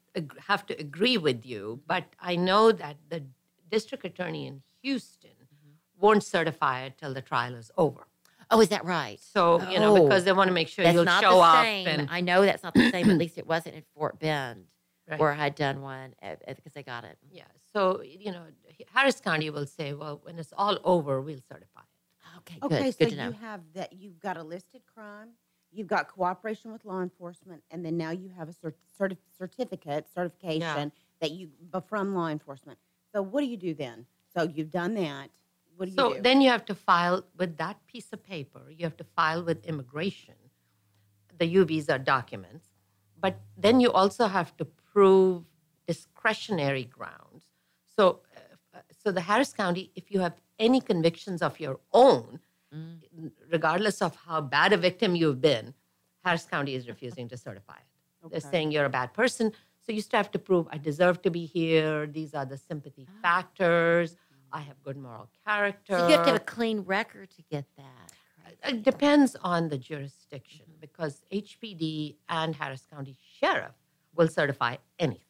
have 0.48 0.66
to 0.68 0.80
agree 0.80 1.18
with 1.18 1.46
you, 1.46 1.80
but 1.88 2.04
I 2.20 2.36
know 2.36 2.72
that 2.72 2.98
the 3.10 3.24
district 3.72 4.04
attorney 4.06 4.48
in 4.48 4.62
Houston 4.84 5.32
mm-hmm. 5.32 6.06
won't 6.06 6.24
certify 6.24 6.84
it 6.84 6.98
till 6.98 7.14
the 7.14 7.22
trial 7.22 7.56
is 7.56 7.72
over. 7.78 8.06
Oh, 8.52 8.62
is 8.62 8.70
that 8.70 8.86
right? 8.86 9.20
So 9.22 9.62
you 9.70 9.80
know, 9.80 10.04
because 10.04 10.26
they 10.26 10.34
want 10.34 10.50
to 10.50 10.54
make 10.54 10.68
sure 10.68 10.84
That's 10.84 10.94
you'll 10.94 11.06
not 11.06 11.24
show 11.24 11.38
the 11.38 11.42
up 11.42 11.64
same. 11.64 11.88
and 11.88 12.10
I 12.12 12.22
know 12.22 12.44
that's 12.44 12.64
not 12.64 12.74
the 12.74 12.92
same. 12.92 13.10
At 13.10 13.18
least 13.24 13.38
it 13.38 13.48
wasn't 13.48 13.76
in 13.76 13.84
Fort 13.96 14.20
Bend 14.20 14.66
Right. 15.10 15.20
where 15.22 15.32
I 15.32 15.36
had 15.36 15.56
done 15.56 15.82
one 15.82 16.16
because 16.46 16.74
they 16.74 16.84
got 16.84 17.06
it. 17.06 17.18
yeah. 17.32 17.44
So 17.78 18.02
you 18.02 18.32
know, 18.32 18.46
Harris 18.92 19.20
County 19.22 19.52
will 19.52 19.68
say, 19.68 19.94
well, 19.94 20.20
when 20.24 20.40
it's 20.40 20.54
all 20.58 20.80
over, 20.84 21.22
we'll 21.22 21.46
certify 21.48 21.82
it. 21.82 22.38
Okay, 22.40 22.58
good. 22.60 22.72
Okay, 22.72 22.86
good 22.86 22.94
so 22.98 23.10
to 23.12 23.16
know. 23.16 23.26
you 23.28 23.32
have 23.34 23.62
that 23.76 23.94
you've 23.94 24.20
got 24.20 24.36
a 24.36 24.44
listed 24.44 24.82
crime, 24.92 25.30
you've 25.72 25.86
got 25.88 26.08
cooperation 26.08 26.72
with 26.72 26.84
law 26.86 27.02
enforcement, 27.04 27.62
and 27.70 27.86
then 27.86 27.96
now 27.96 28.10
you 28.10 28.30
have 28.36 28.50
a 28.50 28.54
cert- 28.54 28.74
certi- 29.00 29.18
certificate, 29.38 30.08
certification 30.12 30.92
that 31.22 31.32
you 31.32 31.50
but 31.72 31.88
from 31.88 32.16
law 32.16 32.30
enforcement. 32.30 32.80
So 33.14 33.22
what 33.22 33.42
do 33.42 33.48
you 33.48 33.58
do 33.58 33.76
then? 33.76 34.08
So 34.36 34.42
you've 34.44 34.72
done 34.72 34.96
that. 34.96 35.30
What 35.76 35.86
do 35.86 35.92
you 35.92 35.96
So 35.96 36.14
do? 36.16 36.22
then 36.22 36.42
you 36.42 36.50
have 36.50 36.66
to 36.66 36.76
file 36.76 37.26
with 37.38 37.58
that 37.58 37.86
piece 37.86 38.10
of 38.12 38.24
paper. 38.24 38.72
You 38.76 38.86
have 38.86 38.98
to 38.98 39.04
file 39.04 39.44
with 39.44 39.64
immigration, 39.66 40.34
the 41.38 41.46
U 41.46 41.64
visa 41.64 42.00
documents, 42.00 42.70
but 43.20 43.40
then 43.56 43.80
you 43.80 43.92
also 43.92 44.26
have 44.28 44.58
to 44.58 44.66
prove 44.66 45.44
discretionary 45.88 46.84
grounds. 46.84 47.27
So, 47.98 48.22
uh, 48.74 48.80
so 49.04 49.12
the 49.12 49.22
Harris 49.22 49.54
County, 49.54 49.92
if 49.96 50.12
you 50.12 50.20
have 50.20 50.36
any 50.60 50.82
convictions 50.82 51.42
of 51.42 51.60
your 51.60 51.80
own, 51.94 52.40
Mm. 52.74 53.32
regardless 53.50 54.02
of 54.02 54.16
how 54.16 54.42
bad 54.42 54.74
a 54.74 54.78
victim 54.78 55.16
you've 55.16 55.40
been, 55.40 55.74
Harris 56.26 56.46
County 56.46 56.76
is 56.76 56.88
refusing 56.88 57.28
to 57.30 57.38
certify 57.38 57.76
it. 57.76 58.32
They're 58.32 58.42
saying 58.42 58.72
you're 58.72 58.86
a 58.86 58.90
bad 58.90 59.14
person. 59.14 59.54
So 59.86 59.94
you 59.94 60.02
still 60.02 60.18
have 60.18 60.32
to 60.32 60.40
prove 60.40 60.68
I 60.70 60.78
deserve 60.78 61.22
to 61.22 61.30
be 61.30 61.46
here. 61.46 62.08
These 62.08 62.34
are 62.34 62.46
the 62.46 62.58
sympathy 62.58 63.08
ah. 63.08 63.22
factors. 63.22 64.16
Mm. 64.16 64.18
I 64.52 64.62
have 64.62 64.84
good 64.84 64.98
moral 64.98 65.30
character. 65.46 65.98
So 65.98 66.08
you 66.08 66.14
have 66.16 66.26
to 66.26 66.32
have 66.34 66.42
a 66.42 66.52
clean 66.56 66.82
record 66.82 67.30
to 67.32 67.42
get 67.50 67.66
that. 67.78 68.12
Uh, 68.46 68.50
uh, 68.50 68.70
it 68.70 68.84
depends 68.84 69.38
on 69.44 69.70
the 69.70 69.78
jurisdiction 69.78 70.66
mm-hmm. 70.66 70.82
because 70.82 71.22
HPD 71.32 72.18
and 72.28 72.54
Harris 72.54 72.86
County 72.92 73.16
Sheriff 73.40 73.76
will 74.14 74.28
certify 74.28 74.76
anything. 75.00 75.27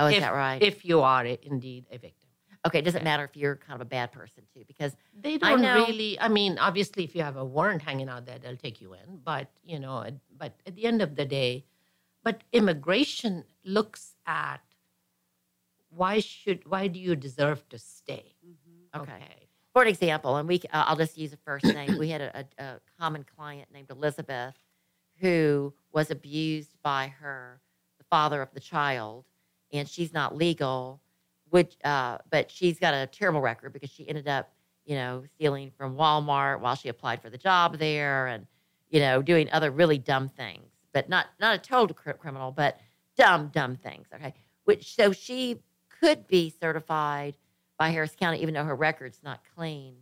Oh, 0.00 0.06
is 0.06 0.14
if, 0.14 0.20
that 0.20 0.32
right? 0.34 0.62
If 0.62 0.84
you 0.84 1.00
are 1.00 1.24
indeed 1.24 1.86
a 1.90 1.98
victim. 1.98 2.28
okay, 2.66 2.80
it 2.80 2.82
doesn't 2.82 3.00
okay. 3.00 3.04
matter 3.04 3.24
if 3.24 3.36
you're 3.36 3.56
kind 3.56 3.74
of 3.74 3.80
a 3.80 3.88
bad 3.88 4.12
person 4.12 4.44
too, 4.52 4.64
because 4.66 4.96
They 5.18 5.38
don't 5.38 5.62
know- 5.62 5.86
really, 5.86 6.18
I 6.18 6.28
mean, 6.28 6.58
obviously, 6.58 7.04
if 7.04 7.14
you 7.14 7.22
have 7.22 7.36
a 7.36 7.44
warrant 7.44 7.82
hanging 7.82 8.08
out 8.08 8.26
there, 8.26 8.38
they'll 8.38 8.56
take 8.56 8.80
you 8.80 8.94
in. 8.94 9.18
But, 9.24 9.50
you 9.62 9.78
know, 9.78 10.04
but 10.36 10.54
at 10.66 10.74
the 10.74 10.84
end 10.84 11.02
of 11.02 11.16
the 11.16 11.24
day, 11.24 11.64
but 12.22 12.42
immigration 12.52 13.44
looks 13.64 14.14
at 14.26 14.60
why 15.90 16.20
should, 16.20 16.68
why 16.68 16.86
do 16.86 17.00
you 17.00 17.16
deserve 17.16 17.68
to 17.70 17.78
stay? 17.78 18.34
Okay. 18.94 19.48
For 19.72 19.82
an 19.82 19.88
example, 19.88 20.36
and 20.36 20.48
we 20.48 20.60
uh, 20.72 20.84
I'll 20.86 20.96
just 20.96 21.16
use 21.16 21.32
a 21.32 21.36
first 21.36 21.64
name. 21.64 21.96
We 21.98 22.08
had 22.10 22.20
a, 22.20 22.44
a, 22.58 22.64
a 22.64 22.80
common 22.98 23.24
client 23.36 23.68
named 23.72 23.88
Elizabeth 23.90 24.54
who 25.20 25.72
was 25.92 26.10
abused 26.10 26.76
by 26.82 27.12
her, 27.20 27.60
the 27.98 28.04
father 28.04 28.42
of 28.42 28.52
the 28.52 28.60
child, 28.60 29.26
and 29.72 29.88
she's 29.88 30.12
not 30.12 30.36
legal, 30.36 31.00
which, 31.50 31.76
uh, 31.84 32.18
but 32.30 32.50
she's 32.50 32.78
got 32.78 32.94
a 32.94 33.06
terrible 33.06 33.40
record 33.40 33.72
because 33.72 33.90
she 33.90 34.08
ended 34.08 34.28
up, 34.28 34.52
you 34.84 34.94
know, 34.96 35.22
stealing 35.34 35.70
from 35.76 35.96
Walmart 35.96 36.60
while 36.60 36.74
she 36.74 36.88
applied 36.88 37.20
for 37.22 37.30
the 37.30 37.38
job 37.38 37.78
there, 37.78 38.26
and 38.26 38.46
you 38.88 39.00
know, 39.00 39.22
doing 39.22 39.48
other 39.52 39.70
really 39.70 39.98
dumb 39.98 40.28
things, 40.28 40.70
but 40.92 41.08
not 41.08 41.26
not 41.38 41.54
a 41.54 41.58
total 41.58 41.94
cr- 41.94 42.10
criminal, 42.12 42.50
but 42.50 42.80
dumb, 43.16 43.48
dumb 43.54 43.76
things. 43.76 44.08
Okay, 44.14 44.34
which 44.64 44.94
so 44.94 45.12
she 45.12 45.60
could 46.00 46.26
be 46.26 46.50
certified 46.50 47.36
by 47.78 47.90
Harris 47.90 48.16
County, 48.18 48.40
even 48.42 48.54
though 48.54 48.64
her 48.64 48.74
record's 48.74 49.22
not 49.22 49.40
clean. 49.54 49.94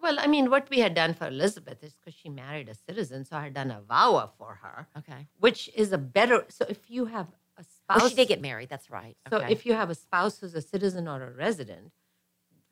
Well, 0.00 0.18
I 0.20 0.26
mean, 0.26 0.50
what 0.50 0.68
we 0.70 0.78
had 0.80 0.94
done 0.94 1.14
for 1.14 1.26
Elizabeth 1.26 1.82
is 1.82 1.94
because 1.96 2.14
she 2.14 2.28
married 2.28 2.68
a 2.68 2.74
citizen, 2.74 3.24
so 3.24 3.36
I 3.36 3.44
had 3.44 3.54
done 3.54 3.70
a 3.70 3.80
VAWA 3.80 4.30
for 4.38 4.58
her, 4.62 4.86
Okay. 4.98 5.26
which 5.40 5.68
is 5.74 5.90
a 5.92 5.98
better. 5.98 6.44
So 6.48 6.66
if 6.68 6.88
you 6.90 7.06
have 7.06 7.26
spouse, 7.94 8.02
Oh, 8.04 8.08
she 8.08 8.14
did 8.14 8.28
get 8.28 8.40
married. 8.40 8.68
That's 8.68 8.90
right. 8.90 9.16
So 9.30 9.38
okay. 9.38 9.52
if 9.52 9.64
you 9.66 9.74
have 9.74 9.90
a 9.90 9.94
spouse 9.94 10.38
who's 10.40 10.54
a 10.54 10.60
citizen 10.62 11.08
or 11.08 11.22
a 11.22 11.30
resident, 11.32 11.92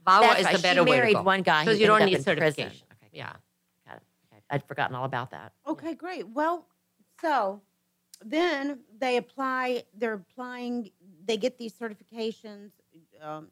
VAWA 0.07 0.21
That's 0.21 0.41
is 0.41 0.47
right. 0.47 0.57
the 0.57 0.62
better 0.62 0.85
she 0.85 0.91
way 0.91 0.97
married 0.99 1.11
to 1.12 1.19
go. 1.19 1.23
one 1.23 1.43
guy 1.43 1.65
because 1.65 1.81
you 1.81 1.87
don't 1.87 2.05
need 2.05 2.15
up 2.15 2.19
in 2.19 2.25
prison. 2.25 2.35
certification. 2.39 2.87
Okay, 2.93 3.11
Yeah. 3.12 3.33
got 3.87 3.97
it. 3.97 4.03
Okay. 4.33 4.43
I'd 4.51 4.65
forgotten 4.65 4.95
all 4.97 5.05
about 5.05 5.31
that. 5.31 5.53
Okay, 5.67 5.95
great. 5.95 6.29
Well, 6.29 6.67
so 7.21 7.62
then 8.25 8.81
they 8.99 9.17
apply, 9.17 9.85
they're 9.97 10.15
applying, 10.15 10.91
they 11.25 11.37
get 11.37 11.57
these 11.59 11.73
certifications. 11.73 12.73
Um, 13.23 13.49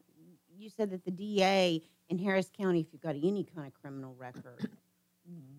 you 0.58 0.68
said 0.68 0.90
that 0.90 1.04
the 1.04 1.10
DA 1.10 1.82
in 2.08 2.18
Harris 2.18 2.50
County, 2.56 2.80
if 2.80 2.86
you've 2.92 3.00
got 3.02 3.16
any 3.16 3.44
kind 3.44 3.66
of 3.66 3.72
criminal 3.74 4.14
record, 4.18 4.68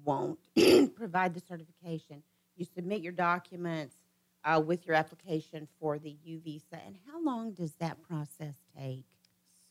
won't 0.04 0.39
provide 0.95 1.34
the 1.34 1.39
certification. 1.39 2.22
You 2.56 2.66
submit 2.66 3.01
your 3.01 3.14
documents 3.14 3.95
uh, 4.44 4.62
with 4.66 4.86
your 4.86 4.96
application 4.96 5.68
for 5.80 5.98
the 6.00 6.16
U 6.24 6.39
visa. 6.44 6.80
And 6.86 6.98
how 7.08 7.24
long 7.24 7.54
does 7.54 7.74
that 7.76 8.02
process 8.02 8.56
take? 8.78 9.06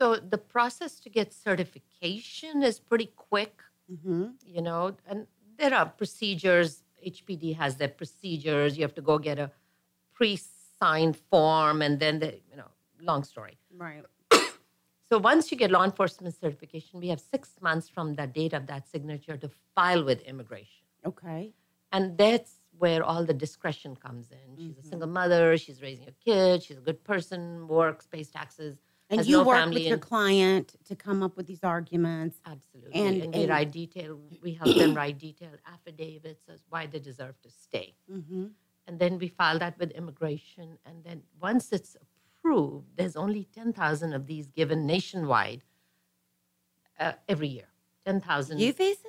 So 0.00 0.16
the 0.16 0.38
process 0.38 0.98
to 1.00 1.10
get 1.10 1.32
certification 1.32 2.62
is 2.62 2.80
pretty 2.80 3.10
quick, 3.16 3.62
Mm-hmm. 3.92 4.26
you 4.46 4.62
know, 4.62 4.96
and 5.06 5.26
there 5.58 5.74
are 5.74 5.86
procedures. 5.86 6.82
HPD 7.06 7.56
has 7.56 7.76
their 7.76 7.88
procedures. 7.88 8.78
You 8.78 8.84
have 8.84 8.94
to 8.94 9.02
go 9.02 9.18
get 9.18 9.38
a 9.38 9.50
pre-signed 10.14 11.16
form, 11.16 11.82
and 11.82 11.98
then 11.98 12.20
the, 12.20 12.38
you 12.50 12.56
know, 12.56 12.70
long 13.00 13.24
story. 13.24 13.58
Right. 13.76 14.04
So 15.10 15.18
once 15.18 15.50
you 15.52 15.58
get 15.58 15.70
law 15.70 15.84
enforcement 15.84 16.34
certification, 16.40 16.98
we 16.98 17.08
have 17.08 17.20
six 17.20 17.50
months 17.60 17.86
from 17.86 18.14
the 18.14 18.26
date 18.26 18.54
of 18.54 18.66
that 18.68 18.88
signature 18.88 19.36
to 19.36 19.50
file 19.74 20.04
with 20.04 20.22
immigration. 20.22 20.86
Okay. 21.04 21.52
And 21.92 22.16
that's 22.16 22.52
where 22.82 23.04
all 23.04 23.24
the 23.24 23.32
discretion 23.46 23.94
comes 23.94 24.26
in. 24.32 24.56
She's 24.56 24.76
a 24.76 24.82
single 24.82 25.06
mother, 25.08 25.56
she's 25.56 25.80
raising 25.80 26.08
a 26.08 26.16
kid, 26.26 26.64
she's 26.64 26.78
a 26.78 26.80
good 26.88 27.04
person, 27.04 27.68
works, 27.68 28.08
pays 28.08 28.28
taxes. 28.28 28.76
And 29.08 29.20
has 29.20 29.28
you 29.28 29.36
no 29.36 29.44
work 29.44 29.58
family 29.58 29.82
with 29.82 29.86
your 29.86 29.98
client 29.98 30.74
to 30.88 30.96
come 30.96 31.22
up 31.22 31.36
with 31.36 31.46
these 31.46 31.62
arguments. 31.62 32.40
Absolutely. 32.44 32.92
And- 33.00 33.22
And, 33.22 33.34
we 33.36 33.42
and- 33.42 33.50
write 33.50 33.70
detail, 33.70 34.18
we 34.42 34.54
help 34.54 34.74
them 34.76 34.94
write 34.94 35.16
detailed 35.28 35.60
affidavits 35.74 36.44
as 36.48 36.64
why 36.70 36.86
they 36.86 36.98
deserve 36.98 37.40
to 37.42 37.50
stay. 37.50 37.94
Mm-hmm. 38.10 38.46
And 38.88 38.98
then 38.98 39.16
we 39.22 39.28
file 39.28 39.60
that 39.60 39.78
with 39.78 39.92
immigration. 39.92 40.76
And 40.84 41.04
then 41.04 41.22
once 41.40 41.72
it's 41.76 41.96
approved, 42.04 42.88
there's 42.96 43.14
only 43.14 43.44
10,000 43.44 44.12
of 44.12 44.26
these 44.26 44.48
given 44.48 44.86
nationwide 44.86 45.62
uh, 46.98 47.12
every 47.28 47.46
year. 47.58 47.68
10,000. 48.06 48.58
U 48.58 48.72
visas? 48.72 49.04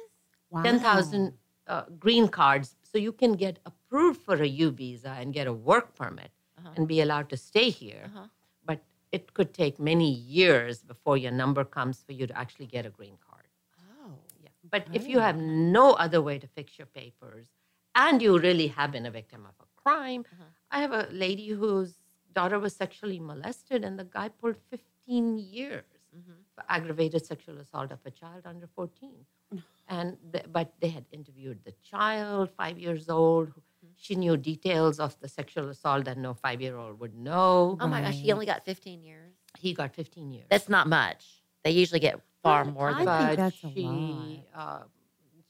Wow. 0.51 0.61
10,000 0.61 1.33
uh, 1.67 1.83
green 1.99 2.27
cards. 2.27 2.75
So 2.83 2.97
you 2.97 3.11
can 3.11 3.33
get 3.33 3.59
approved 3.65 4.21
for 4.21 4.35
a 4.35 4.47
U 4.47 4.71
visa 4.71 5.15
and 5.19 5.33
get 5.33 5.47
a 5.47 5.53
work 5.53 5.95
permit 5.95 6.31
Uh-huh. 6.59 6.73
and 6.77 6.87
be 6.87 7.01
allowed 7.01 7.27
to 7.33 7.37
stay 7.37 7.69
here. 7.69 8.03
Uh-huh. 8.09 8.27
But 8.69 8.79
it 9.11 9.33
could 9.33 9.51
take 9.53 9.79
many 9.91 10.09
years 10.11 10.75
before 10.91 11.17
your 11.23 11.31
number 11.43 11.63
comes 11.77 12.03
for 12.05 12.13
you 12.19 12.25
to 12.27 12.35
actually 12.43 12.67
get 12.75 12.85
a 12.85 12.89
green 12.99 13.17
card. 13.29 13.47
Oh. 13.79 14.13
yeah. 14.43 14.49
But 14.75 14.83
if 14.99 15.07
you 15.11 15.19
have 15.27 15.37
no 15.37 15.87
other 16.05 16.21
way 16.21 16.37
to 16.43 16.47
fix 16.47 16.77
your 16.79 16.87
papers 17.01 17.47
and 17.95 18.21
you 18.21 18.37
really 18.47 18.67
have 18.77 18.91
been 18.95 19.05
a 19.05 19.11
victim 19.19 19.41
of 19.51 19.55
a 19.65 19.67
crime, 19.83 20.23
I 20.71 20.79
have 20.85 20.93
a 21.01 21.07
lady 21.11 21.49
whose 21.49 21.91
daughter 22.39 22.59
was 22.59 22.73
sexually 22.75 23.19
molested 23.19 23.83
and 23.83 23.99
the 23.99 24.05
guy 24.17 24.29
pulled 24.29 24.57
15 24.69 25.37
years 25.37 25.83
for 26.55 26.63
aggravated 26.69 27.25
sexual 27.25 27.57
assault 27.59 27.91
of 27.91 27.99
a 28.05 28.11
child 28.11 28.43
under 28.45 28.67
14. 28.67 29.11
And 29.87 30.17
the, 30.31 30.43
but 30.51 30.73
they 30.79 30.89
had 30.89 31.05
interviewed 31.11 31.59
the 31.65 31.73
child, 31.83 32.49
five 32.57 32.79
years 32.79 33.09
old. 33.09 33.51
She 33.95 34.15
knew 34.15 34.37
details 34.37 34.99
of 34.99 35.19
the 35.19 35.27
sexual 35.27 35.69
assault 35.69 36.05
that 36.05 36.17
no 36.17 36.33
five-year-old 36.33 36.99
would 36.99 37.15
know. 37.15 37.77
Oh 37.79 37.87
my 37.87 38.01
gosh, 38.01 38.15
he 38.15 38.31
only 38.31 38.45
got 38.45 38.65
15 38.65 39.03
years. 39.03 39.33
He 39.57 39.73
got 39.73 39.93
15 39.93 40.33
years. 40.33 40.47
That's 40.49 40.69
not 40.69 40.87
much. 40.87 41.25
They 41.63 41.71
usually 41.71 41.99
get 41.99 42.19
far 42.41 42.65
more 42.65 42.89
I 42.89 42.91
than 42.91 42.97
think 42.97 43.07
but 43.07 43.35
that's 43.37 43.63
a 43.63 43.71
she, 43.73 44.43
uh, 44.55 44.79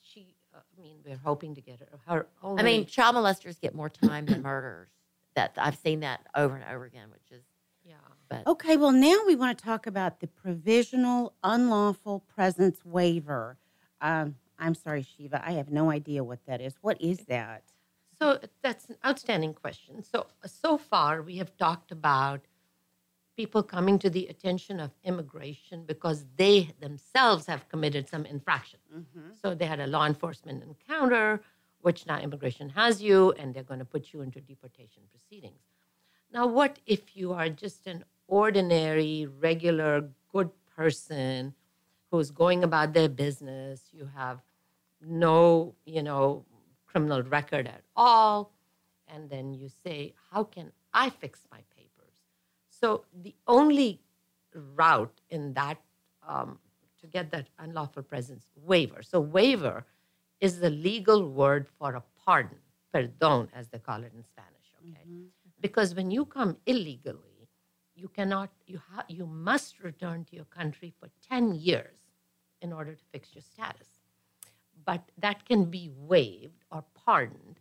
she, 0.01 0.35
uh, 0.53 0.59
I 0.59 0.81
mean, 0.81 0.97
we're 1.05 1.17
hoping 1.17 1.55
to 1.55 1.61
get 1.61 1.79
her. 1.79 1.99
her 2.07 2.27
only, 2.41 2.61
I 2.61 2.65
mean, 2.65 2.85
child 2.85 3.15
molesters 3.15 3.59
get 3.59 3.73
more 3.73 3.89
time 3.89 4.25
than 4.25 4.41
murders. 4.41 4.89
That 5.35 5.53
I've 5.57 5.77
seen 5.77 6.01
that 6.01 6.21
over 6.35 6.55
and 6.55 6.63
over 6.71 6.85
again, 6.85 7.07
which 7.11 7.31
is 7.31 7.43
yeah. 7.83 7.95
but 8.29 8.45
Okay, 8.45 8.77
well, 8.77 8.91
now 8.91 9.21
we 9.25 9.35
want 9.35 9.57
to 9.57 9.63
talk 9.63 9.87
about 9.87 10.19
the 10.19 10.27
provisional 10.27 11.33
unlawful 11.43 12.19
presence 12.19 12.85
waiver. 12.85 13.57
Um, 14.03 14.35
I'm 14.59 14.75
sorry, 14.75 15.01
Shiva, 15.01 15.41
I 15.43 15.53
have 15.53 15.71
no 15.71 15.89
idea 15.89 16.23
what 16.23 16.45
that 16.45 16.61
is. 16.61 16.75
What 16.81 17.01
is 17.01 17.19
that? 17.35 17.63
So 18.19 18.39
that's 18.61 18.85
an 18.89 18.97
outstanding 19.05 19.53
question. 19.53 20.03
So 20.03 20.27
so 20.45 20.77
far 20.77 21.21
we 21.23 21.37
have 21.37 21.57
talked 21.57 21.91
about 21.91 22.41
people 23.35 23.63
coming 23.63 23.97
to 23.99 24.09
the 24.09 24.27
attention 24.27 24.79
of 24.79 24.91
immigration 25.03 25.85
because 25.85 26.25
they 26.35 26.69
themselves 26.79 27.47
have 27.47 27.67
committed 27.69 28.07
some 28.07 28.25
infraction. 28.25 28.79
So 29.41 29.55
they 29.55 29.65
had 29.65 29.79
a 29.79 29.87
law 29.87 30.05
enforcement 30.05 30.63
encounter, 30.63 31.41
which 31.81 32.05
now 32.05 32.19
immigration 32.19 32.69
has 32.69 33.01
you, 33.01 33.31
and 33.39 33.53
they're 33.53 33.63
going 33.71 33.79
to 33.79 33.85
put 33.95 34.13
you 34.13 34.21
into 34.21 34.39
deportation 34.39 35.01
proceedings. 35.11 35.63
Now, 36.31 36.45
what 36.47 36.77
if 36.85 37.15
you 37.15 37.33
are 37.33 37.49
just 37.49 37.87
an 37.87 38.03
ordinary, 38.27 39.27
regular, 39.39 40.09
good 40.31 40.51
person 40.75 41.53
who's 42.13 42.29
going 42.29 42.63
about 42.63 42.93
their 42.93 43.09
business? 43.09 43.89
You 43.91 44.07
have 44.15 44.39
no, 45.01 45.73
you 45.83 46.03
know, 46.03 46.45
criminal 46.85 47.23
record 47.23 47.65
at 47.67 47.81
all. 47.95 48.53
And 49.07 49.27
then 49.31 49.55
you 49.55 49.67
say, 49.67 50.13
How 50.31 50.43
can 50.43 50.71
I 50.93 51.09
fix 51.09 51.39
my 51.51 51.61
papers? 51.75 52.17
So 52.69 53.05
the 53.23 53.33
only 53.47 53.99
route 54.75 55.21
in 55.31 55.53
that 55.53 55.79
um, 56.27 56.59
to 57.01 57.07
get 57.07 57.31
that 57.31 57.47
unlawful 57.57 58.03
presence 58.03 58.45
waiver. 58.55 59.01
So 59.01 59.19
waiver 59.19 59.83
is 60.39 60.59
the 60.59 60.69
legal 60.69 61.27
word 61.27 61.65
for 61.79 61.95
a 61.95 62.03
pardon, 62.23 62.59
perdón, 62.93 63.47
as 63.55 63.69
they 63.69 63.79
call 63.79 64.03
it 64.03 64.11
in 64.15 64.23
Spanish. 64.23 64.69
Okay, 64.79 65.07
because 65.61 65.95
when 65.95 66.11
you 66.11 66.25
come 66.25 66.57
illegally, 66.67 67.49
you 67.95 68.07
cannot, 68.07 68.51
you 68.67 68.79
ha- 68.91 69.05
you 69.07 69.25
must 69.25 69.79
return 69.79 70.25
to 70.25 70.35
your 70.35 70.45
country 70.45 70.93
for 70.99 71.09
ten 71.27 71.55
years 71.55 72.02
in 72.63 72.73
order 72.73 72.93
to 72.95 73.03
fix 73.11 73.35
your 73.35 73.43
status. 73.43 73.99
But 74.85 75.03
that 75.19 75.45
can 75.45 75.65
be 75.65 75.91
waived 75.95 76.63
or 76.71 76.83
pardoned 77.05 77.59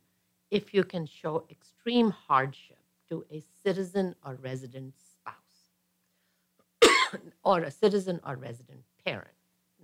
if 0.50 0.72
you 0.72 0.84
can 0.84 1.07
show 1.07 1.44
extreme 1.50 2.11
hardship 2.11 2.78
to 3.11 3.24
a 3.30 3.42
citizen 3.62 4.14
or 4.24 4.36
resident 4.36 4.94
spouse 4.98 5.36
or 7.44 7.61
a 7.61 7.70
citizen 7.70 8.20
or 8.26 8.36
resident 8.36 8.80
parent. 9.05 9.28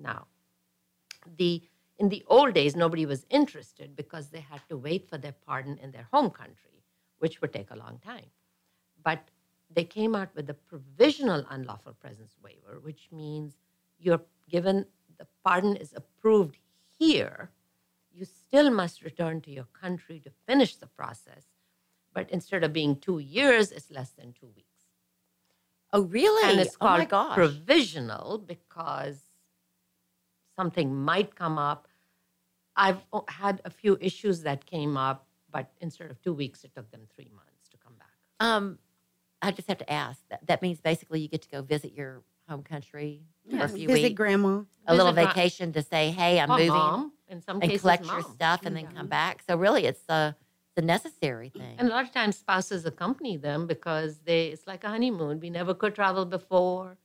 Now, 0.01 0.27
the 1.37 1.63
in 1.99 2.11
the 2.11 2.25
old 2.29 2.55
days, 2.55 2.77
nobody 2.77 3.07
was 3.07 3.27
interested 3.29 3.97
because 3.97 4.29
they 4.29 4.41
had 4.41 4.61
to 4.69 4.77
wait 4.77 5.09
for 5.09 5.19
their 5.19 5.35
pardon 5.45 5.79
in 5.83 5.91
their 5.91 6.07
home 6.13 6.31
country, 6.31 6.85
which 7.19 7.41
would 7.41 7.53
take 7.53 7.73
a 7.73 7.77
long 7.77 7.99
time. 8.05 8.27
But 9.03 9.29
they 9.69 9.83
came 9.83 10.15
out 10.15 10.29
with 10.37 10.47
the 10.47 10.55
provisional 10.55 11.45
unlawful 11.51 11.95
presence 11.95 12.37
waiver, 12.43 12.79
which 12.81 13.09
means 13.11 13.55
you're 13.99 14.23
given 14.49 14.87
the 15.19 15.27
pardon 15.45 15.77
is 15.77 15.93
approved 15.95 16.59
here, 16.99 17.51
you 18.13 18.25
still 18.25 18.71
must 18.71 19.03
return 19.03 19.41
to 19.43 19.51
your 19.51 19.69
country 19.81 20.21
to 20.21 20.31
finish 20.47 20.77
the 20.77 20.87
process. 20.87 21.45
But 22.13 22.31
instead 22.31 22.65
of 22.65 22.73
being 22.73 22.97
two 22.97 23.19
years, 23.19 23.71
it's 23.71 23.91
less 23.91 24.11
than 24.11 24.33
two 24.33 24.49
weeks. 24.57 24.85
oh 25.93 26.03
really? 26.03 26.51
And 26.51 26.61
it's 26.61 26.77
oh 26.81 26.87
called 26.87 27.09
gosh. 27.09 27.35
provisional 27.35 28.39
because 28.39 29.21
something 30.57 30.95
might 30.95 31.35
come 31.35 31.59
up. 31.59 31.89
I've 32.77 33.01
had 33.29 33.61
a 33.65 33.71
few 33.71 33.99
issues 34.01 34.43
that 34.43 34.67
came 34.67 34.97
up, 34.97 35.27
but 35.51 35.71
instead 35.81 36.11
of 36.11 36.21
two 36.23 36.33
weeks, 36.35 36.65
it 36.65 36.75
took 36.75 36.91
them 36.91 37.03
three 37.15 37.31
months 37.35 37.69
to 37.71 37.77
come 37.79 37.95
back. 37.99 38.15
um, 38.41 38.79
I 39.41 39.53
just 39.53 39.69
have 39.69 39.79
to 39.79 39.93
ask. 39.93 40.21
That 40.31 40.47
that 40.47 40.63
means 40.63 40.81
basically 40.81 41.21
you 41.21 41.29
get 41.29 41.43
to 41.43 41.49
go 41.49 41.63
visit 41.63 41.93
your 41.93 42.23
home 42.49 42.63
country 42.63 43.23
for 43.51 43.65
a 43.65 43.69
few 43.69 43.87
Visit 43.87 44.03
weeks, 44.03 44.15
grandma. 44.17 44.63
a 44.87 44.95
little 44.95 45.13
Visit 45.13 45.27
my- 45.27 45.33
vacation 45.35 45.73
to 45.73 45.83
say, 45.83 46.11
"Hey, 46.11 46.41
I'm 46.41 46.51
Or 46.51 46.55
moving," 46.59 46.69
mom, 46.73 47.13
in 47.29 47.41
some 47.43 47.57
and 47.61 47.71
cases, 47.71 47.83
collect 47.83 48.05
your 48.07 48.23
mom. 48.23 48.33
stuff, 48.35 48.61
and 48.67 48.77
then 48.77 48.87
come 48.89 49.07
back. 49.07 49.43
So 49.47 49.57
really, 49.57 49.85
it's 49.87 50.05
a 50.09 50.35
it's 50.71 50.83
a 50.85 50.87
necessary 50.87 51.51
thing. 51.51 51.75
And 51.79 51.89
a 51.89 51.91
lot 51.91 52.05
of 52.05 52.13
times 52.13 52.37
spouses 52.37 52.85
accompany 52.87 53.37
them 53.37 53.67
because 53.67 54.19
they 54.21 54.49
it's 54.49 54.67
like 54.67 54.85
a 54.85 54.89
honeymoon. 54.89 55.41
We 55.41 55.51
never 55.51 55.75
could 55.75 55.95
travel 55.95 56.25
before. 56.25 56.97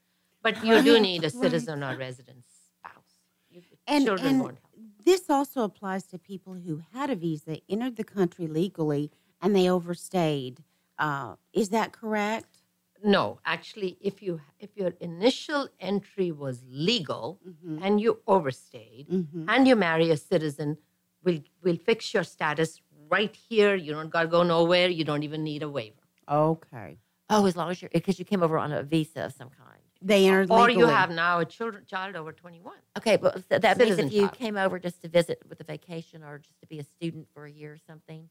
But 0.42 0.62
you 0.64 0.82
do 0.82 1.00
need 1.00 1.22
a 1.22 1.28
right. 1.28 1.32
citizen 1.32 1.82
or 1.82 1.96
resident 1.96 2.44
spouse. 2.44 3.14
You, 3.48 3.62
And, 3.86 4.04
children 4.04 4.28
and 4.28 4.40
won't 4.42 4.58
help. 4.58 4.84
this 5.02 5.30
also 5.30 5.62
applies 5.62 6.04
to 6.08 6.18
people 6.18 6.52
who 6.54 6.82
had 6.92 7.08
a 7.08 7.16
visa, 7.16 7.60
entered 7.66 7.96
the 7.96 8.04
country 8.04 8.46
legally, 8.46 9.10
and 9.40 9.56
they 9.56 9.70
overstayed. 9.70 10.62
Uh, 10.98 11.36
is 11.54 11.70
that 11.70 11.92
correct? 11.92 12.58
No, 13.06 13.38
actually, 13.44 13.98
if 14.00 14.22
you 14.22 14.40
if 14.58 14.70
your 14.76 14.92
initial 15.00 15.68
entry 15.78 16.32
was 16.32 16.64
legal 16.68 17.38
Mhm. 17.46 17.78
and 17.84 18.00
you 18.00 18.22
overstayed 18.26 19.08
Mhm. 19.08 19.44
and 19.46 19.68
you 19.68 19.76
marry 19.76 20.10
a 20.10 20.16
citizen, 20.16 20.78
we'll 21.22 21.42
we'll 21.62 21.76
fix 21.76 22.14
your 22.14 22.24
status 22.24 22.80
right 23.10 23.36
here. 23.36 23.74
You 23.74 23.92
don't 23.92 24.08
gotta 24.08 24.28
go 24.28 24.42
nowhere. 24.42 24.88
You 24.88 25.04
don't 25.04 25.22
even 25.22 25.44
need 25.44 25.62
a 25.62 25.68
waiver. 25.68 26.00
Okay. 26.28 26.98
oh, 27.30 27.46
as 27.46 27.56
long 27.56 27.70
as 27.70 27.80
you're 27.82 27.90
because 27.90 28.18
you 28.18 28.24
came 28.24 28.42
over 28.42 28.56
on 28.58 28.70
a 28.72 28.82
visa 28.82 29.24
of 29.26 29.32
some 29.32 29.50
kind. 29.50 29.82
They 30.00 30.26
entered 30.26 30.50
Or 30.50 30.66
legally. 30.66 30.78
you 30.80 30.86
have 30.86 31.10
now 31.10 31.40
a 31.40 31.44
children, 31.46 31.84
child 31.86 32.16
over 32.16 32.32
21. 32.32 32.76
Okay, 32.98 33.16
but 33.16 33.32
so 33.48 33.58
that 33.58 33.78
means 33.78 33.98
if 33.98 34.12
you 34.12 34.22
child. 34.28 34.32
came 34.42 34.56
over 34.58 34.78
just 34.78 35.00
to 35.02 35.08
visit 35.08 35.38
with 35.48 35.58
a 35.60 35.64
vacation 35.64 36.22
or 36.22 36.38
just 36.38 36.58
to 36.60 36.66
be 36.66 36.78
a 36.78 36.84
student 36.84 37.26
for 37.34 37.44
a 37.46 37.50
year 37.50 37.72
or 37.72 37.78
something, 37.78 38.28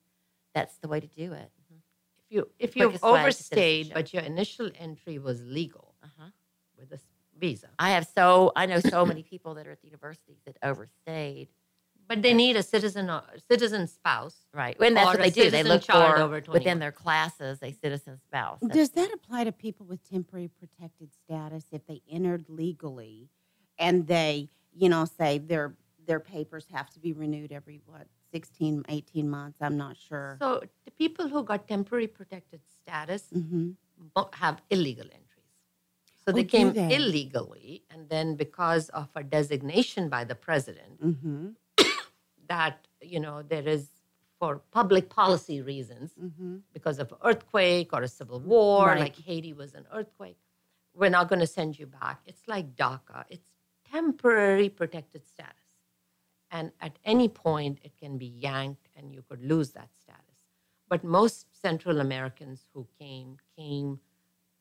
that's 0.53 0.77
the 0.77 0.87
way 0.87 0.99
to 0.99 1.07
do 1.07 1.33
it. 1.33 1.51
If 1.57 1.71
you 2.33 2.49
if 2.59 2.75
you've 2.75 2.89
Quickest 2.99 3.03
way 3.03 3.09
to 3.15 3.19
overstayed, 3.21 3.85
citizenship. 3.87 3.93
but 3.95 4.13
your 4.13 4.23
initial 4.23 4.69
entry 4.75 5.19
was 5.19 5.43
legal 5.45 5.93
Uh-huh. 6.03 6.29
with 6.77 6.91
a 6.91 6.95
s- 6.95 7.01
visa, 7.37 7.69
I 7.79 7.91
have 7.91 8.07
so 8.07 8.51
I 8.55 8.65
know 8.65 8.79
so 8.79 9.05
many 9.05 9.23
people 9.23 9.53
that 9.55 9.67
are 9.67 9.71
at 9.71 9.81
the 9.81 9.87
universities 9.87 10.37
that 10.45 10.57
overstayed. 10.63 11.49
but 12.07 12.21
they 12.21 12.33
need 12.33 12.55
a 12.57 12.63
citizen 12.63 13.09
or 13.09 13.23
citizen 13.49 13.87
spouse. 13.87 14.37
Right, 14.53 14.75
and 14.79 14.95
that's 14.97 15.05
Or 15.07 15.11
what 15.17 15.19
a 15.19 15.23
they 15.23 15.29
do. 15.29 15.43
They 15.49 15.63
citizen 15.63 15.67
look 15.69 15.83
child 15.83 16.15
for 16.17 16.21
over 16.21 16.41
21. 16.41 16.53
within 16.59 16.79
their 16.79 16.91
classes 16.91 17.59
a 17.63 17.71
citizen 17.71 18.19
spouse. 18.19 18.59
That's- 18.61 18.77
Does 18.77 18.89
that 18.99 19.13
apply 19.13 19.45
to 19.45 19.51
people 19.53 19.85
with 19.85 20.03
temporary 20.07 20.49
protected 20.49 21.09
status 21.23 21.63
if 21.71 21.85
they 21.87 22.01
entered 22.09 22.49
legally 22.49 23.29
and 23.79 24.05
they, 24.07 24.49
you 24.73 24.89
know, 24.89 25.05
say 25.05 25.37
their 25.37 25.75
their 26.05 26.19
papers 26.19 26.65
have 26.69 26.89
to 26.89 26.99
be 26.99 27.13
renewed 27.13 27.53
every 27.53 27.79
what 27.85 28.07
16 28.37 28.83
18 28.89 29.29
months, 29.29 29.57
I'm 29.61 29.77
not 29.77 29.95
sure. 29.97 30.37
So 30.41 30.61
the 30.85 30.91
people 30.91 31.27
who 31.27 31.43
got 31.43 31.67
temporary 31.67 32.07
protected 32.19 32.61
status 32.79 33.23
Mhm. 33.31 33.75
have 34.43 34.55
illegal 34.75 35.05
entries. 35.19 35.51
So 36.25 36.27
Oh, 36.31 36.35
they 36.37 36.43
do 36.43 36.49
came 36.55 36.69
they? 36.73 36.89
illegally, 36.97 37.83
and 37.91 38.01
then 38.13 38.27
because 38.35 38.89
of 39.01 39.07
a 39.21 39.23
designation 39.37 40.03
by 40.15 40.23
the 40.31 40.35
president 40.47 40.93
Mhm. 41.01 41.55
that 42.53 42.75
you 43.13 43.19
know 43.25 43.37
there 43.53 43.67
is 43.75 43.83
for 44.39 44.51
public 44.79 45.05
policy 45.09 45.57
reasons 45.73 46.07
Mhm. 46.27 46.61
because 46.77 46.97
of 47.03 47.13
earthquake 47.29 47.89
or 47.95 48.01
a 48.01 48.07
civil 48.19 48.39
war, 48.53 48.87
Right. 48.87 48.99
like 49.05 49.15
Haiti 49.27 49.53
was 49.53 49.71
an 49.79 49.85
earthquake, 49.97 50.39
we're 50.99 51.09
not 51.17 51.25
going 51.29 51.39
to 51.47 51.51
send 51.59 51.71
you 51.79 51.87
back. 52.01 52.17
It's 52.31 52.45
like 52.47 52.67
DACA. 52.75 53.19
It's 53.35 53.51
temporary 53.97 54.69
protected 54.69 55.23
status. 55.33 55.62
And 56.53 56.71
at 56.79 56.97
any 57.03 57.27
point, 57.27 57.79
it 57.83 57.97
can 57.97 58.17
be 58.17 58.27
yanked 58.27 58.87
and 58.95 59.11
you 59.13 59.23
could 59.27 59.43
lose 59.43 59.71
that 59.71 59.89
status. 59.99 60.21
But 60.87 61.03
most 61.03 61.47
Central 61.59 61.99
Americans 61.99 62.67
who 62.73 62.87
came, 62.99 63.37
came 63.57 63.99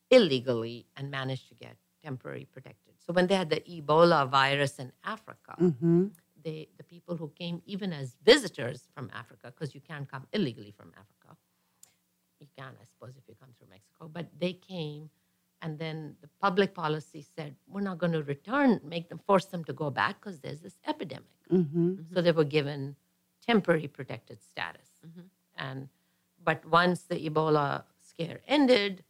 illegally 0.09 0.87
and 0.97 1.11
managed 1.11 1.47
to 1.49 1.55
get 1.55 1.77
temporary 2.03 2.45
protected. 2.51 2.95
So 3.05 3.13
when 3.13 3.27
they 3.27 3.35
had 3.35 3.49
the 3.51 3.61
Ebola 3.61 4.27
virus 4.27 4.79
in 4.79 4.91
Africa, 5.03 5.55
Mhm. 5.59 6.11
they, 6.43 6.67
the 6.77 6.83
people 6.83 7.15
who 7.15 7.29
came 7.29 7.61
even 7.65 7.93
as 7.93 8.15
visitors 8.23 8.87
from 8.95 9.09
Africa, 9.13 9.45
because 9.51 9.73
you 9.75 9.81
can't 9.81 10.09
come 10.09 10.27
illegally 10.33 10.71
from 10.71 10.91
Africa. 10.97 11.37
You 12.39 12.47
can, 12.57 12.75
I 12.81 12.85
suppose, 12.85 13.15
if 13.15 13.23
you 13.27 13.35
come 13.35 13.53
through 13.57 13.69
Mexico, 13.69 14.07
but 14.09 14.27
they 14.39 14.53
came 14.53 15.09
And 15.63 15.79
then 15.79 16.15
the 16.21 16.27
public 16.41 16.73
policy 16.73 17.25
said, 17.35 17.55
we're 17.67 17.79
not 17.89 17.97
going 17.97 18.11
to 18.11 18.21
return, 18.21 18.81
make 18.83 19.07
them 19.07 19.19
force 19.25 19.45
them 19.45 19.63
to 19.63 19.73
go 19.73 19.89
back 19.89 20.19
because 20.19 20.41
there's 20.41 20.59
this 20.59 20.77
epidemic. 20.85 21.37
Mm-hmm. 21.49 21.93
So 22.13 22.21
they 22.21 22.33
were 22.33 22.43
given 22.43 22.97
temporary 23.45 23.87
protected 23.87 24.43
status. 24.43 24.89
Mhm. 25.07 25.23
And 25.55 25.89
but 26.43 26.65
once 26.65 27.03
the 27.03 27.15
Ebola 27.29 27.83
scare 28.01 28.41
ended, 28.45 29.05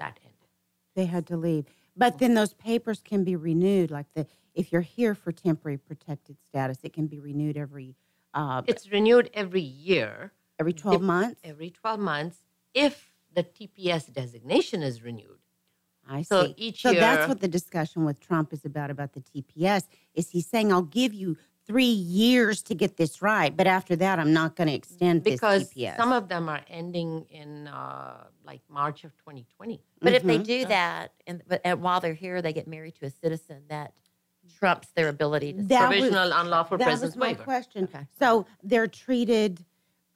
that 0.00 0.18
ended. 0.24 0.50
They 0.96 1.06
had 1.06 1.24
to 1.28 1.36
leave. 1.36 1.66
But 1.96 2.18
then 2.18 2.34
those 2.34 2.52
papers 2.54 3.00
can 3.00 3.22
be 3.22 3.36
renewed. 3.36 3.90
Like 3.92 4.12
the 4.14 4.26
if 4.54 4.72
you're 4.72 4.88
here 4.98 5.14
for 5.14 5.30
temporary 5.30 5.78
protected 5.78 6.36
status, 6.48 6.78
it 6.82 6.92
can 6.92 7.06
be 7.06 7.20
renewed 7.20 7.56
every 7.56 7.94
uh, 8.34 8.62
It's 8.66 8.90
renewed 8.90 9.30
every 9.34 9.60
year, 9.60 10.32
every 10.58 10.72
12 10.72 11.00
months. 11.00 11.40
every 11.44 11.70
12 11.70 12.00
months, 12.00 12.38
if 12.74 13.12
the 13.32 13.44
TPS 13.44 14.12
designation 14.12 14.82
is 14.82 15.02
renewed. 15.02 15.35
I 16.08 16.22
So 16.22 16.46
see. 16.46 16.54
each 16.56 16.82
so 16.82 16.92
that's 16.92 17.28
what 17.28 17.40
the 17.40 17.48
discussion 17.48 18.04
with 18.04 18.20
Trump 18.20 18.52
is 18.52 18.64
about 18.64 18.90
about 18.90 19.12
the 19.12 19.20
TPS. 19.20 19.84
Is 20.14 20.30
he's 20.30 20.46
saying 20.46 20.72
I'll 20.72 20.82
give 20.82 21.12
you 21.12 21.36
three 21.66 21.84
years 21.84 22.62
to 22.62 22.74
get 22.76 22.96
this 22.96 23.20
right, 23.22 23.56
but 23.56 23.66
after 23.66 23.96
that 23.96 24.18
I'm 24.20 24.32
not 24.32 24.54
going 24.54 24.68
to 24.68 24.74
extend 24.74 25.24
Because 25.24 25.68
this 25.70 25.74
TPS. 25.74 25.96
some 25.96 26.12
of 26.12 26.28
them 26.28 26.48
are 26.48 26.60
ending 26.68 27.26
in 27.30 27.66
uh, 27.66 28.24
like 28.44 28.60
March 28.68 29.02
of 29.04 29.16
2020. 29.18 29.80
But 30.00 30.12
if 30.12 30.22
they 30.22 30.38
Mhm. 30.38 30.44
do 30.44 30.64
that, 30.66 31.12
and 31.26 31.42
but 31.48 31.60
and 31.64 31.82
while 31.82 32.00
they're 32.00 32.14
here, 32.14 32.40
they 32.40 32.52
get 32.52 32.68
married 32.68 32.94
to 32.96 33.06
a 33.06 33.10
citizen 33.10 33.62
that 33.68 33.92
trumps 34.58 34.88
their 34.94 35.08
ability 35.08 35.54
to. 35.54 35.62
That 35.64 35.88
was- 35.88 35.98
Provisional 35.98 36.32
unlawful 36.32 36.78
that 36.78 36.84
presence 36.84 37.10
was 37.14 37.16
my 37.16 37.28
waiver. 37.28 37.42
question. 37.42 37.84
Okay. 37.92 38.06
So 38.18 38.46
they're 38.62 38.86
treated 38.86 39.64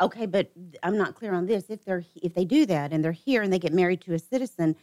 okay, 0.02 0.24
but 0.24 0.50
I'm 0.82 0.96
not 0.96 1.14
clear 1.14 1.34
on 1.34 1.44
this. 1.46 1.68
If 1.68 1.84
they're 1.84 2.04
if 2.22 2.32
they 2.34 2.44
do 2.44 2.64
that 2.66 2.92
and 2.92 3.04
they're 3.04 3.12
here 3.12 3.42
and 3.42 3.52
they 3.52 3.58
get 3.58 3.72
married 3.74 4.00
to 4.02 4.14
a 4.14 4.18
citizen, 4.18 4.76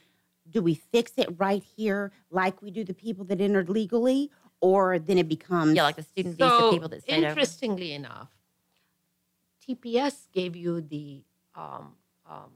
do 0.49 0.61
we 0.61 0.73
fix 0.75 1.13
it 1.17 1.29
right 1.37 1.63
here 1.63 2.11
like 2.29 2.61
we 2.61 2.71
do 2.71 2.83
the 2.83 2.93
people 2.93 3.25
that 3.25 3.41
entered 3.41 3.69
legally, 3.69 4.31
or 4.61 4.99
then 4.99 5.17
it 5.17 5.27
becomes 5.27 5.75
yeah, 5.75 5.83
like 5.83 5.95
the 5.95 6.03
student 6.03 6.35
visa 6.37 6.49
So 6.49 6.71
people 6.71 6.89
that 6.89 7.03
stayed 7.03 7.17
over. 7.17 7.27
interestingly 7.27 7.93
enough, 7.93 8.29
TPS 9.67 10.27
gave 10.31 10.55
you 10.55 10.81
the 10.81 11.23
um, 11.55 11.93
um, 12.29 12.51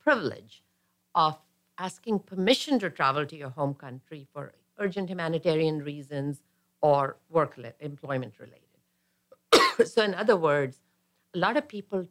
privilege 0.00 0.62
of 1.14 1.38
asking 1.78 2.18
permission 2.20 2.78
to 2.80 2.90
travel 2.90 3.24
to 3.26 3.36
your 3.36 3.50
home 3.50 3.74
country 3.74 4.26
for 4.32 4.52
urgent 4.78 5.08
humanitarian 5.08 5.78
reasons 5.82 6.42
or 6.80 7.16
work 7.28 7.56
le- 7.56 7.72
employment 7.80 8.34
related. 8.38 9.86
so, 9.88 10.02
in 10.02 10.14
other 10.14 10.36
words, 10.36 10.80
a 11.34 11.38
lot 11.38 11.56
of 11.56 11.68
people 11.68 12.04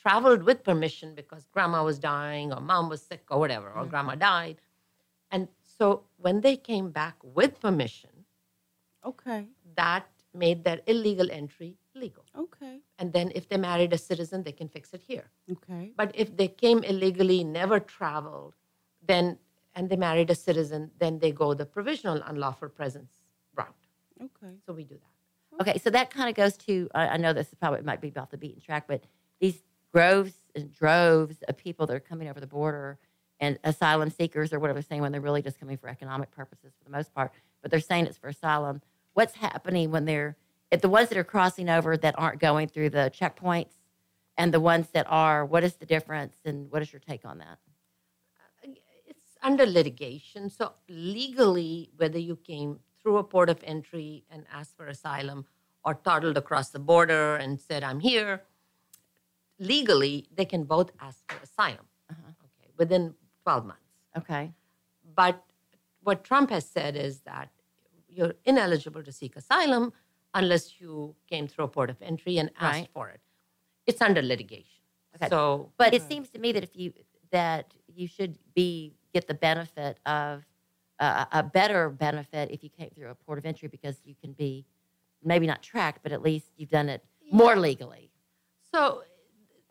traveled 0.00 0.42
with 0.42 0.62
permission 0.64 1.14
because 1.14 1.46
grandma 1.52 1.84
was 1.84 1.98
dying 1.98 2.52
or 2.52 2.60
mom 2.60 2.88
was 2.88 3.02
sick 3.02 3.24
or 3.30 3.38
whatever, 3.38 3.70
or 3.70 3.84
grandma 3.86 4.12
mm-hmm. 4.12 4.20
died. 4.20 4.56
And 5.30 5.48
so, 5.78 6.02
when 6.16 6.40
they 6.40 6.56
came 6.56 6.90
back 6.90 7.16
with 7.22 7.60
permission, 7.60 8.10
okay, 9.04 9.46
that 9.76 10.06
made 10.34 10.64
their 10.64 10.80
illegal 10.86 11.30
entry 11.30 11.76
legal. 11.94 12.24
okay, 12.36 12.78
And 12.98 13.12
then 13.12 13.32
if 13.34 13.48
they 13.48 13.56
married 13.56 13.92
a 13.92 13.98
citizen, 13.98 14.42
they 14.42 14.52
can 14.52 14.68
fix 14.68 14.92
it 14.94 15.02
here. 15.06 15.30
okay, 15.50 15.92
But 15.96 16.12
if 16.14 16.36
they 16.36 16.48
came 16.48 16.82
illegally, 16.84 17.42
never 17.44 17.80
traveled, 17.80 18.54
then 19.06 19.38
and 19.74 19.88
they 19.88 19.96
married 19.96 20.30
a 20.30 20.34
citizen, 20.34 20.90
then 20.98 21.18
they 21.20 21.30
go 21.30 21.54
the 21.54 21.66
provisional 21.66 22.20
unlawful 22.26 22.68
presence 22.68 23.12
route. 23.54 23.86
okay. 24.20 24.54
So 24.66 24.72
we 24.72 24.84
do 24.84 24.94
that. 24.94 25.62
Okay, 25.62 25.78
so 25.78 25.90
that 25.90 26.10
kind 26.10 26.28
of 26.28 26.34
goes 26.34 26.56
to 26.66 26.88
I, 26.94 27.08
I 27.08 27.16
know 27.16 27.32
this 27.32 27.48
is 27.48 27.54
probably 27.54 27.82
might 27.82 28.00
be 28.00 28.12
off 28.16 28.30
the 28.30 28.38
beaten 28.38 28.60
track, 28.60 28.84
but 28.88 29.04
these 29.40 29.62
groves 29.92 30.34
and 30.54 30.72
droves 30.72 31.42
of 31.48 31.56
people 31.56 31.86
that 31.86 31.94
are 31.94 32.00
coming 32.00 32.28
over 32.28 32.40
the 32.40 32.46
border 32.46 32.98
and 33.40 33.58
asylum 33.64 34.10
seekers 34.10 34.52
or 34.52 34.58
whatever 34.58 34.80
they're 34.80 34.88
saying 34.88 35.00
when 35.00 35.12
they're 35.12 35.20
really 35.20 35.42
just 35.42 35.58
coming 35.58 35.76
for 35.76 35.88
economic 35.88 36.30
purposes 36.30 36.72
for 36.78 36.84
the 36.84 36.96
most 36.96 37.14
part, 37.14 37.32
but 37.62 37.70
they're 37.70 37.80
saying 37.80 38.06
it's 38.06 38.18
for 38.18 38.28
asylum. 38.28 38.82
What's 39.14 39.34
happening 39.34 39.90
when 39.90 40.04
they're 40.04 40.36
if 40.70 40.80
the 40.80 40.88
ones 40.88 41.08
that 41.08 41.18
are 41.18 41.24
crossing 41.24 41.68
over 41.68 41.96
that 41.96 42.14
aren't 42.16 42.38
going 42.40 42.68
through 42.68 42.90
the 42.90 43.12
checkpoints 43.18 43.72
and 44.36 44.54
the 44.54 44.60
ones 44.60 44.88
that 44.92 45.06
are, 45.08 45.44
what 45.44 45.64
is 45.64 45.74
the 45.74 45.86
difference 45.86 46.36
and 46.44 46.70
what 46.70 46.80
is 46.80 46.92
your 46.92 47.00
take 47.00 47.24
on 47.24 47.38
that? 47.38 47.58
It's 48.62 49.36
under 49.42 49.66
litigation. 49.66 50.48
So 50.48 50.74
legally, 50.88 51.90
whether 51.96 52.18
you 52.18 52.36
came 52.36 52.78
through 53.02 53.16
a 53.16 53.24
port 53.24 53.50
of 53.50 53.58
entry 53.64 54.24
and 54.30 54.44
asked 54.52 54.76
for 54.76 54.86
asylum 54.86 55.46
or 55.84 55.94
toddled 55.94 56.36
across 56.36 56.70
the 56.70 56.78
border 56.78 57.34
and 57.36 57.60
said, 57.60 57.82
I'm 57.82 58.00
here, 58.00 58.42
legally, 59.60 60.26
they 60.34 60.44
can 60.44 60.64
both 60.64 60.90
ask 61.00 61.18
for 61.30 61.38
asylum 61.42 61.86
Uh-huh. 62.10 62.32
okay, 62.46 62.70
within 62.76 63.14
12 63.44 63.66
months. 63.66 63.82
Okay. 64.16 64.52
But 65.14 65.44
what 66.02 66.24
Trump 66.24 66.50
has 66.50 66.64
said 66.68 66.96
is 66.96 67.20
that 67.20 67.50
you're 68.08 68.34
ineligible 68.44 69.02
to 69.04 69.12
seek 69.12 69.36
asylum 69.36 69.92
unless 70.34 70.80
you 70.80 71.14
came 71.28 71.46
through 71.46 71.66
a 71.66 71.68
port 71.68 71.90
of 71.90 72.00
entry 72.02 72.38
and 72.38 72.50
asked 72.58 72.80
Right. 72.80 72.88
for 72.92 73.08
it. 73.10 73.20
It's 73.86 74.00
under 74.02 74.22
litigation. 74.22 74.80
Okay. 75.16 75.28
So, 75.28 75.70
But 75.76 75.94
it 75.94 76.02
seems 76.02 76.30
to 76.30 76.38
me 76.38 76.52
that 76.52 76.62
if 76.64 76.74
you 76.74 76.92
that 77.30 77.72
you 77.86 78.08
should 78.08 78.38
be 78.54 78.94
get 79.12 79.26
the 79.28 79.34
benefit 79.34 79.98
of 80.06 80.44
uh, 80.98 81.24
a 81.32 81.42
better 81.42 81.88
benefit 81.90 82.50
if 82.50 82.62
you 82.64 82.70
came 82.70 82.90
through 82.90 83.08
a 83.10 83.14
port 83.14 83.38
of 83.38 83.46
entry 83.46 83.68
because 83.68 84.00
you 84.04 84.14
can 84.20 84.32
be 84.32 84.64
maybe 85.22 85.46
not 85.46 85.62
tracked, 85.62 86.02
but 86.02 86.10
at 86.12 86.22
least 86.22 86.46
you've 86.56 86.70
done 86.70 86.88
it 86.88 87.04
more 87.30 87.56
legally. 87.56 88.10
so 88.72 89.02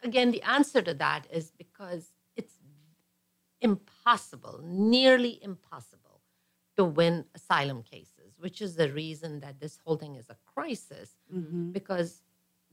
again, 0.04 0.32
the 0.32 0.42
answer 0.44 0.82
to 0.82 0.94
that 0.96 1.28
is 1.32 1.52
because 1.52 2.12
it's 2.36 2.56
impossible, 3.62 4.62
nearly 4.64 5.40
impossible, 5.44 6.22
to 6.78 6.86
win 6.86 7.26
asylum 7.36 7.84
cases, 7.84 8.36
which 8.40 8.62
is 8.62 8.76
the 8.76 8.92
reason 8.92 9.40
that 9.42 9.60
this 9.60 9.80
whole 9.84 9.98
thing 9.98 10.16
is 10.16 10.30
a 10.30 10.38
crisis. 10.46 11.12
Mm-hmm. 11.34 11.72
because 11.72 12.22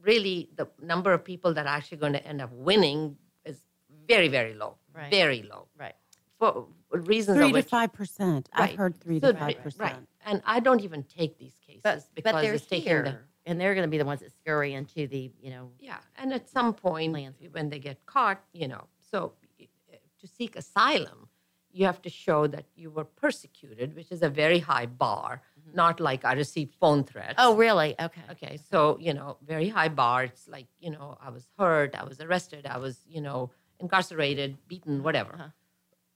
really 0.03 0.51
the 0.57 0.69
number 0.81 1.13
of 1.13 1.25
people 1.25 1.55
that 1.55 1.67
are 1.67 1.77
actually 1.77 1.97
going 1.99 2.13
to 2.13 2.25
end 2.27 2.41
up 2.41 2.53
winning 2.53 3.17
is 3.45 3.61
very, 4.07 4.29
very 4.29 4.55
low. 4.55 4.77
Right. 4.95 5.11
Very 5.11 5.43
low. 5.43 5.69
Right. 5.79 5.95
For 6.39 6.67
reasons 6.91 7.39
Three 7.39 7.49
of 7.49 7.55
to 7.57 7.63
five 7.63 7.93
percent. 7.93 8.49
I've 8.53 8.75
heard 8.75 8.95
three 9.01 9.21
So, 9.21 9.33
to 9.33 9.39
five 9.39 9.63
percent. 9.63 9.81
Right. 9.81 9.97
And 10.27 10.43
I 10.45 10.61
don't 10.61 10.83
even 10.83 11.03
take 11.05 11.39
these 11.39 11.59
cases 11.67 11.81
But 11.83 12.05
because 12.15 12.33
but 12.33 12.43
they're 12.43 12.55
it's 12.55 12.67
taking 12.67 13.05
the 13.05 13.19
and 13.47 13.61
they're 13.61 13.75
going 13.75 13.87
to 13.87 13.95
be 13.97 13.99
the 13.99 14.05
ones 14.05 14.21
that 14.21 14.33
scurry 14.33 14.75
into 14.75 15.07
the 15.07 15.31
you 15.41 15.51
know 15.51 15.71
yeah. 15.81 15.99
And 16.19 16.33
at 16.33 16.49
some 16.49 16.75
point 16.75 17.13
Lands. 17.13 17.39
when 17.53 17.71
they 17.71 17.79
get 17.79 18.05
caught, 18.07 18.43
you 18.53 18.69
know, 18.69 18.85
so 19.11 19.33
uh, 19.61 19.97
to 20.21 20.27
seek 20.27 20.57
asylum, 20.57 21.29
you 21.73 21.85
have 21.87 22.01
to 22.03 22.11
show 22.11 22.47
that 22.47 22.65
you 22.75 22.89
were 22.91 23.05
persecuted, 23.05 23.95
which 23.95 24.11
is 24.11 24.23
a 24.23 24.29
very 24.43 24.59
high 24.59 24.87
bar. 24.87 25.43
Not 25.75 26.01
like 26.01 26.25
I 26.25 26.33
received 26.33 26.75
phone 26.83 27.03
threats. 27.05 27.35
oh 27.39 27.55
really 27.57 27.95
okay 28.01 28.23
Okay, 28.31 28.55
so 28.71 28.97
you 29.01 29.13
know, 29.15 29.37
very 29.47 29.69
high 29.69 29.89
bar. 29.89 30.25
It's 30.25 30.47
like 30.49 30.67
you 30.81 30.91
know, 30.91 31.19
I 31.27 31.31
was 31.31 31.45
hurt, 31.59 31.95
I 31.95 32.05
was 32.05 32.21
arrested, 32.21 32.67
I 32.67 32.79
was 32.79 32.97
you 33.09 33.21
know 33.21 33.51
incarcerated, 33.81 34.57
beaten, 34.69 35.03
whatever, 35.03 35.35
Uh-huh. 35.35 35.51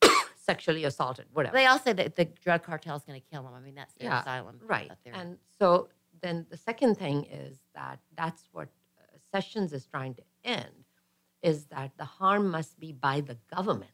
sexually 0.37 0.85
assaulted, 0.85 1.27
whatever. 1.33 1.55
They 1.57 1.67
all 1.67 1.79
say 1.79 1.93
that 1.93 2.17
the 2.17 2.25
drug 2.25 2.63
cartel 2.63 2.97
is 2.97 3.03
going 3.05 3.21
to 3.21 3.27
kill 3.31 3.43
them. 3.43 3.53
I 3.55 3.61
mean, 3.61 3.75
that's 3.75 3.93
their 3.95 4.09
Yeah, 4.09 4.21
asylum. 4.23 4.59
right. 4.67 4.91
there. 5.05 5.15
And 5.15 5.37
so 5.59 5.89
then 6.23 6.47
the 6.51 6.57
second 6.57 6.97
thing 6.97 7.25
is 7.25 7.59
that 7.75 7.99
that's 8.17 8.45
what 8.53 8.69
uh, 8.99 9.03
Sessions 9.33 9.73
is 9.73 9.87
trying 9.87 10.15
to 10.15 10.23
end, 10.45 10.85
is 11.43 11.67
that 11.67 11.93
the 11.97 12.05
harm 12.05 12.51
must 12.51 12.79
be 12.79 12.93
by 12.93 13.21
the 13.21 13.37
government. 13.55 13.91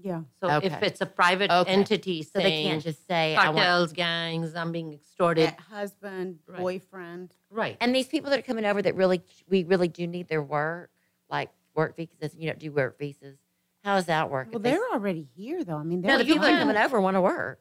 Yeah. 0.00 0.22
So 0.40 0.48
if 0.62 0.80
it's 0.82 1.00
a 1.00 1.06
private 1.06 1.50
Okay. 1.50 1.72
entity 1.72 2.22
so 2.22 2.38
they 2.38 2.62
can't 2.62 2.80
just 2.82 3.04
say 3.08 3.34
I 3.34 3.46
want. 3.46 3.56
cartels, 3.56 3.92
gangs, 3.92 4.54
I'm 4.54 4.70
being 4.70 4.92
extorted, 4.92 5.48
That 5.48 5.58
husband, 5.60 6.38
Right. 6.46 6.58
boyfriend. 6.60 7.34
right? 7.50 7.76
And 7.80 7.92
these 7.94 8.06
people 8.06 8.30
that 8.30 8.38
are 8.38 8.42
coming 8.42 8.64
over 8.64 8.80
that 8.80 8.94
really, 8.94 9.22
we 9.48 9.64
really 9.64 9.88
do 9.88 10.06
need 10.06 10.28
their 10.28 10.42
work, 10.42 10.90
like 11.28 11.50
work 11.74 11.96
visas. 11.96 12.36
You 12.36 12.46
don't 12.48 12.60
do 12.60 12.70
work 12.70 12.96
visas. 12.98 13.38
How 13.82 13.96
does 13.96 14.06
that 14.06 14.30
work? 14.30 14.48
Well, 14.48 14.56
If 14.58 14.62
they- 14.62 14.70
they're 14.70 14.88
already 14.92 15.22
here, 15.34 15.64
though. 15.64 15.78
I 15.78 15.82
mean, 15.82 16.00
no, 16.02 16.08
they're 16.10 16.18
the 16.18 16.24
people 16.26 16.42
that 16.44 16.54
are 16.54 16.58
coming 16.60 16.76
over 16.76 17.00
want 17.00 17.16
to 17.16 17.20
work. 17.20 17.60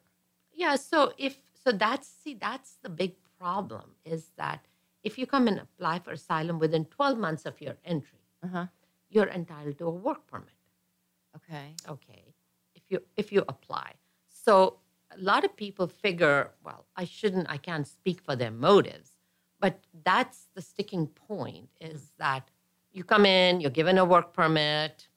Yeah, 0.53 0.75
so 0.75 1.13
if 1.17 1.39
so 1.63 1.71
that's 1.71 2.07
see 2.07 2.33
that's 2.35 2.77
the 2.83 2.89
big 2.89 3.15
problem 3.39 3.91
is 4.05 4.31
that 4.37 4.65
if 5.03 5.17
you 5.17 5.25
come 5.25 5.47
and 5.47 5.59
apply 5.59 5.99
for 5.99 6.11
asylum 6.11 6.59
within 6.59 6.85
12 6.85 7.17
months 7.17 7.45
of 7.45 7.59
your 7.61 7.75
entry, 7.85 8.19
Uh 8.43 8.47
huh. 8.47 8.65
you're 9.09 9.29
entitled 9.29 9.77
to 9.79 9.85
a 9.87 9.91
work 10.07 10.25
permit. 10.27 10.49
Okay. 11.35 11.75
Okay. 11.87 12.23
If 12.75 12.83
you 12.89 12.99
if 13.15 13.31
you 13.31 13.43
apply. 13.47 13.93
So 14.29 14.79
a 15.11 15.19
lot 15.31 15.43
of 15.45 15.55
people 15.55 15.87
figure, 15.87 16.51
well, 16.63 16.85
I 16.95 17.05
shouldn't 17.05 17.47
I 17.49 17.57
can't 17.57 17.87
speak 17.87 18.21
for 18.21 18.35
their 18.35 18.51
motives, 18.51 19.11
but 19.59 19.79
that's 20.03 20.47
the 20.55 20.61
sticking 20.61 21.07
point 21.07 21.69
is 21.79 22.11
that 22.17 22.49
you 22.91 23.03
come 23.03 23.25
in, 23.25 23.61
you're 23.61 23.77
given 23.81 23.97
a 23.97 24.05
work 24.05 24.33
permit. 24.33 25.07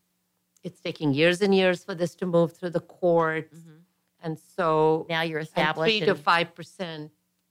It's 0.62 0.80
taking 0.80 1.14
years 1.14 1.40
and 1.40 1.54
years 1.54 1.82
for 1.84 1.94
this 1.94 2.14
to 2.16 2.26
move 2.26 2.52
through 2.56 2.70
the 2.70 2.80
courts. 2.80 3.56
And 4.22 4.38
so 4.38 5.06
Now 5.08 5.22
you're 5.22 5.38
established. 5.40 5.88
three 5.98 6.00
to 6.06 6.14
five 6.14 6.54
percent 6.54 7.10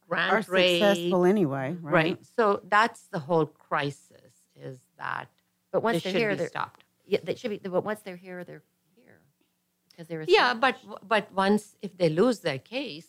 grant 0.09 0.49
are 0.49 0.51
rate. 0.51 0.79
successful 0.79 1.25
anyway, 1.25 1.75
right? 1.81 1.93
right? 1.93 2.25
So 2.37 2.61
that's 2.67 3.07
the 3.11 3.19
whole 3.19 3.45
crisis 3.45 4.33
is 4.55 4.79
that 4.97 5.29
but 5.71 5.83
once 5.83 6.03
they're 6.03 6.13
here, 6.13 6.29
be 6.31 6.35
they're 6.35 6.47
stopped. 6.47 6.83
yeah, 7.05 7.19
they 7.23 7.35
should 7.35 7.51
be. 7.51 7.57
But 7.57 7.83
once 7.83 8.01
they're 8.01 8.15
here, 8.15 8.43
they're 8.43 8.63
here. 8.95 9.19
because 9.91 10.07
they're. 10.07 10.23
Yeah, 10.27 10.53
but 10.53 10.77
but 11.07 11.31
once 11.33 11.75
if 11.81 11.95
they 11.97 12.09
lose 12.09 12.39
their 12.39 12.57
case, 12.57 13.07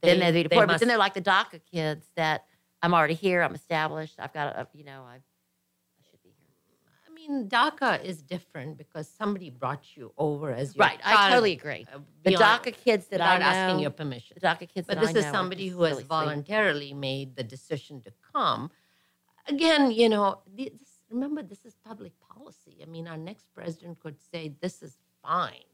then 0.00 0.18
they'd 0.18 0.32
be 0.32 0.42
deported. 0.44 0.66
But 0.66 0.72
must- 0.72 0.80
then 0.80 0.88
they're 0.88 0.98
like 0.98 1.14
the 1.14 1.22
DACA 1.22 1.60
kids 1.70 2.06
that 2.16 2.44
I'm 2.82 2.92
already 2.92 3.14
here, 3.14 3.40
I'm 3.42 3.54
established, 3.54 4.16
I've 4.18 4.34
got 4.34 4.54
a, 4.54 4.68
you 4.74 4.84
know, 4.84 5.04
I, 5.08 5.14
I 5.14 6.02
should 6.10 6.22
be 6.22 6.34
here. 6.38 6.50
I 7.08 7.13
mean, 7.28 7.48
DACA 7.48 8.02
is 8.04 8.22
different 8.22 8.76
because 8.78 9.08
somebody 9.08 9.50
brought 9.50 9.96
you 9.96 10.12
over 10.18 10.52
as 10.52 10.74
your 10.76 10.84
Right, 10.86 10.98
I 11.04 11.30
totally 11.30 11.52
agree. 11.52 11.86
uh, 11.92 11.98
The 12.24 12.32
DACA 12.32 12.74
kids 12.76 13.06
that 13.08 13.20
I 13.20 13.34
without 13.38 13.54
asking 13.54 13.80
your 13.80 13.90
permission. 13.90 14.36
The 14.40 14.46
DACA 14.46 14.68
kids 14.72 14.86
But 14.86 14.96
that 15.00 15.06
this 15.06 15.16
I 15.16 15.18
is 15.20 15.24
know 15.26 15.32
somebody 15.32 15.68
who 15.68 15.82
has 15.82 15.92
really 15.92 16.02
sweet. 16.02 16.08
voluntarily 16.08 16.92
made 16.94 17.36
the 17.36 17.42
decision 17.44 18.00
to 18.02 18.12
come. 18.32 18.70
Again, 19.48 19.90
you 19.90 20.08
know, 20.08 20.40
this, 20.56 20.70
remember 21.10 21.42
this 21.42 21.64
is 21.64 21.74
public 21.86 22.12
policy. 22.20 22.78
I 22.82 22.86
mean, 22.86 23.06
our 23.06 23.16
next 23.18 23.46
president 23.54 24.00
could 24.00 24.16
say 24.32 24.54
this 24.60 24.82
is 24.82 24.96
fine. 25.22 25.68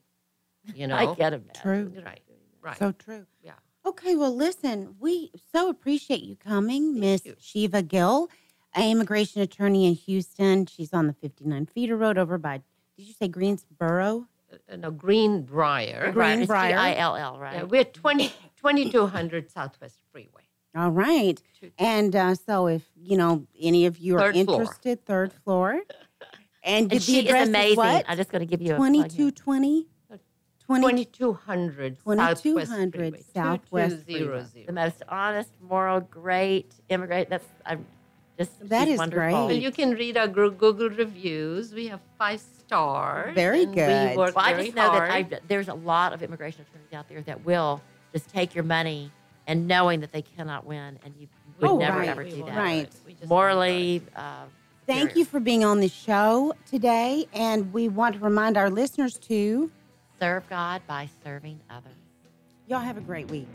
You 0.75 0.87
know, 0.89 0.97
I 0.97 1.15
get 1.15 1.33
it. 1.33 1.43
True. 1.55 1.93
right, 2.05 2.21
right, 2.61 2.79
So 2.79 2.93
true. 2.93 3.27
yeah. 3.43 3.53
Okay, 3.87 4.15
well, 4.15 4.35
listen, 4.35 4.97
we 5.01 5.31
so 5.53 5.69
appreciate 5.71 6.23
you 6.23 6.37
coming, 6.37 7.01
Miss. 7.01 7.23
Shiva 7.39 7.83
Gill, 7.83 8.29
an 8.75 8.91
immigration 8.91 9.43
attorney 9.43 9.87
in 9.87 9.95
Houston. 9.95 10.67
She's 10.67 10.93
on 10.93 11.07
the 11.07 11.13
59 11.13 11.67
feeder 11.67 11.97
road 11.97 12.19
over 12.19 12.39
by, 12.39 12.63
did 12.97 13.07
you 13.07 13.13
say 13.15 13.29
Greensboro? 13.29 14.27
Uh, 14.71 14.77
no, 14.77 14.91
Greenbriar. 14.93 16.13
Green- 16.13 16.15
Right, 16.15 16.39
it's 16.41 16.51
Greenbriar. 16.51 16.71
G-I-L-L, 16.71 17.39
right? 17.39 17.55
Yeah, 17.57 17.63
we're 17.65 17.85
20, 17.85 18.29
2200 18.57 19.51
Southwest 19.51 19.99
Freeway. 20.13 20.29
All 20.77 20.91
right. 20.91 21.41
And 21.79 22.15
uh, 22.15 22.35
so 22.37 22.67
if, 22.69 22.83
you 22.97 23.17
know, 23.17 23.47
any 23.61 23.87
of 23.87 23.99
you 23.99 24.17
are 24.17 24.33
Third 24.33 24.45
floor. 24.45 24.61
interested, 24.63 25.05
third 25.05 25.33
floor. 25.33 25.81
And, 26.63 26.93
and 26.93 27.03
she 27.03 27.27
is 27.27 27.49
amazing. 27.49 27.77
what? 27.77 28.05
I'm 28.07 28.17
just 28.17 28.31
going 28.31 28.41
to 28.41 28.47
give 28.47 28.61
you 28.63 28.75
a 28.75 28.77
2220? 28.77 29.87
20, 30.67 31.05
2200 31.07 31.99
Southwest 32.05 32.43
Freeway. 32.43 33.23
Southwest 33.35 34.07
2200. 34.07 34.67
the 34.67 34.73
most 34.73 35.03
honest, 35.09 35.51
moral, 35.61 36.01
great 36.01 36.73
immigrant. 36.89 37.29
That's 37.31 37.45
I'm 37.67 37.85
just 38.41 38.69
That 38.69 38.85
she's 38.85 38.95
is 38.95 38.99
wonderful. 38.99 39.21
great. 39.23 39.33
Well, 39.33 39.53
you 39.53 39.71
can 39.71 39.91
read 39.93 40.17
our 40.17 40.27
Google 40.29 40.89
reviews. 40.91 41.73
We 41.75 41.89
have 41.89 42.01
five 42.19 42.41
stars. 42.41 43.35
Very 43.35 43.67
good. 43.67 44.11
We 44.13 44.17
work 44.17 44.35
Well, 44.37 44.45
I 44.45 44.53
very 44.53 44.65
just 44.65 44.77
know 44.77 44.89
hard. 44.91 45.31
that 45.31 45.37
I, 45.43 45.45
there's 45.49 45.69
a 45.69 45.75
lot 45.75 46.13
of 46.13 46.23
immigration 46.23 46.65
attorneys 46.69 46.93
out 46.95 47.09
there 47.09 47.21
that 47.23 47.45
will 47.45 47.81
just 48.13 48.29
take 48.31 48.55
your 48.55 48.65
money 48.65 49.11
and 49.47 49.67
knowing 49.69 50.01
that 50.01 50.13
they 50.13 50.23
cannot 50.23 50.65
win, 50.65 50.99
and 51.05 51.15
you 51.19 51.27
would 51.61 51.71
Oh, 51.71 51.79
never 51.79 51.99
right. 52.01 52.09
ever 52.09 52.23
We 52.25 52.31
do 52.31 52.37
won't 52.41 52.55
that. 52.55 52.59
Right. 52.59 52.89
We 53.07 53.13
just 53.15 53.21
won't 53.21 53.21
do 53.21 53.25
it. 53.25 53.29
Morally, 53.29 54.03
uh, 54.17 54.45
Thank 54.87 55.15
you 55.17 55.25
for 55.25 55.39
being 55.39 55.65
on 55.65 55.79
the 55.81 55.89
show 55.89 56.53
today. 56.69 57.27
And 57.33 57.73
we 57.73 57.89
want 57.89 58.17
to 58.17 58.21
remind 58.21 58.57
our 58.57 58.71
listeners 58.71 59.19
to 59.29 59.71
serve 60.19 60.49
God 60.49 60.83
by 60.89 61.09
serving 61.23 61.61
others. 61.71 61.93
y'all 62.67 62.81
have 62.81 62.97
a 62.97 63.01
great 63.03 63.29
week. 63.31 63.47